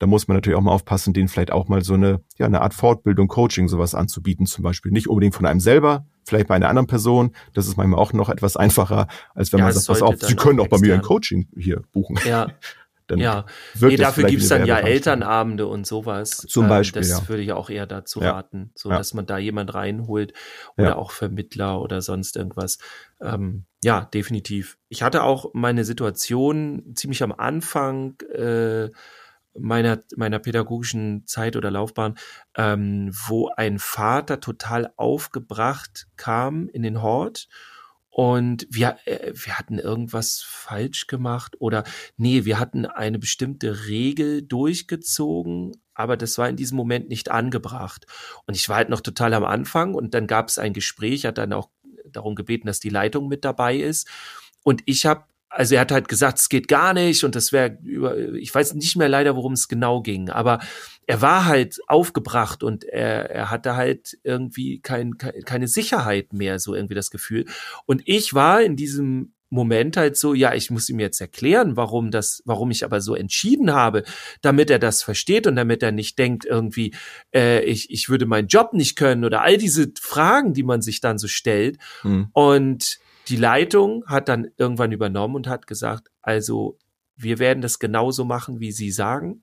da 0.00 0.06
muss 0.06 0.26
man 0.26 0.36
natürlich 0.38 0.58
auch 0.58 0.62
mal 0.62 0.72
aufpassen, 0.72 1.12
denen 1.12 1.28
vielleicht 1.28 1.52
auch 1.52 1.68
mal 1.68 1.84
so 1.84 1.92
eine, 1.94 2.22
ja, 2.38 2.46
eine 2.46 2.62
Art 2.62 2.72
Fortbildung, 2.72 3.28
Coaching, 3.28 3.68
sowas 3.68 3.94
anzubieten, 3.94 4.46
zum 4.46 4.64
Beispiel. 4.64 4.90
Nicht 4.90 5.08
unbedingt 5.08 5.34
von 5.34 5.44
einem 5.44 5.60
selber, 5.60 6.06
vielleicht 6.24 6.48
bei 6.48 6.54
einer 6.54 6.70
anderen 6.70 6.86
Person. 6.86 7.36
Das 7.52 7.68
ist 7.68 7.76
manchmal 7.76 8.00
auch 8.00 8.14
noch 8.14 8.30
etwas 8.30 8.56
einfacher, 8.56 9.08
als 9.34 9.52
wenn 9.52 9.58
ja, 9.58 9.66
man 9.66 9.74
sagt, 9.74 9.86
pass 9.86 10.02
auf, 10.02 10.16
Sie 10.18 10.36
können 10.36 10.58
auch 10.58 10.68
bei 10.68 10.78
mir 10.78 10.94
ein 10.94 11.02
Coaching 11.02 11.48
hier 11.56 11.82
buchen. 11.92 12.18
Ja. 12.26 12.48
dann 13.08 13.18
ja, 13.18 13.44
nee, 13.80 13.96
dafür 13.96 14.24
gibt's 14.24 14.48
dann 14.48 14.64
ja 14.64 14.78
Elternabende 14.78 15.66
und 15.66 15.86
sowas. 15.86 16.36
Zum 16.36 16.64
ähm, 16.64 16.68
Beispiel. 16.68 17.02
Das 17.02 17.10
ja. 17.10 17.28
würde 17.28 17.42
ich 17.42 17.52
auch 17.52 17.68
eher 17.68 17.86
dazu 17.86 18.20
ja. 18.20 18.32
raten, 18.32 18.70
so 18.74 18.88
ja. 18.88 18.96
dass 18.96 19.14
man 19.14 19.26
da 19.26 19.36
jemand 19.36 19.74
reinholt 19.74 20.32
oder 20.78 20.96
auch 20.96 21.10
Vermittler 21.10 21.80
oder 21.82 22.00
sonst 22.02 22.36
irgendwas. 22.36 22.78
Ähm, 23.20 23.64
ja, 23.82 24.08
definitiv. 24.14 24.78
Ich 24.88 25.02
hatte 25.02 25.24
auch 25.24 25.50
meine 25.52 25.84
Situation 25.84 26.92
ziemlich 26.94 27.22
am 27.22 27.32
Anfang, 27.32 28.20
äh, 28.32 28.90
meiner, 29.58 30.00
meiner 30.16 30.38
pädagogischen 30.38 31.26
Zeit 31.26 31.56
oder 31.56 31.70
Laufbahn, 31.70 32.16
ähm, 32.56 33.10
wo 33.26 33.48
ein 33.56 33.78
Vater 33.78 34.40
total 34.40 34.92
aufgebracht 34.96 36.06
kam 36.16 36.68
in 36.68 36.82
den 36.82 37.02
Hort 37.02 37.48
und 38.10 38.66
wir, 38.70 38.98
äh, 39.04 39.32
wir 39.34 39.58
hatten 39.58 39.78
irgendwas 39.78 40.42
falsch 40.44 41.06
gemacht 41.06 41.56
oder 41.60 41.84
nee, 42.16 42.44
wir 42.44 42.58
hatten 42.58 42.84
eine 42.84 43.18
bestimmte 43.18 43.86
Regel 43.86 44.42
durchgezogen, 44.42 45.72
aber 45.94 46.16
das 46.16 46.36
war 46.36 46.48
in 46.48 46.56
diesem 46.56 46.76
Moment 46.76 47.08
nicht 47.08 47.30
angebracht. 47.30 48.06
Und 48.46 48.56
ich 48.56 48.68
war 48.68 48.76
halt 48.76 48.88
noch 48.88 49.00
total 49.00 49.32
am 49.32 49.44
Anfang 49.44 49.94
und 49.94 50.12
dann 50.12 50.26
gab 50.26 50.48
es 50.48 50.58
ein 50.58 50.72
Gespräch, 50.72 51.24
hat 51.24 51.38
dann 51.38 51.52
auch 51.52 51.70
darum 52.04 52.34
gebeten, 52.34 52.66
dass 52.66 52.80
die 52.80 52.88
Leitung 52.88 53.28
mit 53.28 53.44
dabei 53.44 53.76
ist. 53.76 54.08
Und 54.64 54.82
ich 54.86 55.06
habe 55.06 55.24
also 55.50 55.74
er 55.74 55.80
hat 55.80 55.92
halt 55.92 56.08
gesagt, 56.08 56.38
es 56.38 56.48
geht 56.48 56.68
gar 56.68 56.94
nicht 56.94 57.24
und 57.24 57.34
das 57.34 57.52
wäre 57.52 57.76
über, 57.82 58.16
ich 58.34 58.54
weiß 58.54 58.74
nicht 58.74 58.96
mehr 58.96 59.08
leider, 59.08 59.36
worum 59.36 59.52
es 59.52 59.68
genau 59.68 60.00
ging, 60.00 60.30
aber 60.30 60.60
er 61.06 61.20
war 61.20 61.44
halt 61.44 61.80
aufgebracht 61.88 62.62
und 62.62 62.84
er, 62.84 63.30
er 63.30 63.50
hatte 63.50 63.74
halt 63.74 64.16
irgendwie 64.22 64.80
kein, 64.80 65.18
keine 65.18 65.66
Sicherheit 65.66 66.32
mehr, 66.32 66.60
so 66.60 66.74
irgendwie 66.74 66.94
das 66.94 67.10
Gefühl. 67.10 67.46
Und 67.84 68.02
ich 68.04 68.32
war 68.32 68.62
in 68.62 68.76
diesem 68.76 69.32
Moment 69.52 69.96
halt 69.96 70.16
so, 70.16 70.32
ja, 70.32 70.54
ich 70.54 70.70
muss 70.70 70.88
ihm 70.88 71.00
jetzt 71.00 71.20
erklären, 71.20 71.76
warum 71.76 72.12
das, 72.12 72.40
warum 72.44 72.70
ich 72.70 72.84
aber 72.84 73.00
so 73.00 73.16
entschieden 73.16 73.72
habe, 73.72 74.04
damit 74.42 74.70
er 74.70 74.78
das 74.78 75.02
versteht 75.02 75.48
und 75.48 75.56
damit 75.56 75.82
er 75.82 75.90
nicht 75.90 76.16
denkt 76.20 76.44
irgendwie, 76.44 76.94
äh, 77.34 77.64
ich, 77.64 77.90
ich 77.90 78.08
würde 78.08 78.26
meinen 78.26 78.46
Job 78.46 78.72
nicht 78.72 78.94
können 78.94 79.24
oder 79.24 79.42
all 79.42 79.58
diese 79.58 79.90
Fragen, 80.00 80.54
die 80.54 80.62
man 80.62 80.80
sich 80.80 81.00
dann 81.00 81.18
so 81.18 81.26
stellt. 81.26 81.78
Hm. 82.02 82.28
Und 82.32 83.00
die 83.30 83.36
Leitung 83.36 84.04
hat 84.06 84.28
dann 84.28 84.48
irgendwann 84.56 84.92
übernommen 84.92 85.36
und 85.36 85.46
hat 85.46 85.66
gesagt, 85.66 86.10
also 86.20 86.78
wir 87.16 87.38
werden 87.38 87.60
das 87.60 87.78
genauso 87.78 88.24
machen, 88.24 88.60
wie 88.60 88.72
Sie 88.72 88.90
sagen. 88.90 89.42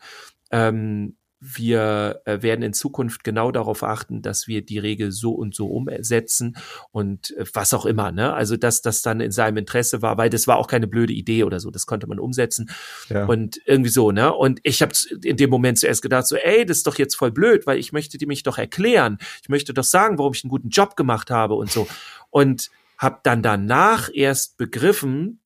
Ähm, 0.52 1.16
wir 1.40 2.22
äh, 2.26 2.42
werden 2.42 2.64
in 2.64 2.74
Zukunft 2.74 3.24
genau 3.24 3.52
darauf 3.52 3.84
achten, 3.84 4.24
dass 4.24 4.48
wir 4.48 4.66
die 4.66 4.80
Regel 4.80 5.12
so 5.12 5.34
und 5.34 5.54
so 5.54 5.68
umsetzen 5.68 6.58
und 6.92 7.38
äh, 7.38 7.46
was 7.54 7.76
auch 7.76 7.86
immer, 7.86 8.12
ne? 8.12 8.34
Also 8.34 8.58
dass 8.58 8.82
das 8.82 9.04
dann 9.04 9.22
in 9.22 9.32
seinem 9.32 9.58
Interesse 9.58 10.02
war, 10.02 10.18
weil 10.18 10.32
das 10.32 10.48
war 10.48 10.58
auch 10.58 10.68
keine 10.68 10.88
blöde 10.88 11.14
Idee 11.14 11.44
oder 11.44 11.60
so, 11.60 11.70
das 11.70 11.86
konnte 11.86 12.08
man 12.08 12.20
umsetzen 12.20 12.72
ja. 13.10 13.26
und 13.26 13.62
irgendwie 13.66 13.92
so, 13.92 14.12
ne? 14.12 14.34
Und 14.34 14.60
ich 14.64 14.82
habe 14.82 14.94
in 15.24 15.38
dem 15.38 15.52
Moment 15.52 15.78
zuerst 15.78 16.02
gedacht 16.02 16.26
so, 16.26 16.36
ey, 16.36 16.66
das 16.66 16.78
ist 16.78 16.88
doch 16.88 16.98
jetzt 16.98 17.16
voll 17.16 17.32
blöd, 17.32 17.68
weil 17.68 17.78
ich 17.78 17.94
möchte 17.94 18.18
die 18.18 18.26
mich 18.26 18.42
doch 18.42 18.58
erklären, 18.58 19.20
ich 19.44 19.50
möchte 19.50 19.76
doch 19.76 19.84
sagen, 19.84 20.18
warum 20.18 20.34
ich 20.34 20.44
einen 20.44 20.50
guten 20.50 20.70
Job 20.70 20.96
gemacht 20.96 21.30
habe 21.30 21.54
und 21.54 21.70
so 21.70 21.88
und 22.32 22.72
habe 22.98 23.20
dann 23.24 23.44
danach 23.44 24.10
erst 24.14 24.58
begriffen, 24.58 25.42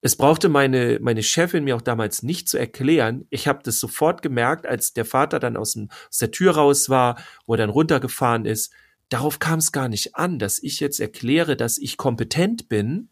es 0.00 0.16
brauchte 0.16 0.48
meine, 0.48 0.98
meine 1.00 1.22
Chefin 1.22 1.64
mir 1.64 1.74
auch 1.74 1.82
damals 1.82 2.22
nicht 2.22 2.48
zu 2.48 2.56
erklären. 2.56 3.26
Ich 3.30 3.48
habe 3.48 3.60
das 3.64 3.80
sofort 3.80 4.22
gemerkt, 4.22 4.64
als 4.66 4.92
der 4.92 5.04
Vater 5.04 5.40
dann 5.40 5.56
aus, 5.56 5.72
dem, 5.72 5.88
aus 6.08 6.18
der 6.18 6.30
Tür 6.30 6.52
raus 6.52 6.88
war, 6.88 7.20
wo 7.46 7.54
er 7.54 7.58
dann 7.58 7.70
runtergefahren 7.70 8.44
ist. 8.44 8.72
Darauf 9.08 9.38
kam 9.40 9.58
es 9.58 9.72
gar 9.72 9.88
nicht 9.88 10.14
an, 10.14 10.38
dass 10.38 10.62
ich 10.62 10.78
jetzt 10.78 11.00
erkläre, 11.00 11.56
dass 11.56 11.78
ich 11.78 11.96
kompetent 11.96 12.68
bin. 12.68 13.10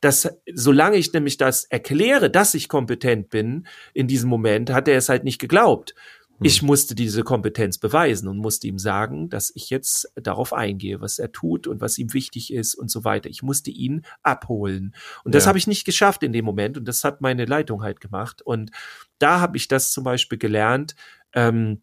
Dass, 0.00 0.28
solange 0.52 0.96
ich 0.96 1.12
nämlich 1.12 1.36
das 1.36 1.64
erkläre, 1.64 2.30
dass 2.30 2.54
ich 2.54 2.68
kompetent 2.68 3.30
bin, 3.30 3.66
in 3.92 4.06
diesem 4.06 4.30
Moment, 4.30 4.70
hat 4.70 4.88
er 4.88 4.96
es 4.96 5.08
halt 5.08 5.24
nicht 5.24 5.38
geglaubt. 5.38 5.94
Ich 6.40 6.60
hm. 6.60 6.66
musste 6.66 6.94
diese 6.94 7.22
Kompetenz 7.22 7.78
beweisen 7.78 8.28
und 8.28 8.38
musste 8.38 8.66
ihm 8.66 8.78
sagen, 8.78 9.28
dass 9.28 9.52
ich 9.54 9.70
jetzt 9.70 10.12
darauf 10.16 10.52
eingehe, 10.52 11.00
was 11.00 11.18
er 11.18 11.32
tut 11.32 11.66
und 11.66 11.80
was 11.80 11.98
ihm 11.98 12.12
wichtig 12.12 12.52
ist 12.52 12.74
und 12.74 12.90
so 12.90 13.04
weiter. 13.04 13.28
Ich 13.30 13.42
musste 13.42 13.70
ihn 13.70 14.02
abholen. 14.22 14.94
Und 15.24 15.34
das 15.34 15.44
ja. 15.44 15.48
habe 15.48 15.58
ich 15.58 15.66
nicht 15.66 15.84
geschafft 15.84 16.22
in 16.22 16.32
dem 16.32 16.44
Moment 16.44 16.76
und 16.76 16.86
das 16.86 17.04
hat 17.04 17.20
meine 17.20 17.44
Leitung 17.44 17.82
halt 17.82 18.00
gemacht. 18.00 18.42
Und 18.42 18.70
da 19.18 19.40
habe 19.40 19.56
ich 19.56 19.68
das 19.68 19.92
zum 19.92 20.04
Beispiel 20.04 20.38
gelernt. 20.38 20.94
Ähm, 21.32 21.82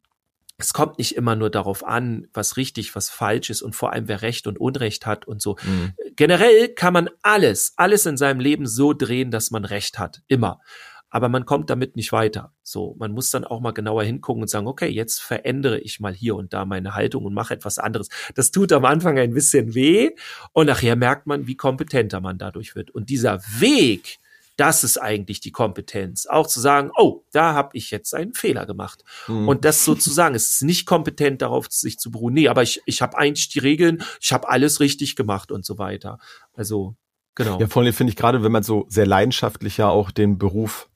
es 0.57 0.73
kommt 0.73 0.99
nicht 0.99 1.15
immer 1.15 1.35
nur 1.35 1.49
darauf 1.49 1.83
an, 1.83 2.27
was 2.33 2.55
richtig, 2.55 2.95
was 2.95 3.09
falsch 3.09 3.49
ist 3.49 3.61
und 3.61 3.75
vor 3.75 3.93
allem 3.93 4.07
wer 4.07 4.21
Recht 4.21 4.45
und 4.45 4.59
Unrecht 4.59 5.05
hat 5.05 5.25
und 5.25 5.41
so. 5.41 5.55
Mhm. 5.63 5.93
Generell 6.15 6.69
kann 6.69 6.93
man 6.93 7.09
alles, 7.23 7.73
alles 7.77 8.05
in 8.05 8.17
seinem 8.17 8.39
Leben 8.39 8.67
so 8.67 8.93
drehen, 8.93 9.31
dass 9.31 9.49
man 9.49 9.65
Recht 9.65 9.97
hat. 9.97 10.21
Immer 10.27 10.59
aber 11.11 11.29
man 11.29 11.45
kommt 11.45 11.69
damit 11.69 11.97
nicht 11.97 12.13
weiter. 12.13 12.53
So, 12.63 12.95
man 12.97 13.11
muss 13.11 13.29
dann 13.29 13.43
auch 13.43 13.59
mal 13.59 13.71
genauer 13.73 14.03
hingucken 14.03 14.41
und 14.41 14.47
sagen, 14.47 14.65
okay, 14.65 14.87
jetzt 14.87 15.21
verändere 15.21 15.77
ich 15.77 15.99
mal 15.99 16.13
hier 16.13 16.35
und 16.35 16.53
da 16.53 16.65
meine 16.65 16.95
Haltung 16.95 17.25
und 17.25 17.33
mache 17.33 17.53
etwas 17.53 17.77
anderes. 17.77 18.07
Das 18.33 18.51
tut 18.51 18.71
am 18.71 18.85
Anfang 18.85 19.19
ein 19.19 19.33
bisschen 19.33 19.75
weh 19.75 20.11
und 20.53 20.67
nachher 20.67 20.95
merkt 20.95 21.27
man, 21.27 21.45
wie 21.47 21.55
kompetenter 21.55 22.21
man 22.21 22.37
dadurch 22.37 22.75
wird. 22.75 22.91
Und 22.91 23.09
dieser 23.09 23.41
Weg, 23.59 24.19
das 24.55 24.85
ist 24.85 24.97
eigentlich 24.97 25.41
die 25.41 25.51
Kompetenz. 25.51 26.27
Auch 26.27 26.47
zu 26.47 26.61
sagen, 26.61 26.91
oh, 26.97 27.23
da 27.33 27.53
habe 27.53 27.75
ich 27.77 27.91
jetzt 27.91 28.15
einen 28.15 28.33
Fehler 28.33 28.65
gemacht. 28.65 29.03
Mhm. 29.27 29.49
Und 29.49 29.65
das 29.65 29.83
sozusagen, 29.83 30.33
es 30.33 30.49
ist 30.49 30.63
nicht 30.63 30.85
kompetent 30.85 31.41
darauf, 31.41 31.67
sich 31.69 31.99
zu 31.99 32.09
beruhen. 32.09 32.35
Nee, 32.35 32.47
aber 32.47 32.63
ich, 32.63 32.81
ich 32.85 33.01
habe 33.01 33.17
eigentlich 33.17 33.49
die 33.49 33.59
Regeln, 33.59 34.01
ich 34.21 34.31
habe 34.31 34.47
alles 34.47 34.79
richtig 34.79 35.17
gemacht 35.17 35.51
und 35.51 35.65
so 35.65 35.77
weiter. 35.77 36.19
Also, 36.53 36.95
genau. 37.35 37.59
Ja, 37.59 37.67
vor 37.67 37.81
allem 37.81 37.91
finde 37.91 38.11
ich 38.11 38.17
gerade, 38.17 38.43
wenn 38.43 38.51
man 38.51 38.63
so 38.63 38.85
sehr 38.87 39.05
leidenschaftlich 39.05 39.75
ja 39.75 39.89
auch 39.89 40.11
den 40.11 40.37
Beruf 40.37 40.90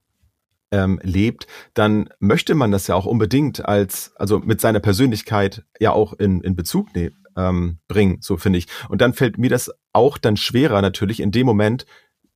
ähm, 0.75 0.99
lebt, 1.03 1.47
dann 1.73 2.09
möchte 2.19 2.53
man 2.53 2.71
das 2.71 2.87
ja 2.87 2.95
auch 2.95 3.05
unbedingt 3.05 3.65
als, 3.65 4.11
also 4.17 4.39
mit 4.39 4.59
seiner 4.59 4.81
Persönlichkeit 4.81 5.63
ja 5.79 5.91
auch 5.91 6.13
in, 6.13 6.41
in 6.41 6.57
Bezug 6.57 6.93
ne, 6.93 7.13
ähm, 7.37 7.79
bringen, 7.87 8.17
so 8.19 8.35
finde 8.35 8.59
ich. 8.59 8.67
Und 8.89 8.99
dann 8.99 9.13
fällt 9.13 9.37
mir 9.37 9.49
das 9.49 9.71
auch 9.93 10.17
dann 10.17 10.35
schwerer 10.35 10.81
natürlich 10.81 11.21
in 11.21 11.31
dem 11.31 11.45
Moment 11.45 11.85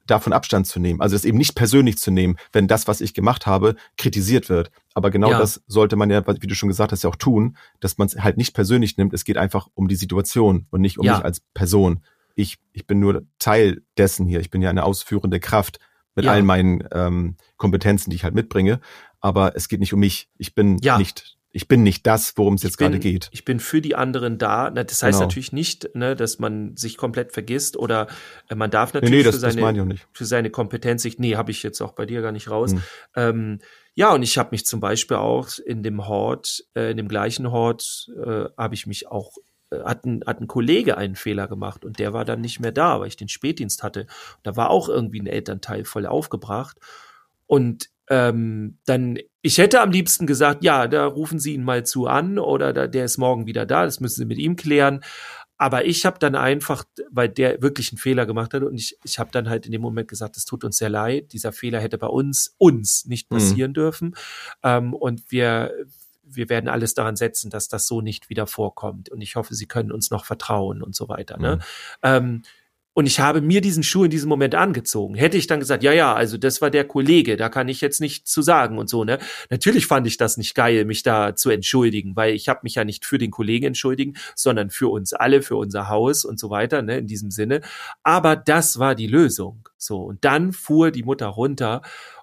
davon 0.07 0.31
Abstand 0.31 0.67
zu 0.67 0.79
nehmen. 0.79 1.01
Also 1.01 1.15
das 1.15 1.25
eben 1.25 1.37
nicht 1.37 1.53
persönlich 1.53 1.97
zu 1.97 2.11
nehmen, 2.11 2.37
wenn 2.53 2.67
das, 2.67 2.87
was 2.87 3.01
ich 3.01 3.13
gemacht 3.13 3.45
habe, 3.45 3.75
kritisiert 3.97 4.49
wird. 4.49 4.71
Aber 4.93 5.11
genau 5.11 5.31
ja. 5.31 5.37
das 5.37 5.61
sollte 5.67 5.97
man 5.97 6.09
ja, 6.09 6.25
wie 6.25 6.47
du 6.47 6.55
schon 6.55 6.69
gesagt 6.69 6.93
hast, 6.93 7.03
ja 7.03 7.09
auch 7.09 7.17
tun, 7.17 7.57
dass 7.81 7.97
man 7.97 8.07
es 8.07 8.15
halt 8.15 8.37
nicht 8.37 8.55
persönlich 8.55 8.97
nimmt. 8.97 9.13
Es 9.13 9.25
geht 9.25 9.37
einfach 9.37 9.67
um 9.75 9.89
die 9.89 9.95
Situation 9.95 10.65
und 10.71 10.81
nicht 10.81 10.97
um 10.97 11.05
ja. 11.05 11.17
mich 11.17 11.25
als 11.25 11.41
Person. 11.53 12.03
Ich, 12.35 12.57
ich 12.71 12.87
bin 12.87 12.99
nur 12.99 13.23
Teil 13.37 13.81
dessen 13.97 14.25
hier. 14.25 14.39
Ich 14.39 14.49
bin 14.49 14.61
ja 14.61 14.69
eine 14.69 14.85
ausführende 14.85 15.41
Kraft 15.41 15.79
mit 16.19 16.25
ja. 16.25 16.33
allen 16.33 16.45
meinen 16.45 16.83
ähm, 16.91 17.37
Kompetenzen, 17.55 18.09
die 18.09 18.17
ich 18.17 18.25
halt 18.25 18.35
mitbringe. 18.35 18.81
Aber 19.21 19.55
es 19.55 19.69
geht 19.69 19.79
nicht 19.79 19.93
um 19.93 20.01
mich. 20.01 20.29
Ich 20.37 20.53
bin 20.53 20.77
ja. 20.81 20.97
nicht 20.97 21.39
ich 21.51 21.67
bin 21.67 21.81
nicht 21.81 22.05
das, 22.05 22.33
worum 22.37 22.53
es 22.55 22.63
jetzt 22.63 22.77
gerade 22.77 22.99
geht. 22.99 23.29
Ich 23.31 23.43
bin 23.43 23.59
für 23.59 23.81
die 23.81 23.95
anderen 23.95 24.37
da. 24.37 24.69
Das 24.69 25.01
heißt 25.01 25.17
genau. 25.17 25.25
natürlich 25.25 25.51
nicht, 25.51 25.95
ne, 25.95 26.15
dass 26.15 26.37
man 26.37 26.75
sich 26.75 26.95
komplett 26.95 27.31
vergisst 27.31 27.75
oder 27.75 28.07
äh, 28.49 28.55
man 28.55 28.69
darf 28.69 28.93
natürlich 28.93 29.11
nee, 29.11 29.17
nee, 29.17 29.23
das, 29.23 29.35
für, 29.35 29.51
seine, 29.51 29.95
für 30.13 30.25
seine 30.25 30.49
Kompetenz 30.51 31.01
sich, 31.01 31.17
nee, 31.17 31.35
habe 31.35 31.49
ich 31.49 31.63
jetzt 31.63 31.81
auch 31.81 31.93
bei 31.93 32.05
dir 32.05 32.21
gar 32.21 32.31
nicht 32.31 32.51
raus. 32.51 32.73
Hm. 32.73 32.81
Ähm, 33.15 33.59
ja, 33.95 34.13
und 34.13 34.21
ich 34.21 34.37
habe 34.37 34.49
mich 34.51 34.65
zum 34.65 34.79
Beispiel 34.79 35.17
auch 35.17 35.49
in 35.65 35.81
dem 35.81 36.07
Hort, 36.07 36.63
äh, 36.75 36.91
in 36.91 36.97
dem 36.97 37.07
gleichen 37.07 37.51
Hort, 37.51 38.09
äh, 38.23 38.45
habe 38.55 38.75
ich 38.75 38.85
mich 38.85 39.07
auch 39.07 39.31
hat 39.71 40.05
ein, 40.05 40.23
hat 40.25 40.41
ein 40.41 40.47
Kollege 40.47 40.97
einen 40.97 41.15
Fehler 41.15 41.47
gemacht 41.47 41.85
und 41.85 41.99
der 41.99 42.13
war 42.13 42.25
dann 42.25 42.41
nicht 42.41 42.59
mehr 42.59 42.71
da, 42.71 42.99
weil 42.99 43.07
ich 43.07 43.17
den 43.17 43.29
Spätdienst 43.29 43.83
hatte. 43.83 44.07
Da 44.43 44.55
war 44.55 44.69
auch 44.69 44.89
irgendwie 44.89 45.21
ein 45.21 45.27
Elternteil 45.27 45.85
voll 45.85 46.05
aufgebracht. 46.05 46.77
Und 47.45 47.89
ähm, 48.09 48.77
dann, 48.85 49.19
ich 49.41 49.59
hätte 49.59 49.81
am 49.81 49.91
liebsten 49.91 50.25
gesagt, 50.25 50.63
ja, 50.63 50.87
da 50.87 51.05
rufen 51.05 51.39
Sie 51.39 51.53
ihn 51.53 51.63
mal 51.63 51.85
zu 51.85 52.07
an 52.07 52.39
oder 52.39 52.73
da, 52.73 52.87
der 52.87 53.05
ist 53.05 53.17
morgen 53.17 53.45
wieder 53.45 53.65
da, 53.65 53.85
das 53.85 53.99
müssen 53.99 54.19
Sie 54.21 54.25
mit 54.25 54.39
ihm 54.39 54.55
klären. 54.55 55.01
Aber 55.61 55.85
ich 55.85 56.05
habe 56.05 56.19
dann 56.19 56.35
einfach, 56.35 56.85
weil 57.11 57.27
der 57.27 57.61
wirklich 57.61 57.91
einen 57.91 57.97
Fehler 57.97 58.25
gemacht 58.25 58.53
hat 58.53 58.63
und 58.63 58.75
ich, 58.75 58.97
ich 59.03 59.19
habe 59.19 59.29
dann 59.31 59.49
halt 59.49 59.65
in 59.65 59.73
dem 59.73 59.81
Moment 59.81 60.07
gesagt, 60.07 60.37
es 60.37 60.45
tut 60.45 60.63
uns 60.63 60.77
sehr 60.77 60.89
leid, 60.89 61.33
dieser 61.33 61.51
Fehler 61.51 61.81
hätte 61.81 61.97
bei 61.97 62.07
uns, 62.07 62.55
uns 62.57 63.05
nicht 63.05 63.29
mhm. 63.29 63.35
passieren 63.35 63.71
mhm. 63.71 63.75
dürfen. 63.75 64.15
Ähm, 64.63 64.93
und 64.93 65.31
wir, 65.31 65.73
wir 66.31 66.49
werden 66.49 66.69
alles 66.69 66.93
daran 66.93 67.15
setzen, 67.15 67.49
dass 67.49 67.67
das 67.67 67.87
so 67.87 68.01
nicht 68.01 68.29
wieder 68.29 68.47
vorkommt. 68.47 69.09
Und 69.09 69.21
ich 69.21 69.35
hoffe, 69.35 69.55
Sie 69.55 69.67
können 69.67 69.91
uns 69.91 70.11
noch 70.11 70.25
vertrauen 70.25 70.81
und 70.81 70.95
so 70.95 71.09
weiter. 71.09 71.37
Ne? 71.37 71.55
Mhm. 71.55 71.61
Ähm, 72.03 72.41
und 72.99 73.05
ich 73.05 73.21
habe 73.21 73.39
mir 73.39 73.61
diesen 73.61 73.81
Schuh 73.81 74.03
in 74.03 74.09
diesem 74.11 74.27
Moment 74.27 74.55
angezogen. 74.55 75.15
Hätte 75.15 75.37
ich 75.37 75.47
dann 75.47 75.61
gesagt, 75.61 75.83
ja, 75.83 75.93
ja, 75.93 76.13
also 76.13 76.37
das 76.37 76.61
war 76.61 76.69
der 76.69 76.83
Kollege, 76.83 77.37
da 77.37 77.47
kann 77.47 77.69
ich 77.69 77.79
jetzt 77.79 78.01
nicht 78.01 78.27
zu 78.27 78.41
sagen 78.41 78.77
und 78.77 78.89
so, 78.89 79.05
ne? 79.05 79.19
Natürlich 79.49 79.85
fand 79.85 80.05
ich 80.05 80.17
das 80.17 80.35
nicht 80.35 80.53
geil, 80.53 80.83
mich 80.83 81.01
da 81.01 81.33
zu 81.33 81.49
entschuldigen, 81.49 82.17
weil 82.17 82.33
ich 82.33 82.49
habe 82.49 82.59
mich 82.63 82.75
ja 82.75 82.83
nicht 82.83 83.05
für 83.05 83.17
den 83.17 83.31
Kollegen 83.31 83.67
entschuldigen, 83.67 84.17
sondern 84.35 84.69
für 84.69 84.89
uns 84.89 85.13
alle, 85.13 85.41
für 85.41 85.55
unser 85.55 85.87
Haus 85.87 86.25
und 86.25 86.39
so 86.39 86.49
weiter, 86.49 86.81
ne, 86.81 86.97
in 86.97 87.07
diesem 87.07 87.31
Sinne. 87.31 87.61
Aber 88.03 88.35
das 88.35 88.79
war 88.79 88.95
die 88.95 89.07
Lösung. 89.07 89.69
So. 89.77 90.01
Und 90.01 90.25
dann 90.25 90.51
fuhr 90.51 90.91
die 90.91 91.03
Mutter 91.03 91.27
runter 91.27 91.81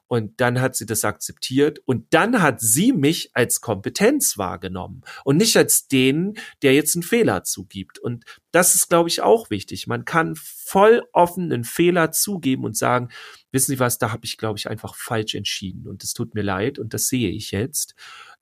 und 0.09 0.41
dann 0.41 0.61
hat 0.61 0.77
sie 0.77 0.87
das 0.87 1.05
akzeptiert 1.05 1.81
und 1.85 2.07
dann 2.15 2.41
hat 2.41 2.61
sie 2.61 2.93
mich 2.93 3.31
als 3.35 3.61
Kompetenz 3.61 4.39
wahrgenommen 4.39 5.03
und 5.25 5.37
nicht 5.37 5.57
als 5.57 5.89
den, 5.89 6.39
der 6.63 6.75
jetzt 6.75 6.95
einen 6.95 7.03
Fehler 7.03 7.45
zugibt. 7.45 7.99
Und 7.99 8.25
das 8.53 8.75
ist, 8.75 8.89
glaube 8.89 9.09
ich, 9.09 9.23
auch 9.23 9.51
wichtig. 9.51 9.87
Man 9.87 10.05
kann 10.05 10.35
voll 10.37 11.03
offen 11.13 11.53
einen 11.53 11.65
Fehler 11.65 12.13
zugeben 12.13 12.65
und 12.65 12.77
sagen, 12.77 13.09
wissen 13.51 13.73
Sie 13.73 13.81
was, 13.81 13.99
da 13.99 14.13
habe 14.13 14.25
ich, 14.25 14.37
glaube 14.37 14.59
ich, 14.59 14.69
einfach 14.69 14.95
falsch 14.95 15.35
entschieden 15.35 15.87
und 15.89 16.05
es 16.05 16.15
tut 16.15 16.35
mir 16.35 16.43
leid 16.43 16.79
und 16.79 16.95
das 16.95 17.09
sehe 17.09 17.31
ich 17.31 17.51
jetzt. 17.51 17.95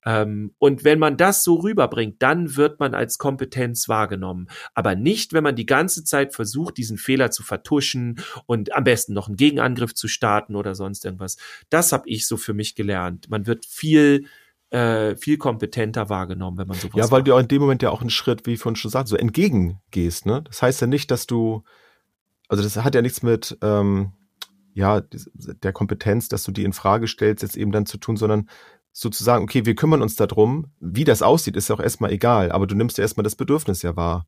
Ähm, 0.05 0.55
und 0.59 0.85
wenn 0.85 0.99
man 0.99 1.17
das 1.17 1.45
so 1.45 1.55
rüberbringt, 1.57 2.23
dann 2.23 2.57
wird 2.57 2.81
man 2.81 2.95
als 2.95 3.19
Kompetenz 3.19 3.89
wahrgenommen. 3.89 4.49
Aber 4.75 4.95
nicht, 4.95 5.33
wenn 5.33 5.45
man 5.45 5.57
die 5.57 5.67
ganze 5.67 6.05
Zeit 6.05 6.35
versucht, 6.35 6.77
diesen 6.77 6.99
Fehler 6.99 7.31
zu 7.31 7.43
vertuschen 7.43 8.21
und 8.47 8.75
am 8.75 8.85
besten 8.85 9.15
noch 9.15 9.29
einen 9.29 9.37
Gegenangriff 9.37 9.95
zu 9.95 10.09
starten 10.09 10.57
oder 10.57 10.75
sonst 10.75 11.05
irgendwas. 11.05 11.37
Das 11.71 11.93
habe 11.93 12.09
ich 12.09 12.27
so 12.27 12.37
für 12.37 12.55
mich 12.55 12.75
gelernt. 12.75 13.31
Man 13.31 13.47
wird 13.47 13.65
viel 13.67 14.27
äh, 14.71 15.17
viel 15.17 15.39
kompetenter 15.39 16.09
wahrgenommen, 16.09 16.59
wenn 16.59 16.67
man 16.67 16.77
sowas 16.77 16.97
Ja, 16.97 17.11
weil 17.11 17.21
macht. 17.21 17.29
du 17.29 17.37
in 17.37 17.49
dem 17.49 17.61
Moment 17.63 17.83
ja 17.83 17.91
auch 17.91 18.01
einen 18.01 18.11
Schritt, 18.11 18.45
wie 18.45 18.55
ich 18.55 18.59
vorhin 18.61 18.75
schon 18.75 18.91
sagte, 18.91 19.11
so 19.11 19.17
entgegengehst. 19.17 20.27
Ne? 20.27 20.43
Das 20.43 20.63
heißt 20.63 20.81
ja 20.81 20.89
nicht, 20.89 21.11
dass 21.13 21.27
du 21.29 21.63
Also 22.49 22.63
das 22.63 22.77
hat 22.77 22.95
ja 22.95 23.03
nichts 23.03 23.23
mit 23.23 23.57
ähm, 23.63 24.13
ja 24.73 25.01
der 25.11 25.73
Kompetenz, 25.73 26.29
dass 26.29 26.43
du 26.43 26.51
die 26.51 26.65
in 26.65 26.73
Frage 26.73 27.07
stellst, 27.07 27.43
jetzt 27.43 27.57
eben 27.57 27.71
dann 27.71 27.87
zu 27.87 27.99
tun, 27.99 28.17
sondern 28.17 28.49
sozusagen, 28.95 29.43
okay, 29.43 29.67
wir 29.67 29.75
kümmern 29.75 30.01
uns 30.01 30.15
darum, 30.15 30.69
wie 30.81 31.05
das 31.05 31.21
aussieht, 31.21 31.57
ist 31.57 31.69
ja 31.69 31.75
auch 31.75 31.81
erstmal 31.81 32.13
egal, 32.13 32.53
aber 32.53 32.67
du 32.67 32.77
nimmst 32.77 32.97
ja 32.97 33.03
erstmal 33.03 33.25
das 33.25 33.37
Bedürfnis 33.37 33.83
ja 33.83 33.97
wahr. 33.97 34.27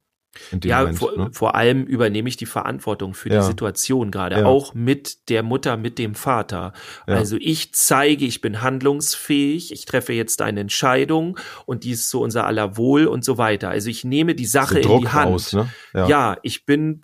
Ja, 0.65 0.81
Moment, 0.81 0.99
vor, 0.99 1.17
ne? 1.17 1.31
vor, 1.33 1.55
allem 1.55 1.85
übernehme 1.85 2.29
ich 2.29 2.37
die 2.37 2.45
Verantwortung 2.45 3.15
für 3.15 3.31
ja. 3.31 3.41
die 3.41 3.47
Situation 3.47 4.11
gerade, 4.11 4.41
ja. 4.41 4.45
auch 4.45 4.75
mit 4.75 5.31
der 5.31 5.43
Mutter, 5.43 5.79
mit 5.79 5.99
dem 5.99 6.15
Vater. 6.15 6.75
Ja. 7.07 7.15
Also 7.15 7.39
ich 7.41 7.73
zeige, 7.73 8.27
ich 8.27 8.43
bin 8.43 8.61
handlungsfähig, 8.61 9.73
ich 9.73 9.87
treffe 9.87 10.13
jetzt 10.13 10.43
eine 10.43 10.61
Entscheidung 10.61 11.39
und 11.65 11.85
die 11.85 11.93
ist 11.93 12.11
zu 12.11 12.21
unser 12.21 12.47
aller 12.47 12.77
Wohl 12.77 13.07
und 13.07 13.25
so 13.25 13.39
weiter. 13.39 13.71
Also 13.71 13.89
ich 13.89 14.05
nehme 14.05 14.35
die 14.35 14.45
Sache 14.45 14.81
in 14.81 15.01
die 15.01 15.09
Hand. 15.09 15.31
Raus, 15.31 15.53
ne? 15.55 15.71
ja, 15.95 16.37
ich 16.43 16.67
bin 16.67 17.03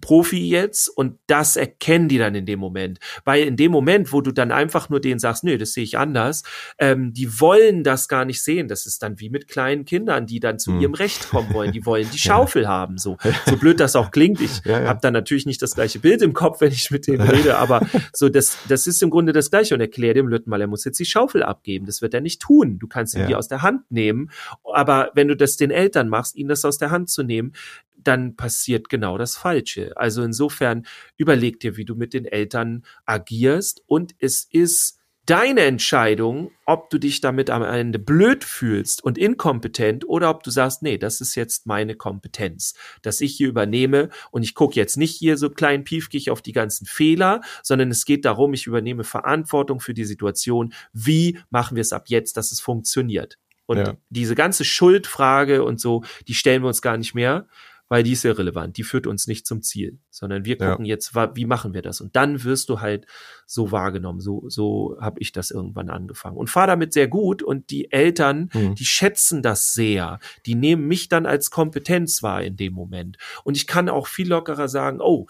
Profi 0.00 0.48
jetzt 0.48 0.88
und 0.88 1.18
das 1.26 1.56
erkennen 1.56 2.08
die 2.08 2.18
dann 2.18 2.34
in 2.34 2.46
dem 2.46 2.58
Moment. 2.58 2.98
Weil 3.24 3.46
in 3.46 3.56
dem 3.56 3.72
Moment, 3.72 4.12
wo 4.12 4.20
du 4.20 4.32
dann 4.32 4.52
einfach 4.52 4.88
nur 4.88 5.00
denen 5.00 5.18
sagst, 5.18 5.44
nö, 5.44 5.58
das 5.58 5.72
sehe 5.72 5.84
ich 5.84 5.98
anders, 5.98 6.42
ähm, 6.78 7.12
die 7.12 7.40
wollen 7.40 7.84
das 7.84 8.08
gar 8.08 8.24
nicht 8.24 8.42
sehen. 8.42 8.68
Das 8.68 8.86
ist 8.86 9.02
dann 9.02 9.20
wie 9.20 9.30
mit 9.30 9.48
kleinen 9.48 9.84
Kindern, 9.84 10.26
die 10.26 10.40
dann 10.40 10.58
zu 10.58 10.72
hm. 10.72 10.80
ihrem 10.80 10.94
Recht 10.94 11.28
kommen 11.30 11.52
wollen. 11.52 11.72
Die 11.72 11.84
wollen 11.86 12.08
die 12.12 12.18
Schaufel 12.28 12.62
ja. 12.62 12.68
haben. 12.68 12.98
So, 12.98 13.16
so 13.46 13.56
blöd 13.56 13.80
das 13.80 13.96
auch 13.96 14.10
klingt. 14.10 14.40
Ich 14.40 14.60
ja, 14.64 14.82
ja. 14.82 14.88
habe 14.88 15.00
dann 15.02 15.12
natürlich 15.12 15.46
nicht 15.46 15.62
das 15.62 15.74
gleiche 15.74 15.98
Bild 15.98 16.22
im 16.22 16.32
Kopf, 16.32 16.60
wenn 16.60 16.72
ich 16.72 16.90
mit 16.90 17.06
denen 17.06 17.22
rede, 17.22 17.58
aber 17.58 17.86
so 18.12 18.28
das, 18.28 18.58
das 18.68 18.86
ist 18.86 19.02
im 19.02 19.10
Grunde 19.10 19.32
das 19.32 19.50
Gleiche. 19.50 19.74
Und 19.74 19.80
erklär 19.80 20.14
dem 20.14 20.28
Lütten 20.28 20.50
mal, 20.50 20.60
er 20.60 20.66
muss 20.66 20.84
jetzt 20.84 20.98
die 20.98 21.04
Schaufel 21.04 21.42
abgeben. 21.42 21.86
Das 21.86 22.02
wird 22.02 22.14
er 22.14 22.20
nicht 22.20 22.40
tun. 22.40 22.78
Du 22.78 22.86
kannst 22.86 23.14
ihn 23.14 23.26
dir 23.26 23.38
aus 23.38 23.48
der 23.48 23.62
Hand 23.62 23.90
nehmen. 23.90 24.30
Aber 24.64 25.10
wenn 25.14 25.28
du 25.28 25.36
das 25.36 25.56
den 25.56 25.70
Eltern 25.70 26.08
machst, 26.08 26.36
ihnen 26.36 26.48
das 26.48 26.64
aus 26.64 26.78
der 26.78 26.90
Hand 26.90 27.10
zu 27.10 27.22
nehmen, 27.22 27.52
dann 27.96 28.36
passiert 28.36 28.88
genau 28.88 29.18
das 29.18 29.36
Falsche. 29.36 29.87
Also 29.96 30.22
insofern 30.22 30.86
überleg 31.16 31.60
dir, 31.60 31.76
wie 31.76 31.84
du 31.84 31.94
mit 31.94 32.14
den 32.14 32.24
Eltern 32.24 32.84
agierst 33.06 33.82
und 33.86 34.14
es 34.18 34.46
ist 34.50 34.98
deine 35.28 35.60
Entscheidung, 35.60 36.52
ob 36.64 36.88
du 36.88 36.96
dich 36.96 37.20
damit 37.20 37.50
am 37.50 37.62
Ende 37.62 37.98
blöd 37.98 38.44
fühlst 38.44 39.04
und 39.04 39.18
inkompetent 39.18 40.08
oder 40.08 40.30
ob 40.30 40.42
du 40.42 40.50
sagst, 40.50 40.82
nee, 40.82 40.96
das 40.96 41.20
ist 41.20 41.34
jetzt 41.34 41.66
meine 41.66 41.96
Kompetenz, 41.96 42.72
dass 43.02 43.20
ich 43.20 43.36
hier 43.36 43.48
übernehme 43.48 44.08
und 44.30 44.42
ich 44.42 44.54
gucke 44.54 44.76
jetzt 44.76 44.96
nicht 44.96 45.14
hier 45.14 45.36
so 45.36 45.50
klein 45.50 45.84
piefkig 45.84 46.30
auf 46.30 46.40
die 46.40 46.52
ganzen 46.52 46.86
Fehler, 46.86 47.42
sondern 47.62 47.90
es 47.90 48.06
geht 48.06 48.24
darum, 48.24 48.54
ich 48.54 48.66
übernehme 48.66 49.04
Verantwortung 49.04 49.80
für 49.80 49.92
die 49.92 50.06
Situation. 50.06 50.72
Wie 50.94 51.38
machen 51.50 51.76
wir 51.76 51.82
es 51.82 51.92
ab 51.92 52.04
jetzt, 52.08 52.38
dass 52.38 52.50
es 52.50 52.60
funktioniert? 52.60 53.38
Und 53.66 53.78
ja. 53.78 53.96
diese 54.08 54.34
ganze 54.34 54.64
Schuldfrage 54.64 55.62
und 55.62 55.78
so, 55.78 56.04
die 56.26 56.34
stellen 56.34 56.62
wir 56.62 56.68
uns 56.68 56.80
gar 56.80 56.96
nicht 56.96 57.14
mehr, 57.14 57.46
weil 57.88 58.02
die 58.02 58.12
ist 58.12 58.24
irrelevant, 58.24 58.76
die 58.76 58.82
führt 58.82 59.06
uns 59.06 59.26
nicht 59.26 59.46
zum 59.46 59.62
Ziel, 59.62 59.98
sondern 60.10 60.44
wir 60.44 60.58
gucken 60.58 60.84
ja. 60.84 60.94
jetzt, 60.94 61.14
wie 61.14 61.46
machen 61.46 61.74
wir 61.74 61.82
das? 61.82 62.00
Und 62.00 62.16
dann 62.16 62.44
wirst 62.44 62.68
du 62.68 62.80
halt 62.80 63.06
so 63.46 63.72
wahrgenommen. 63.72 64.20
So, 64.20 64.44
so 64.48 64.96
habe 65.00 65.20
ich 65.20 65.32
das 65.32 65.50
irgendwann 65.50 65.88
angefangen 65.88 66.36
und 66.36 66.50
fahr 66.50 66.66
damit 66.66 66.92
sehr 66.92 67.08
gut. 67.08 67.42
Und 67.42 67.70
die 67.70 67.90
Eltern, 67.90 68.50
mhm. 68.52 68.74
die 68.74 68.84
schätzen 68.84 69.42
das 69.42 69.72
sehr. 69.72 70.18
Die 70.44 70.54
nehmen 70.54 70.86
mich 70.86 71.08
dann 71.08 71.24
als 71.24 71.50
Kompetenz 71.50 72.22
wahr 72.22 72.42
in 72.42 72.56
dem 72.56 72.74
Moment. 72.74 73.16
Und 73.44 73.56
ich 73.56 73.66
kann 73.66 73.88
auch 73.88 74.06
viel 74.06 74.28
lockerer 74.28 74.68
sagen, 74.68 75.00
oh, 75.00 75.26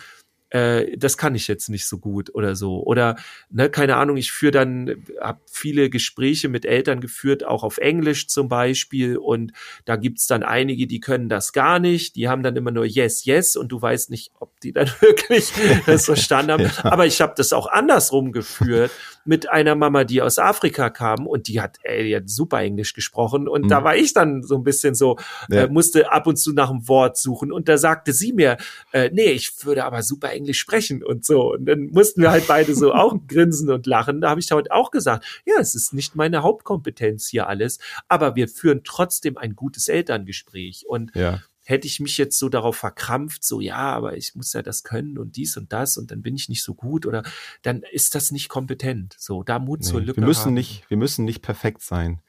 äh, 0.50 0.96
das 0.96 1.18
kann 1.18 1.34
ich 1.34 1.48
jetzt 1.48 1.68
nicht 1.68 1.86
so 1.86 1.98
gut 1.98 2.34
oder 2.34 2.54
so. 2.56 2.82
Oder, 2.82 3.16
ne, 3.50 3.68
keine 3.70 3.96
Ahnung, 3.96 4.16
ich 4.16 4.32
führe 4.32 4.52
dann, 4.52 5.04
habe 5.20 5.40
viele 5.50 5.90
Gespräche 5.90 6.48
mit 6.48 6.64
Eltern 6.64 7.00
geführt, 7.00 7.44
auch 7.44 7.62
auf 7.62 7.78
Englisch 7.78 8.28
zum 8.28 8.48
Beispiel. 8.48 9.18
Und 9.18 9.52
da 9.84 9.96
gibt's 9.96 10.26
dann 10.26 10.42
einige, 10.42 10.86
die 10.86 11.00
können 11.00 11.28
das 11.28 11.52
gar 11.52 11.78
nicht. 11.78 12.16
Die 12.16 12.28
haben 12.28 12.42
dann 12.42 12.56
immer 12.56 12.70
nur 12.70 12.84
Yes, 12.84 13.24
Yes 13.24 13.56
und 13.56 13.68
du 13.72 13.80
weißt 13.80 14.10
nicht, 14.10 14.32
ob 14.38 14.58
die 14.60 14.72
dann 14.72 14.88
wirklich 15.00 15.52
das 15.86 16.06
verstanden 16.06 16.52
haben. 16.52 16.62
ja. 16.84 16.84
Aber 16.84 17.06
ich 17.06 17.20
habe 17.20 17.34
das 17.36 17.52
auch 17.52 17.66
andersrum 17.66 18.32
geführt 18.32 18.90
mit 19.24 19.50
einer 19.50 19.74
Mama, 19.74 20.04
die 20.04 20.22
aus 20.22 20.38
Afrika 20.38 20.88
kam 20.88 21.26
und 21.26 21.48
die 21.48 21.60
hat, 21.60 21.76
ey, 21.82 22.04
die 22.04 22.16
hat 22.16 22.30
super 22.30 22.60
Englisch 22.60 22.94
gesprochen. 22.94 23.46
Und 23.46 23.66
mhm. 23.66 23.68
da 23.68 23.84
war 23.84 23.94
ich 23.94 24.14
dann 24.14 24.42
so 24.42 24.56
ein 24.56 24.64
bisschen 24.64 24.94
so, 24.94 25.18
ja. 25.50 25.64
äh, 25.64 25.68
musste 25.68 26.10
ab 26.10 26.26
und 26.26 26.36
zu 26.36 26.54
nach 26.54 26.70
einem 26.70 26.88
Wort 26.88 27.18
suchen. 27.18 27.52
Und 27.52 27.68
da 27.68 27.76
sagte 27.76 28.14
sie 28.14 28.32
mir, 28.32 28.56
äh, 28.92 29.10
nee, 29.12 29.32
ich 29.32 29.52
würde 29.66 29.84
aber 29.84 30.02
super 30.02 30.32
Englisch 30.38 30.58
sprechen 30.58 31.04
und 31.04 31.24
so. 31.24 31.52
Und 31.52 31.66
dann 31.66 31.88
mussten 31.90 32.22
wir 32.22 32.30
halt 32.30 32.46
beide 32.46 32.74
so 32.74 32.94
auch 32.94 33.16
grinsen 33.28 33.70
und 33.70 33.86
lachen. 33.86 34.20
Da 34.20 34.30
habe 34.30 34.40
ich 34.40 34.50
heute 34.50 34.72
auch 34.72 34.90
gesagt, 34.90 35.42
ja, 35.44 35.56
es 35.60 35.74
ist 35.74 35.92
nicht 35.92 36.16
meine 36.16 36.42
Hauptkompetenz 36.42 37.28
hier 37.28 37.48
alles, 37.48 37.78
aber 38.08 38.36
wir 38.36 38.48
führen 38.48 38.82
trotzdem 38.84 39.36
ein 39.36 39.54
gutes 39.54 39.88
Elterngespräch. 39.88 40.84
Und 40.88 41.14
ja 41.14 41.40
hätte 41.68 41.86
ich 41.86 42.00
mich 42.00 42.16
jetzt 42.16 42.38
so 42.38 42.48
darauf 42.48 42.76
verkrampft, 42.76 43.44
so 43.44 43.60
ja, 43.60 43.76
aber 43.76 44.16
ich 44.16 44.34
muss 44.34 44.54
ja 44.54 44.62
das 44.62 44.84
können 44.84 45.18
und 45.18 45.36
dies 45.36 45.54
und 45.58 45.70
das 45.70 45.98
und 45.98 46.10
dann 46.10 46.22
bin 46.22 46.34
ich 46.34 46.48
nicht 46.48 46.62
so 46.62 46.72
gut 46.72 47.04
oder 47.04 47.22
dann 47.60 47.82
ist 47.92 48.14
das 48.14 48.32
nicht 48.32 48.48
kompetent. 48.48 49.14
So, 49.18 49.42
da 49.42 49.58
Mut 49.58 49.80
nee, 49.80 49.86
zur 49.86 50.00
Lücke. 50.00 50.22
Wir 50.22 50.26
müssen 50.26 50.46
haben. 50.46 50.54
nicht, 50.54 50.88
wir 50.88 50.96
müssen 50.96 51.26
nicht 51.26 51.42
perfekt 51.42 51.82
sein. 51.82 52.22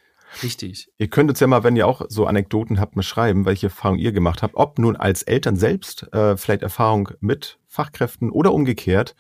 Richtig. 0.44 0.92
Ihr 0.98 1.08
könnt 1.08 1.30
uns 1.30 1.40
ja 1.40 1.48
mal, 1.48 1.64
wenn 1.64 1.76
ihr 1.76 1.88
auch 1.88 2.04
so 2.10 2.26
Anekdoten 2.26 2.80
habt, 2.80 2.96
mal 2.96 3.04
schreiben, 3.04 3.46
welche 3.46 3.68
Erfahrungen 3.68 4.00
ihr 4.00 4.12
gemacht 4.12 4.44
habt, 4.44 4.56
ob 4.56 4.80
nun 4.80 4.96
als 4.96 5.24
Eltern 5.24 5.56
selbst 5.56 6.12
äh, 6.14 6.38
vielleicht 6.38 6.62
Erfahrung 6.62 7.10
mit 7.20 7.60
Fachkräften 7.68 8.30
oder 8.30 8.54
umgekehrt. 8.54 9.16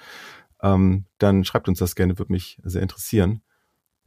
Ähm, 0.61 1.05
dann 1.17 1.43
schreibt 1.45 1.67
uns 1.67 1.79
das 1.79 1.95
gerne, 1.95 2.17
würde 2.19 2.31
mich 2.31 2.59
sehr 2.63 2.81
interessieren. 2.81 3.41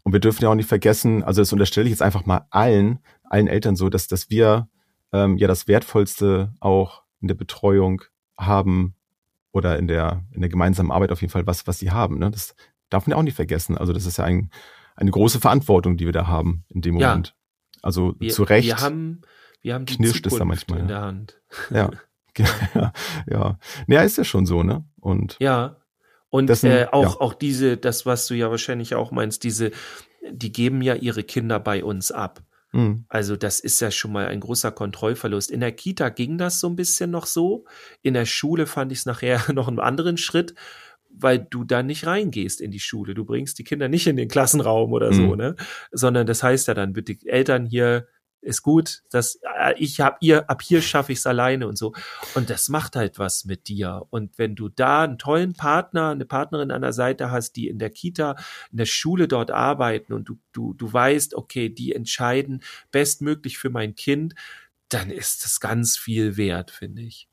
Und 0.05 0.13
wir 0.13 0.21
dürfen 0.21 0.43
ja 0.43 0.51
auch 0.51 0.55
nicht 0.55 0.69
vergessen, 0.69 1.23
also 1.23 1.41
das 1.41 1.53
unterstelle 1.53 1.87
ich 1.87 1.93
jetzt 1.93 2.03
einfach 2.03 2.27
mal 2.27 2.47
allen, 2.51 2.99
allen 3.25 3.47
Eltern 3.47 3.77
so, 3.77 3.89
dass, 3.89 4.09
dass 4.09 4.31
wir 4.31 4.69
ähm, 5.13 5.37
ja 5.37 5.47
das 5.47 5.69
Wertvollste 5.69 6.55
auch 6.61 7.03
in 7.21 7.29
der 7.29 7.35
Betreuung 7.35 8.03
haben 8.37 8.97
oder 9.53 9.79
in 9.79 9.87
der, 9.87 10.25
in 10.33 10.41
der 10.41 10.51
gemeinsamen 10.51 10.91
Arbeit 10.91 11.13
auf 11.13 11.21
jeden 11.21 11.31
Fall, 11.31 11.47
was, 11.47 11.67
was 11.67 11.79
sie 11.79 11.91
haben. 11.91 12.19
Ne? 12.19 12.31
Das 12.31 12.55
darf 12.91 13.07
man 13.07 13.13
ja 13.13 13.17
auch 13.17 13.23
nicht 13.23 13.37
vergessen. 13.37 13.79
Also 13.79 13.93
das 13.93 14.07
ist 14.07 14.19
ja 14.19 14.25
ein, 14.25 14.51
eine 14.97 15.11
große 15.11 15.41
Verantwortung, 15.41 15.97
die 15.97 16.07
wir 16.07 16.13
da 16.13 16.27
haben 16.27 16.65
in 16.69 16.83
dem 16.83 16.95
Moment. 16.95 17.29
Ja. 17.29 17.79
Also 17.83 18.15
wir, 18.19 18.31
zu 18.31 18.45
Recht. 18.45 18.67
Wir 18.67 18.79
haben, 18.79 19.23
wir 19.61 19.75
haben 19.75 19.87
die 19.87 19.97
knirscht 19.97 20.25
Zukunft 20.25 20.33
es 20.35 20.39
da 20.39 20.45
manchmal, 20.45 20.81
in 20.81 20.89
der 20.89 21.01
Hand. 21.01 21.41
Ja. 21.71 21.91
ja, 22.75 22.93
ja. 23.31 23.59
Naja, 23.87 24.03
ist 24.03 24.17
ja 24.17 24.25
schon 24.25 24.47
so, 24.47 24.63
ne? 24.63 24.85
Und 25.01 25.37
ja. 25.39 25.77
Und 26.31 26.47
dessen, 26.47 26.71
äh, 26.71 26.87
auch, 26.91 27.17
ja. 27.17 27.21
auch 27.21 27.35
diese, 27.35 27.77
das, 27.77 28.07
was 28.07 28.27
du 28.27 28.35
ja 28.35 28.51
wahrscheinlich 28.51 28.95
auch 28.95 29.11
meinst, 29.11 29.45
diese, 29.45 29.71
die 30.31 30.51
geben 30.51 30.81
ja 30.81 30.95
ihre 30.95 31.25
Kinder 31.25 31.61
bei 31.61 31.85
uns 31.85 32.11
ab. 32.11 32.43
Mhm. 32.73 33.05
Also 33.09 33.37
das 33.37 33.61
ist 33.61 33.81
ja 33.81 33.91
schon 33.91 34.13
mal 34.13 34.27
ein 34.27 34.41
großer 34.41 34.73
Kontrollverlust. 34.73 35.51
In 35.51 35.61
der 35.61 35.73
Kita 35.73 36.09
ging 36.09 36.39
das 36.39 36.59
so 36.59 36.69
ein 36.69 36.77
bisschen 36.77 37.11
noch 37.11 37.27
so. 37.27 37.67
In 38.01 38.15
der 38.15 38.25
Schule 38.25 38.67
fand 38.67 38.93
ich 38.93 39.01
es 39.01 39.07
nachher 39.07 39.41
noch 39.53 39.69
einen 39.69 39.79
anderen 39.79 40.17
Schritt, 40.17 40.55
weil 41.15 41.39
du 41.39 41.65
da 41.65 41.83
nicht 41.83 42.07
reingehst 42.07 42.61
in 42.61 42.71
die 42.71 42.81
Schule. 42.81 43.15
Du 43.15 43.25
bringst 43.25 43.59
die 43.59 43.65
Kinder 43.65 43.89
nicht 43.89 44.07
in 44.07 44.17
den 44.17 44.29
Klassenraum 44.29 44.93
oder 44.93 45.11
mhm. 45.11 45.15
so, 45.15 45.35
ne? 45.35 45.57
Sondern 45.91 46.27
das 46.27 46.43
heißt 46.43 46.69
ja 46.69 46.75
dann, 46.75 46.93
bitte 46.93 47.17
Eltern 47.27 47.67
hier 47.67 48.07
ist 48.43 48.63
gut, 48.63 49.03
dass 49.11 49.39
äh, 49.61 49.75
ich 49.79 50.01
hab 50.01 50.19
ihr 50.21 50.51
ab 50.51 50.63
hier 50.63 50.83
schaffe 50.83 51.13
ich 51.13 51.19
es 51.19 51.27
alleine 51.27 51.69
und 51.69 51.79
so 51.79 51.95
und 52.35 52.51
das 52.51 52.69
macht 52.69 52.97
halt 52.97 53.21
was 53.21 53.45
mit 53.45 53.69
dir 53.69 54.05
und 54.11 54.37
wenn 54.37 54.57
du 54.57 54.69
da 54.69 55.05
einen 55.05 55.17
tollen 55.17 55.55
Partner, 55.55 56.11
eine 56.11 56.25
Partnerin 56.25 56.73
an 56.73 56.83
der 56.83 56.93
Seite 56.93 57.31
hast, 57.31 57.53
die 57.53 57.69
in 57.69 57.79
der 57.79 57.91
Kita, 57.91 58.35
in 58.73 58.79
der 58.79 58.87
Schule 58.87 59.29
dort 59.29 59.53
arbeiten 59.53 60.13
und 60.13 60.29
du 60.29 60.39
du 60.51 60.75
du 60.75 60.93
weißt, 60.93 61.35
okay, 61.37 61.69
die 61.69 61.93
entscheiden 61.93 62.65
bestmöglich 62.91 63.59
für 63.59 63.71
mein 63.71 63.95
Kind, 63.95 64.35
dann 64.89 65.11
ist 65.11 65.45
das 65.45 65.61
ganz 65.61 65.97
viel 65.97 66.37
wert, 66.37 66.73
finde 66.73 67.03
ich. 67.03 67.29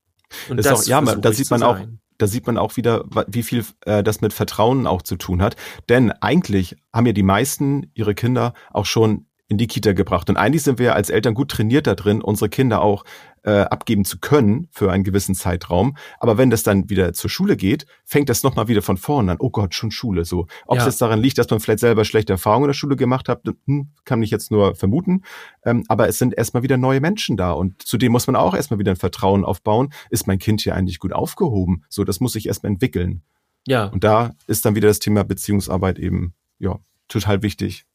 Und 0.48 0.58
das, 0.58 0.68
das 0.68 0.84
auch, 0.84 0.88
ja, 0.88 1.02
da 1.16 1.34
sieht 1.34 1.50
man 1.50 1.64
auch 1.64 1.80
da 2.20 2.28
sieht 2.28 2.45
man 2.45 2.59
auch 2.59 2.78
wieder, 2.78 3.05
wie 3.28 3.43
viel 3.43 3.65
äh, 3.86 4.03
das 4.03 4.22
mit 4.22 4.34
Vertrauen 4.34 4.86
auch 4.86 5.01
zu 5.01 5.15
tun 5.15 5.41
hat. 5.41 5.55
Denn 5.89 6.11
eigentlich 6.11 6.76
haben 6.93 7.07
ja 7.07 7.13
die 7.13 7.24
meisten 7.24 7.89
ihre 7.95 8.13
Kinder 8.13 8.53
auch 8.72 8.86
schon 8.86 9.26
in 9.47 9.57
die 9.57 9.67
Kita 9.67 9.93
gebracht. 9.93 10.30
Und 10.30 10.38
eigentlich 10.38 10.61
sind 10.61 10.78
wir 10.78 10.95
als 10.95 11.09
Eltern 11.09 11.34
gut 11.34 11.49
trainiert 11.49 11.88
da 11.88 11.95
drin, 11.95 12.22
unsere 12.22 12.49
Kinder 12.49 12.82
auch 12.82 13.03
äh, 13.44 13.62
abgeben 13.62 14.06
zu 14.06 14.20
können 14.20 14.68
für 14.72 14.92
einen 14.92 15.04
gewissen 15.04 15.36
Zeitraum. 15.36 15.96
Aber 16.20 16.38
wenn 16.38 16.50
das 16.50 16.64
dann 16.64 16.90
wieder 16.90 17.14
zur 17.14 17.30
Schule 17.30 17.58
geht, 17.58 17.86
fängt 18.06 18.30
das 18.30 18.44
nochmal 18.44 18.68
wieder 18.68 18.82
von 18.82 18.98
vorne 18.98 19.34
an. 19.34 19.38
Oh 19.40 19.50
Gott, 19.50 19.74
schon 19.74 19.92
Schule. 19.92 20.26
So, 20.26 20.48
ob 20.66 20.78
ja. 20.78 20.84
es 20.84 20.86
jetzt 20.86 21.02
daran 21.02 21.20
liegt, 21.20 21.38
dass 21.38 21.50
man 21.50 21.60
vielleicht 21.60 21.80
selber 21.80 22.06
schlechte 22.06 22.34
Erfahrungen 22.34 22.66
in 22.66 22.70
der 22.70 22.74
Schule 22.74 22.96
gemacht 22.96 23.30
hat, 23.30 23.42
hm, 23.66 23.90
kann 24.06 24.24
ich 24.24 24.32
jetzt 24.32 24.52
nur 24.52 24.76
vermuten. 24.76 25.24
Ähm, 25.64 25.84
aber 25.88 26.08
es 26.08 26.18
sind 26.18 26.34
erstmal 26.34 26.64
wieder 26.64 26.78
neue 26.78 27.02
Menschen 27.02 27.38
da 27.38 27.52
und 27.52 27.82
zudem 27.82 28.12
muss 28.12 28.28
man 28.28 28.36
auch 28.36 28.54
erstmal 28.54 28.80
wieder 28.80 28.92
ein 28.92 28.98
Vertrauen 28.98 29.46
aufbauen. 29.46 29.94
Ist 30.10 30.28
mein 30.28 30.40
Kind 30.40 30.62
hier 30.62 30.76
eigentlich 30.76 31.00
gut 31.00 31.14
aufgehoben? 31.14 31.84
So, 31.90 32.04
das 32.04 32.20
muss 32.20 32.34
sich 32.34 32.48
erstmal 32.48 32.72
entwickeln. 32.72 33.24
Ja. 33.68 33.86
Und 33.86 34.04
da 34.04 34.34
ist 34.48 34.66
dann 34.66 34.76
wieder 34.76 34.88
das 34.88 35.00
Thema 35.00 35.24
Beziehungsarbeit 35.24 36.00
eben 36.00 36.34
ja 36.60 36.80
total 37.08 37.42
wichtig. 37.42 37.86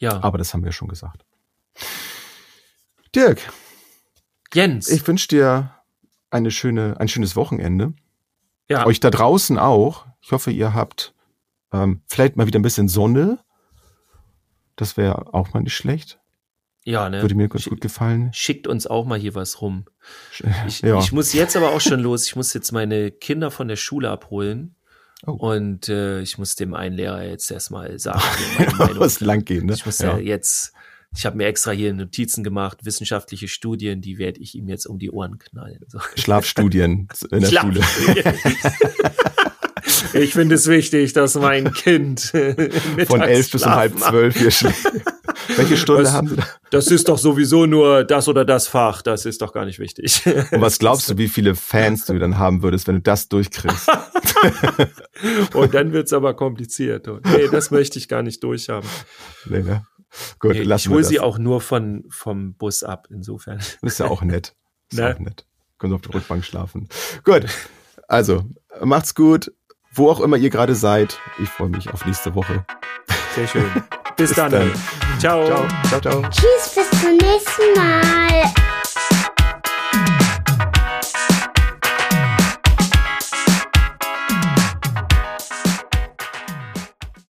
Ja. 0.00 0.22
Aber 0.22 0.38
das 0.38 0.52
haben 0.52 0.64
wir 0.64 0.72
schon 0.72 0.88
gesagt. 0.88 1.24
Dirk. 3.14 3.40
Jens. 4.54 4.88
Ich 4.88 5.06
wünsche 5.06 5.28
dir 5.28 5.72
eine 6.30 6.50
schöne, 6.50 6.98
ein 6.98 7.08
schönes 7.08 7.36
Wochenende. 7.36 7.92
Ja. 8.68 8.86
Euch 8.86 9.00
da 9.00 9.10
draußen 9.10 9.58
auch. 9.58 10.06
Ich 10.20 10.32
hoffe, 10.32 10.50
ihr 10.50 10.74
habt 10.74 11.14
ähm, 11.72 12.00
vielleicht 12.06 12.36
mal 12.36 12.46
wieder 12.46 12.58
ein 12.58 12.62
bisschen 12.62 12.88
Sonne. 12.88 13.38
Das 14.76 14.96
wäre 14.96 15.34
auch 15.34 15.52
mal 15.52 15.60
nicht 15.60 15.76
schlecht. 15.76 16.18
Ja, 16.84 17.08
ne? 17.08 17.22
Würde 17.22 17.34
mir 17.34 17.48
ganz 17.48 17.64
Sch- 17.64 17.70
gut 17.70 17.80
gefallen. 17.80 18.30
Schickt 18.32 18.66
uns 18.66 18.86
auch 18.86 19.06
mal 19.06 19.18
hier 19.18 19.34
was 19.34 19.60
rum. 19.62 19.86
Ich, 20.66 20.82
ja. 20.82 20.98
ich 20.98 21.12
muss 21.12 21.32
jetzt 21.32 21.56
aber 21.56 21.70
auch 21.70 21.80
schon 21.80 22.00
los. 22.00 22.26
Ich 22.26 22.36
muss 22.36 22.52
jetzt 22.52 22.72
meine 22.72 23.10
Kinder 23.10 23.50
von 23.50 23.68
der 23.68 23.76
Schule 23.76 24.10
abholen. 24.10 24.76
Oh. 25.26 25.32
Und 25.32 25.88
äh, 25.88 26.20
ich 26.20 26.36
muss 26.36 26.56
dem 26.56 26.74
einen 26.74 26.96
Lehrer 26.96 27.22
jetzt 27.24 27.50
erstmal 27.50 27.98
sagen, 27.98 28.20
meine 28.58 28.74
Meinung 28.74 28.98
muss 28.98 29.20
lang 29.20 29.44
gehen, 29.44 29.66
ne? 29.66 29.72
Ich 29.74 29.86
muss 29.86 29.98
ja. 29.98 30.18
jetzt, 30.18 30.74
ich 31.16 31.26
habe 31.26 31.36
mir 31.36 31.46
extra 31.46 31.70
hier 31.70 31.92
Notizen 31.92 32.42
gemacht, 32.44 32.84
wissenschaftliche 32.84 33.48
Studien, 33.48 34.00
die 34.00 34.18
werde 34.18 34.40
ich 34.40 34.54
ihm 34.54 34.68
jetzt 34.68 34.86
um 34.86 34.98
die 34.98 35.10
Ohren 35.10 35.38
knallen. 35.38 35.80
So. 35.88 35.98
Schlafstudien 36.16 37.08
in 37.30 37.40
der 37.40 37.48
Schlaf- 37.48 37.62
Schule. 37.62 37.80
Ich 40.14 40.32
finde 40.32 40.54
es 40.54 40.66
wichtig, 40.68 41.12
dass 41.12 41.34
mein 41.34 41.72
Kind 41.72 42.20
Von 43.06 43.20
elf 43.20 43.50
bis 43.50 43.62
um 43.64 43.70
halb 43.74 43.98
zwölf 43.98 44.36
hier 44.36 44.50
schläft. 44.50 44.86
Welche 45.56 45.76
Stunde 45.76 46.04
Was- 46.04 46.12
haben 46.12 46.28
Sie 46.28 46.36
da? 46.36 46.46
Das 46.70 46.86
ist 46.88 47.08
doch 47.08 47.18
sowieso 47.18 47.66
nur 47.66 48.04
das 48.04 48.28
oder 48.28 48.44
das 48.44 48.66
Fach. 48.68 49.02
Das 49.02 49.26
ist 49.26 49.42
doch 49.42 49.52
gar 49.52 49.64
nicht 49.64 49.78
wichtig. 49.78 50.22
Und 50.52 50.60
was 50.60 50.78
glaubst 50.78 51.10
du, 51.10 51.18
wie 51.18 51.28
viele 51.28 51.54
Fans 51.54 52.06
du 52.06 52.18
dann 52.18 52.38
haben 52.38 52.62
würdest, 52.62 52.86
wenn 52.88 52.96
du 52.96 53.00
das 53.02 53.28
durchkriegst? 53.28 53.88
Und 55.54 55.74
dann 55.74 55.92
wird's 55.92 56.12
aber 56.12 56.34
kompliziert. 56.34 57.06
Nee, 57.06 57.48
das 57.50 57.70
möchte 57.70 57.98
ich 57.98 58.08
gar 58.08 58.22
nicht 58.22 58.42
durchhaben. 58.42 58.88
Nee, 59.46 59.62
ne? 59.62 59.86
Gut, 60.38 60.52
Nee, 60.52 60.62
lassen 60.62 60.88
ich 60.88 60.94
hole 60.94 61.04
sie 61.04 61.20
auch 61.20 61.38
nur 61.38 61.60
von, 61.60 62.04
vom 62.10 62.54
Bus 62.54 62.82
ab, 62.82 63.08
insofern. 63.10 63.60
Ist 63.82 63.98
ja 64.00 64.06
auch 64.06 64.22
nett. 64.22 64.54
Ist 64.90 64.98
Ne? 64.98 65.14
auch 65.14 65.18
nett. 65.20 65.46
Können 65.78 65.92
Sie 65.92 65.94
auf 65.96 66.02
der 66.02 66.14
Rückbank 66.14 66.44
schlafen. 66.44 66.88
Gut. 67.24 67.46
Also, 68.08 68.44
macht's 68.82 69.14
gut. 69.14 69.52
Wo 69.92 70.10
auch 70.10 70.20
immer 70.20 70.36
ihr 70.36 70.50
gerade 70.50 70.74
seid. 70.74 71.18
Ich 71.42 71.48
freue 71.48 71.68
mich 71.68 71.88
auf 71.90 72.04
nächste 72.04 72.34
Woche. 72.34 72.64
Sehr 73.34 73.46
schön. 73.46 73.64
Bis, 74.16 74.28
Bis 74.30 74.36
dann. 74.36 74.50
dann. 74.50 74.72
Ciao. 75.18 75.46
Ciao. 75.46 75.68
Ciao, 75.88 76.00
ciao. 76.00 76.22
Tschüss, 76.30 76.74
bis 76.74 77.00
zum 77.00 77.16
nächsten 77.16 77.74
Mal. 77.76 78.73